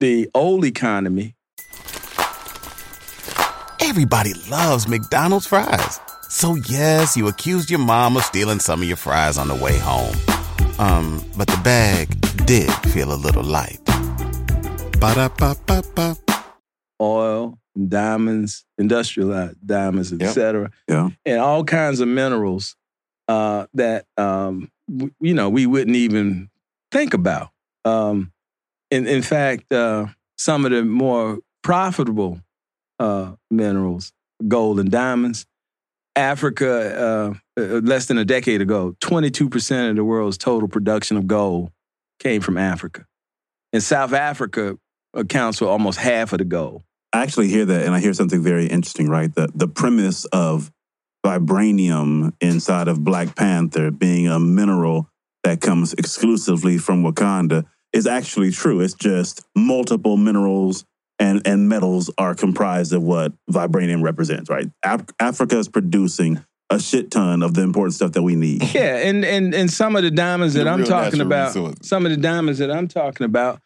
the 0.00 0.28
old 0.34 0.64
economy. 0.64 1.34
Everybody 3.86 4.32
loves 4.50 4.88
McDonald's 4.88 5.46
fries. 5.46 6.00
So 6.28 6.54
yes, 6.54 7.16
you 7.16 7.28
accused 7.28 7.70
your 7.70 7.80
mom 7.80 8.16
of 8.16 8.22
stealing 8.24 8.58
some 8.58 8.80
of 8.80 8.88
your 8.88 8.96
fries 8.96 9.36
on 9.38 9.48
the 9.48 9.54
way 9.54 9.78
home. 9.78 10.14
Um, 10.78 11.22
but 11.36 11.46
the 11.48 11.60
bag 11.62 12.08
did 12.46 12.70
feel 12.92 13.12
a 13.12 13.14
little 13.14 13.42
light. 13.44 13.78
Ba-da-ba-ba-ba. 15.00 16.16
oil, 17.00 17.58
diamonds, 17.88 18.64
industrialized 18.78 19.56
diamonds, 19.66 20.12
et 20.12 20.20
Yep. 20.20 20.32
cetera, 20.34 20.70
Yeah. 20.88 21.10
and 21.26 21.40
all 21.40 21.62
kinds 21.64 22.00
of 22.00 22.08
minerals 22.08 22.76
uh, 23.28 23.66
that 23.74 24.06
um, 24.16 24.70
w- 24.88 25.12
you 25.20 25.34
know 25.34 25.50
we 25.50 25.66
wouldn't 25.66 25.96
even 25.96 26.48
think 26.90 27.12
about. 27.14 27.50
Um, 27.84 28.32
in, 28.90 29.06
in 29.06 29.20
fact, 29.22 29.70
uh, 29.72 30.06
some 30.38 30.64
of 30.64 30.70
the 30.70 30.84
more 30.84 31.38
profitable 31.62 32.40
uh, 32.98 33.32
minerals, 33.50 34.12
gold 34.46 34.80
and 34.80 34.90
diamonds, 34.90 35.46
Africa, 36.16 37.34
uh, 37.56 37.60
uh, 37.60 37.80
less 37.80 38.06
than 38.06 38.18
a 38.18 38.24
decade 38.24 38.60
ago, 38.60 38.96
22% 39.02 39.90
of 39.90 39.96
the 39.96 40.04
world's 40.04 40.38
total 40.38 40.68
production 40.68 41.16
of 41.16 41.26
gold 41.26 41.70
came 42.20 42.40
from 42.40 42.56
Africa. 42.56 43.04
And 43.72 43.82
South 43.82 44.12
Africa 44.12 44.78
accounts 45.12 45.58
for 45.58 45.66
almost 45.66 45.98
half 45.98 46.32
of 46.32 46.38
the 46.38 46.44
gold. 46.44 46.82
I 47.12 47.22
actually 47.22 47.48
hear 47.48 47.64
that, 47.64 47.86
and 47.86 47.94
I 47.94 48.00
hear 48.00 48.12
something 48.12 48.42
very 48.42 48.66
interesting, 48.66 49.08
right? 49.08 49.32
The 49.32 49.48
the 49.54 49.68
premise 49.68 50.24
of 50.26 50.72
vibranium 51.24 52.32
inside 52.40 52.88
of 52.88 53.04
Black 53.04 53.36
Panther 53.36 53.90
being 53.90 54.28
a 54.28 54.38
mineral 54.38 55.08
that 55.44 55.60
comes 55.60 55.92
exclusively 55.94 56.76
from 56.76 57.04
Wakanda 57.04 57.64
is 57.92 58.06
actually 58.06 58.50
true. 58.50 58.80
It's 58.80 58.94
just 58.94 59.44
multiple 59.56 60.16
minerals 60.16 60.84
and, 61.18 61.46
and 61.46 61.68
metals 61.68 62.10
are 62.18 62.34
comprised 62.34 62.92
of 62.92 63.02
what 63.02 63.32
vibranium 63.50 64.02
represents, 64.02 64.50
right? 64.50 64.68
Af- 64.84 65.06
Africa 65.20 65.58
is 65.58 65.68
producing 65.68 66.44
a 66.70 66.80
shit 66.80 67.10
ton 67.10 67.42
of 67.42 67.54
the 67.54 67.62
important 67.62 67.94
stuff 67.94 68.12
that 68.12 68.22
we 68.22 68.34
need. 68.34 68.62
Yeah, 68.74 68.96
and 68.96 69.24
and 69.24 69.54
and 69.54 69.70
some 69.70 69.94
of 69.96 70.02
the 70.02 70.10
diamonds 70.10 70.54
that 70.54 70.64
The 70.64 70.70
I'm 70.70 70.84
talking 70.84 71.20
about, 71.20 71.48
resources. 71.48 71.88
some 71.88 72.04
of 72.06 72.10
the 72.10 72.16
diamonds 72.16 72.58
that 72.58 72.70
I'm 72.70 72.88
talking 72.88 73.24
about 73.24 73.60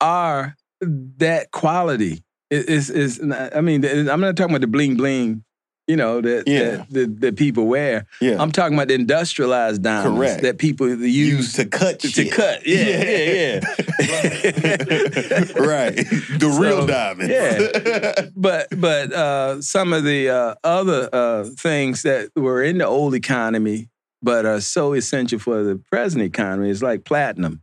are 0.00 0.56
that 0.80 1.50
quality. 1.50 2.22
It- 2.50 2.68
It's 2.68 2.88
is 2.90 3.20
I 3.22 3.60
mean, 3.60 3.84
I'm 3.84 4.20
not 4.20 4.36
talking 4.36 4.52
about 4.54 4.60
the 4.62 4.66
bling 4.66 4.96
bling, 4.96 5.43
you 5.86 5.96
know, 5.96 6.20
that 6.20 6.44
Yeah. 6.46 6.62
that, 6.76 6.90
that, 6.90 7.20
that 7.20 7.36
people 7.36 7.66
wear. 7.66 8.06
Yeah. 8.20 8.36
I'm 8.40 8.52
talking 8.52 8.74
about 8.76 8.88
the 8.88 8.94
industrialized 8.94 9.82
diamonds 9.82 10.18
Correct. 10.18 10.42
that 10.42 10.58
people 10.58 10.88
use, 10.88 11.02
Used 11.14 11.56
to 11.56 11.66
cut 11.66 12.00
to, 12.00 12.08
shit. 12.08 12.32
cut. 12.32 12.66
Yeah, 12.66 13.04
yeah, 13.04 13.60
yeah. 13.60 13.60
right. 15.56 15.94
The 15.96 16.50
So, 16.52 16.60
real 16.60 16.86
diamonds. 16.86 17.30
yeah. 17.32 18.26
but 18.36 18.68
but 18.80 19.12
uh, 19.12 19.60
some 19.62 19.92
of 19.92 20.04
the 20.04 20.30
uh, 20.30 20.54
other 20.64 21.08
uh, 21.12 21.44
things 21.58 22.02
that 22.02 22.30
were 22.36 22.62
in 22.62 22.78
the 22.78 22.86
old 22.86 23.14
economy 23.14 23.88
but 24.22 24.46
are 24.46 24.60
so 24.60 24.94
essential 24.94 25.38
for 25.38 25.62
the 25.62 25.76
present 25.90 26.22
economy 26.22 26.70
is 26.70 26.82
like 26.82 27.04
platinum 27.04 27.62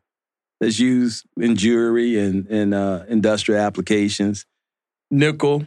that's 0.59 0.77
used 0.77 1.25
in 1.37 1.55
jewelry 1.55 2.19
and, 2.19 2.45
and 2.47 2.73
uh, 2.75 3.03
industrial 3.09 3.59
applications 3.59 4.45
nickel 5.09 5.65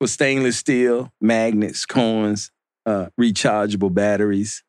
for 0.00 0.06
stainless 0.06 0.56
steel 0.56 1.12
magnets 1.20 1.86
coins 1.86 2.50
uh, 2.86 3.06
rechargeable 3.20 3.92
batteries 3.92 4.62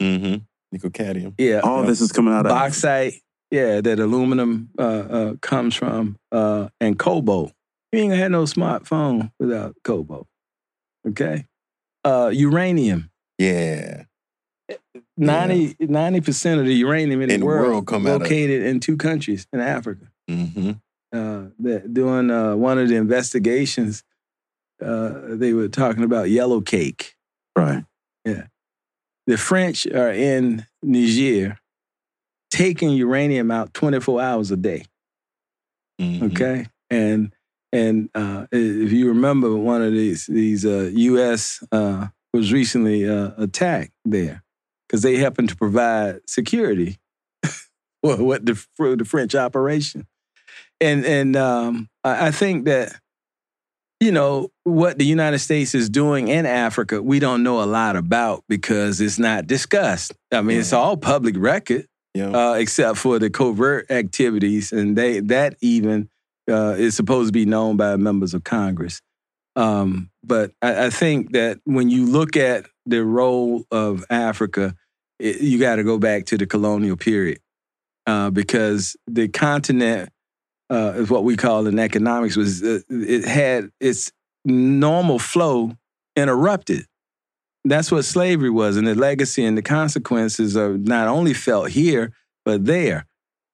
mm-hmm. 0.00 0.42
Nickel 0.72 0.90
cadmium. 0.90 1.34
yeah 1.38 1.60
All 1.60 1.82
this 1.84 2.00
is 2.00 2.12
coming 2.12 2.32
out 2.32 2.46
of 2.46 2.50
bauxite, 2.50 3.14
yeah, 3.50 3.82
that 3.82 3.98
aluminum 4.00 4.70
uh, 4.78 4.82
uh, 4.82 5.34
comes 5.42 5.74
from, 5.74 6.16
uh, 6.32 6.68
and 6.80 6.98
cobalt. 6.98 7.52
You 7.92 8.00
ain't 8.00 8.10
gonna 8.12 8.22
have 8.22 8.30
no 8.30 8.44
smartphone 8.44 9.30
without 9.38 9.76
cobalt. 9.84 10.26
Okay, 11.06 11.44
uh, 12.04 12.30
uranium. 12.32 13.10
Yeah. 13.38 14.04
90 15.18 16.20
percent 16.22 16.60
of 16.60 16.66
the 16.66 16.74
uranium 16.74 17.20
in, 17.20 17.30
In 17.30 17.34
the 17.34 17.38
the 17.40 17.44
world, 17.46 17.68
world 17.68 17.86
come 17.86 18.06
out 18.06 18.16
of- 18.16 18.22
located 18.22 18.62
in 18.62 18.80
two 18.80 18.96
countries 18.96 19.46
in 19.52 19.60
Africa. 19.60 20.06
Mm-hmm. 20.30 20.70
Uh, 21.12 21.48
that 21.58 21.92
doing 21.92 22.30
uh, 22.30 22.56
one 22.56 22.78
of 22.78 22.88
the 22.88 22.96
investigations, 22.96 24.02
uh, 24.82 25.36
they 25.36 25.52
were 25.52 25.68
talking 25.68 26.04
about 26.04 26.30
yellow 26.30 26.60
cake. 26.60 27.14
Right. 27.56 27.84
Yeah. 28.24 28.46
The 29.26 29.36
French 29.38 29.86
are 29.86 30.10
in 30.10 30.66
Niger 30.82 31.58
taking 32.50 32.90
uranium 32.90 33.50
out 33.50 33.72
24 33.74 34.20
hours 34.20 34.50
a 34.50 34.56
day. 34.56 34.84
Mm-hmm. 36.00 36.26
Okay, 36.26 36.66
and 36.90 37.32
and 37.72 38.10
uh, 38.14 38.46
if 38.50 38.92
you 38.92 39.08
remember, 39.08 39.54
one 39.56 39.82
of 39.82 39.92
these 39.92 40.26
these 40.26 40.64
uh, 40.64 40.90
U.S. 40.92 41.62
Uh, 41.70 42.08
was 42.32 42.52
recently 42.52 43.08
uh, 43.08 43.30
attacked 43.38 43.92
there 44.04 44.42
because 44.86 45.02
they 45.02 45.16
happen 45.16 45.46
to 45.46 45.56
provide 45.56 46.20
security 46.26 46.98
what, 48.00 48.18
what 48.20 48.46
the 48.46 48.54
for 48.76 48.96
the 48.96 49.04
French 49.04 49.34
operation, 49.34 50.06
and 50.80 51.04
and 51.04 51.36
um, 51.36 51.88
I 52.02 52.28
I 52.28 52.30
think 52.30 52.64
that 52.64 52.98
you 54.02 54.10
know 54.10 54.50
what 54.64 54.98
the 54.98 55.04
United 55.04 55.38
States 55.38 55.76
is 55.76 55.88
doing 55.88 56.26
in 56.26 56.44
Africa, 56.44 57.00
we 57.00 57.20
don't 57.20 57.44
know 57.44 57.62
a 57.62 57.66
lot 57.66 57.94
about 57.94 58.42
because 58.48 59.00
it's 59.00 59.18
not 59.18 59.46
discussed. 59.46 60.12
I 60.32 60.42
mean, 60.42 60.58
it's 60.58 60.72
all 60.72 60.96
public 60.96 61.36
record, 61.38 61.86
Yeah. 62.12 62.30
uh, 62.30 62.54
except 62.54 62.98
for 62.98 63.20
the 63.20 63.30
covert 63.30 63.90
activities, 63.92 64.72
and 64.72 64.98
they 64.98 65.20
that 65.20 65.56
even 65.60 66.08
uh, 66.50 66.74
is 66.76 66.96
supposed 66.96 67.28
to 67.28 67.32
be 67.32 67.46
known 67.46 67.76
by 67.76 67.96
members 67.96 68.34
of 68.34 68.42
Congress. 68.42 69.00
Um, 69.54 70.10
but 70.24 70.50
I, 70.60 70.86
I 70.86 70.90
think 70.90 71.32
that 71.32 71.60
when 71.64 71.88
you 71.88 72.06
look 72.06 72.36
at 72.36 72.66
the 72.84 73.04
role 73.04 73.64
of 73.70 74.04
Africa, 74.10 74.74
it, 75.20 75.40
you 75.40 75.60
got 75.60 75.76
to 75.76 75.84
go 75.84 75.98
back 75.98 76.26
to 76.26 76.36
the 76.38 76.46
colonial 76.46 76.96
period 76.96 77.38
uh, 78.06 78.30
because 78.30 78.96
the 79.06 79.28
continent 79.28 80.10
uh, 80.72 80.94
is 80.96 81.10
what 81.10 81.24
we 81.24 81.36
call 81.36 81.66
in 81.66 81.78
economics 81.78 82.34
was 82.34 82.62
uh, 82.62 82.80
it 82.88 83.24
had 83.26 83.70
its 83.78 84.10
normal 84.44 85.18
flow 85.18 85.76
interrupted. 86.16 86.86
That's 87.64 87.92
what 87.92 88.04
slavery 88.04 88.50
was, 88.50 88.76
and 88.76 88.86
the 88.86 88.94
legacy 88.94 89.44
and 89.44 89.56
the 89.56 89.62
consequences 89.62 90.56
are 90.56 90.76
not 90.78 91.08
only 91.08 91.34
felt 91.34 91.70
here 91.70 92.12
but 92.44 92.64
there, 92.64 93.06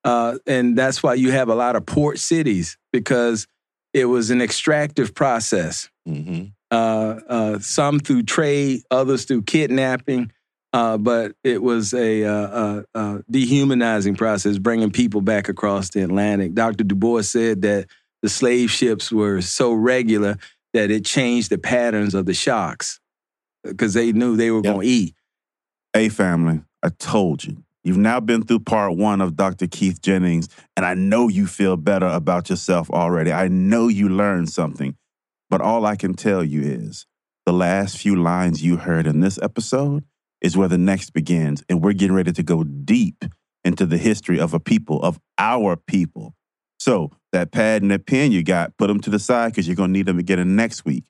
uh, 0.04 0.38
and 0.46 0.78
that's 0.78 1.02
why 1.02 1.14
you 1.14 1.32
have 1.32 1.48
a 1.48 1.54
lot 1.54 1.76
of 1.76 1.84
port 1.84 2.18
cities 2.18 2.78
because 2.92 3.46
it 3.92 4.06
was 4.06 4.30
an 4.30 4.40
extractive 4.40 5.14
process. 5.14 5.90
Mm-hmm. 6.08 6.46
Uh, 6.70 7.20
uh, 7.28 7.58
some 7.58 7.98
through 7.98 8.22
trade, 8.22 8.82
others 8.90 9.24
through 9.24 9.42
kidnapping. 9.42 10.32
Uh, 10.72 10.98
but 10.98 11.32
it 11.42 11.62
was 11.62 11.94
a 11.94 12.24
uh, 12.24 12.32
uh, 12.32 12.82
uh, 12.94 13.18
dehumanizing 13.30 14.16
process, 14.16 14.58
bringing 14.58 14.90
people 14.90 15.20
back 15.20 15.48
across 15.48 15.90
the 15.90 16.02
Atlantic. 16.02 16.54
Dr. 16.54 16.84
Du 16.84 16.94
Bois 16.94 17.22
said 17.22 17.62
that 17.62 17.86
the 18.22 18.28
slave 18.28 18.70
ships 18.70 19.10
were 19.10 19.40
so 19.40 19.72
regular 19.72 20.36
that 20.74 20.90
it 20.90 21.04
changed 21.04 21.50
the 21.50 21.58
patterns 21.58 22.14
of 22.14 22.26
the 22.26 22.34
shocks 22.34 23.00
because 23.64 23.94
they 23.94 24.12
knew 24.12 24.36
they 24.36 24.50
were 24.50 24.60
going 24.60 24.82
to 24.82 24.86
eat. 24.86 25.14
Hey, 25.94 26.10
family, 26.10 26.62
I 26.82 26.90
told 26.90 27.44
you. 27.44 27.64
You've 27.82 27.96
now 27.96 28.20
been 28.20 28.42
through 28.42 28.60
part 28.60 28.96
one 28.96 29.22
of 29.22 29.36
Dr. 29.36 29.66
Keith 29.66 30.02
Jennings, 30.02 30.48
and 30.76 30.84
I 30.84 30.92
know 30.92 31.28
you 31.28 31.46
feel 31.46 31.78
better 31.78 32.06
about 32.06 32.50
yourself 32.50 32.90
already. 32.90 33.32
I 33.32 33.48
know 33.48 33.88
you 33.88 34.10
learned 34.10 34.50
something. 34.50 34.96
But 35.50 35.60
all 35.60 35.86
I 35.86 35.96
can 35.96 36.14
tell 36.14 36.44
you 36.44 36.60
is 36.60 37.06
the 37.46 37.52
last 37.52 37.96
few 37.96 38.16
lines 38.16 38.62
you 38.62 38.76
heard 38.76 39.06
in 39.06 39.20
this 39.20 39.38
episode 39.40 40.04
is 40.40 40.56
where 40.56 40.68
the 40.68 40.78
next 40.78 41.10
begins. 41.10 41.62
And 41.68 41.82
we're 41.82 41.92
getting 41.92 42.14
ready 42.14 42.32
to 42.32 42.42
go 42.42 42.64
deep 42.64 43.24
into 43.64 43.86
the 43.86 43.98
history 43.98 44.38
of 44.38 44.54
a 44.54 44.60
people, 44.60 45.02
of 45.02 45.18
our 45.38 45.76
people. 45.76 46.34
So 46.78 47.10
that 47.32 47.50
pad 47.50 47.82
and 47.82 47.90
that 47.90 48.06
pen 48.06 48.32
you 48.32 48.42
got, 48.42 48.76
put 48.76 48.86
them 48.86 49.00
to 49.00 49.10
the 49.10 49.18
side 49.18 49.52
because 49.52 49.66
you're 49.66 49.76
going 49.76 49.92
to 49.92 49.98
need 49.98 50.06
them 50.06 50.18
again 50.18 50.56
next 50.56 50.84
week. 50.84 51.04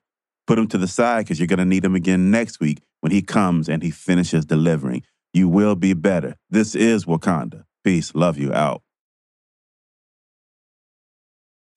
Put 0.47 0.55
them 0.55 0.67
to 0.69 0.77
the 0.77 0.87
side 0.87 1.25
because 1.25 1.39
you're 1.39 1.47
going 1.47 1.59
to 1.59 1.65
need 1.65 1.83
them 1.83 1.95
again 1.95 2.31
next 2.31 2.59
week 2.59 2.79
when 3.01 3.11
he 3.11 3.21
comes 3.21 3.69
and 3.69 3.83
he 3.83 3.91
finishes 3.91 4.45
delivering. 4.45 5.03
You 5.33 5.47
will 5.47 5.75
be 5.75 5.93
better. 5.93 6.35
This 6.49 6.73
is 6.73 7.05
Wakanda. 7.05 7.65
Peace. 7.83 8.15
Love 8.15 8.37
you. 8.37 8.51
Out. 8.51 8.81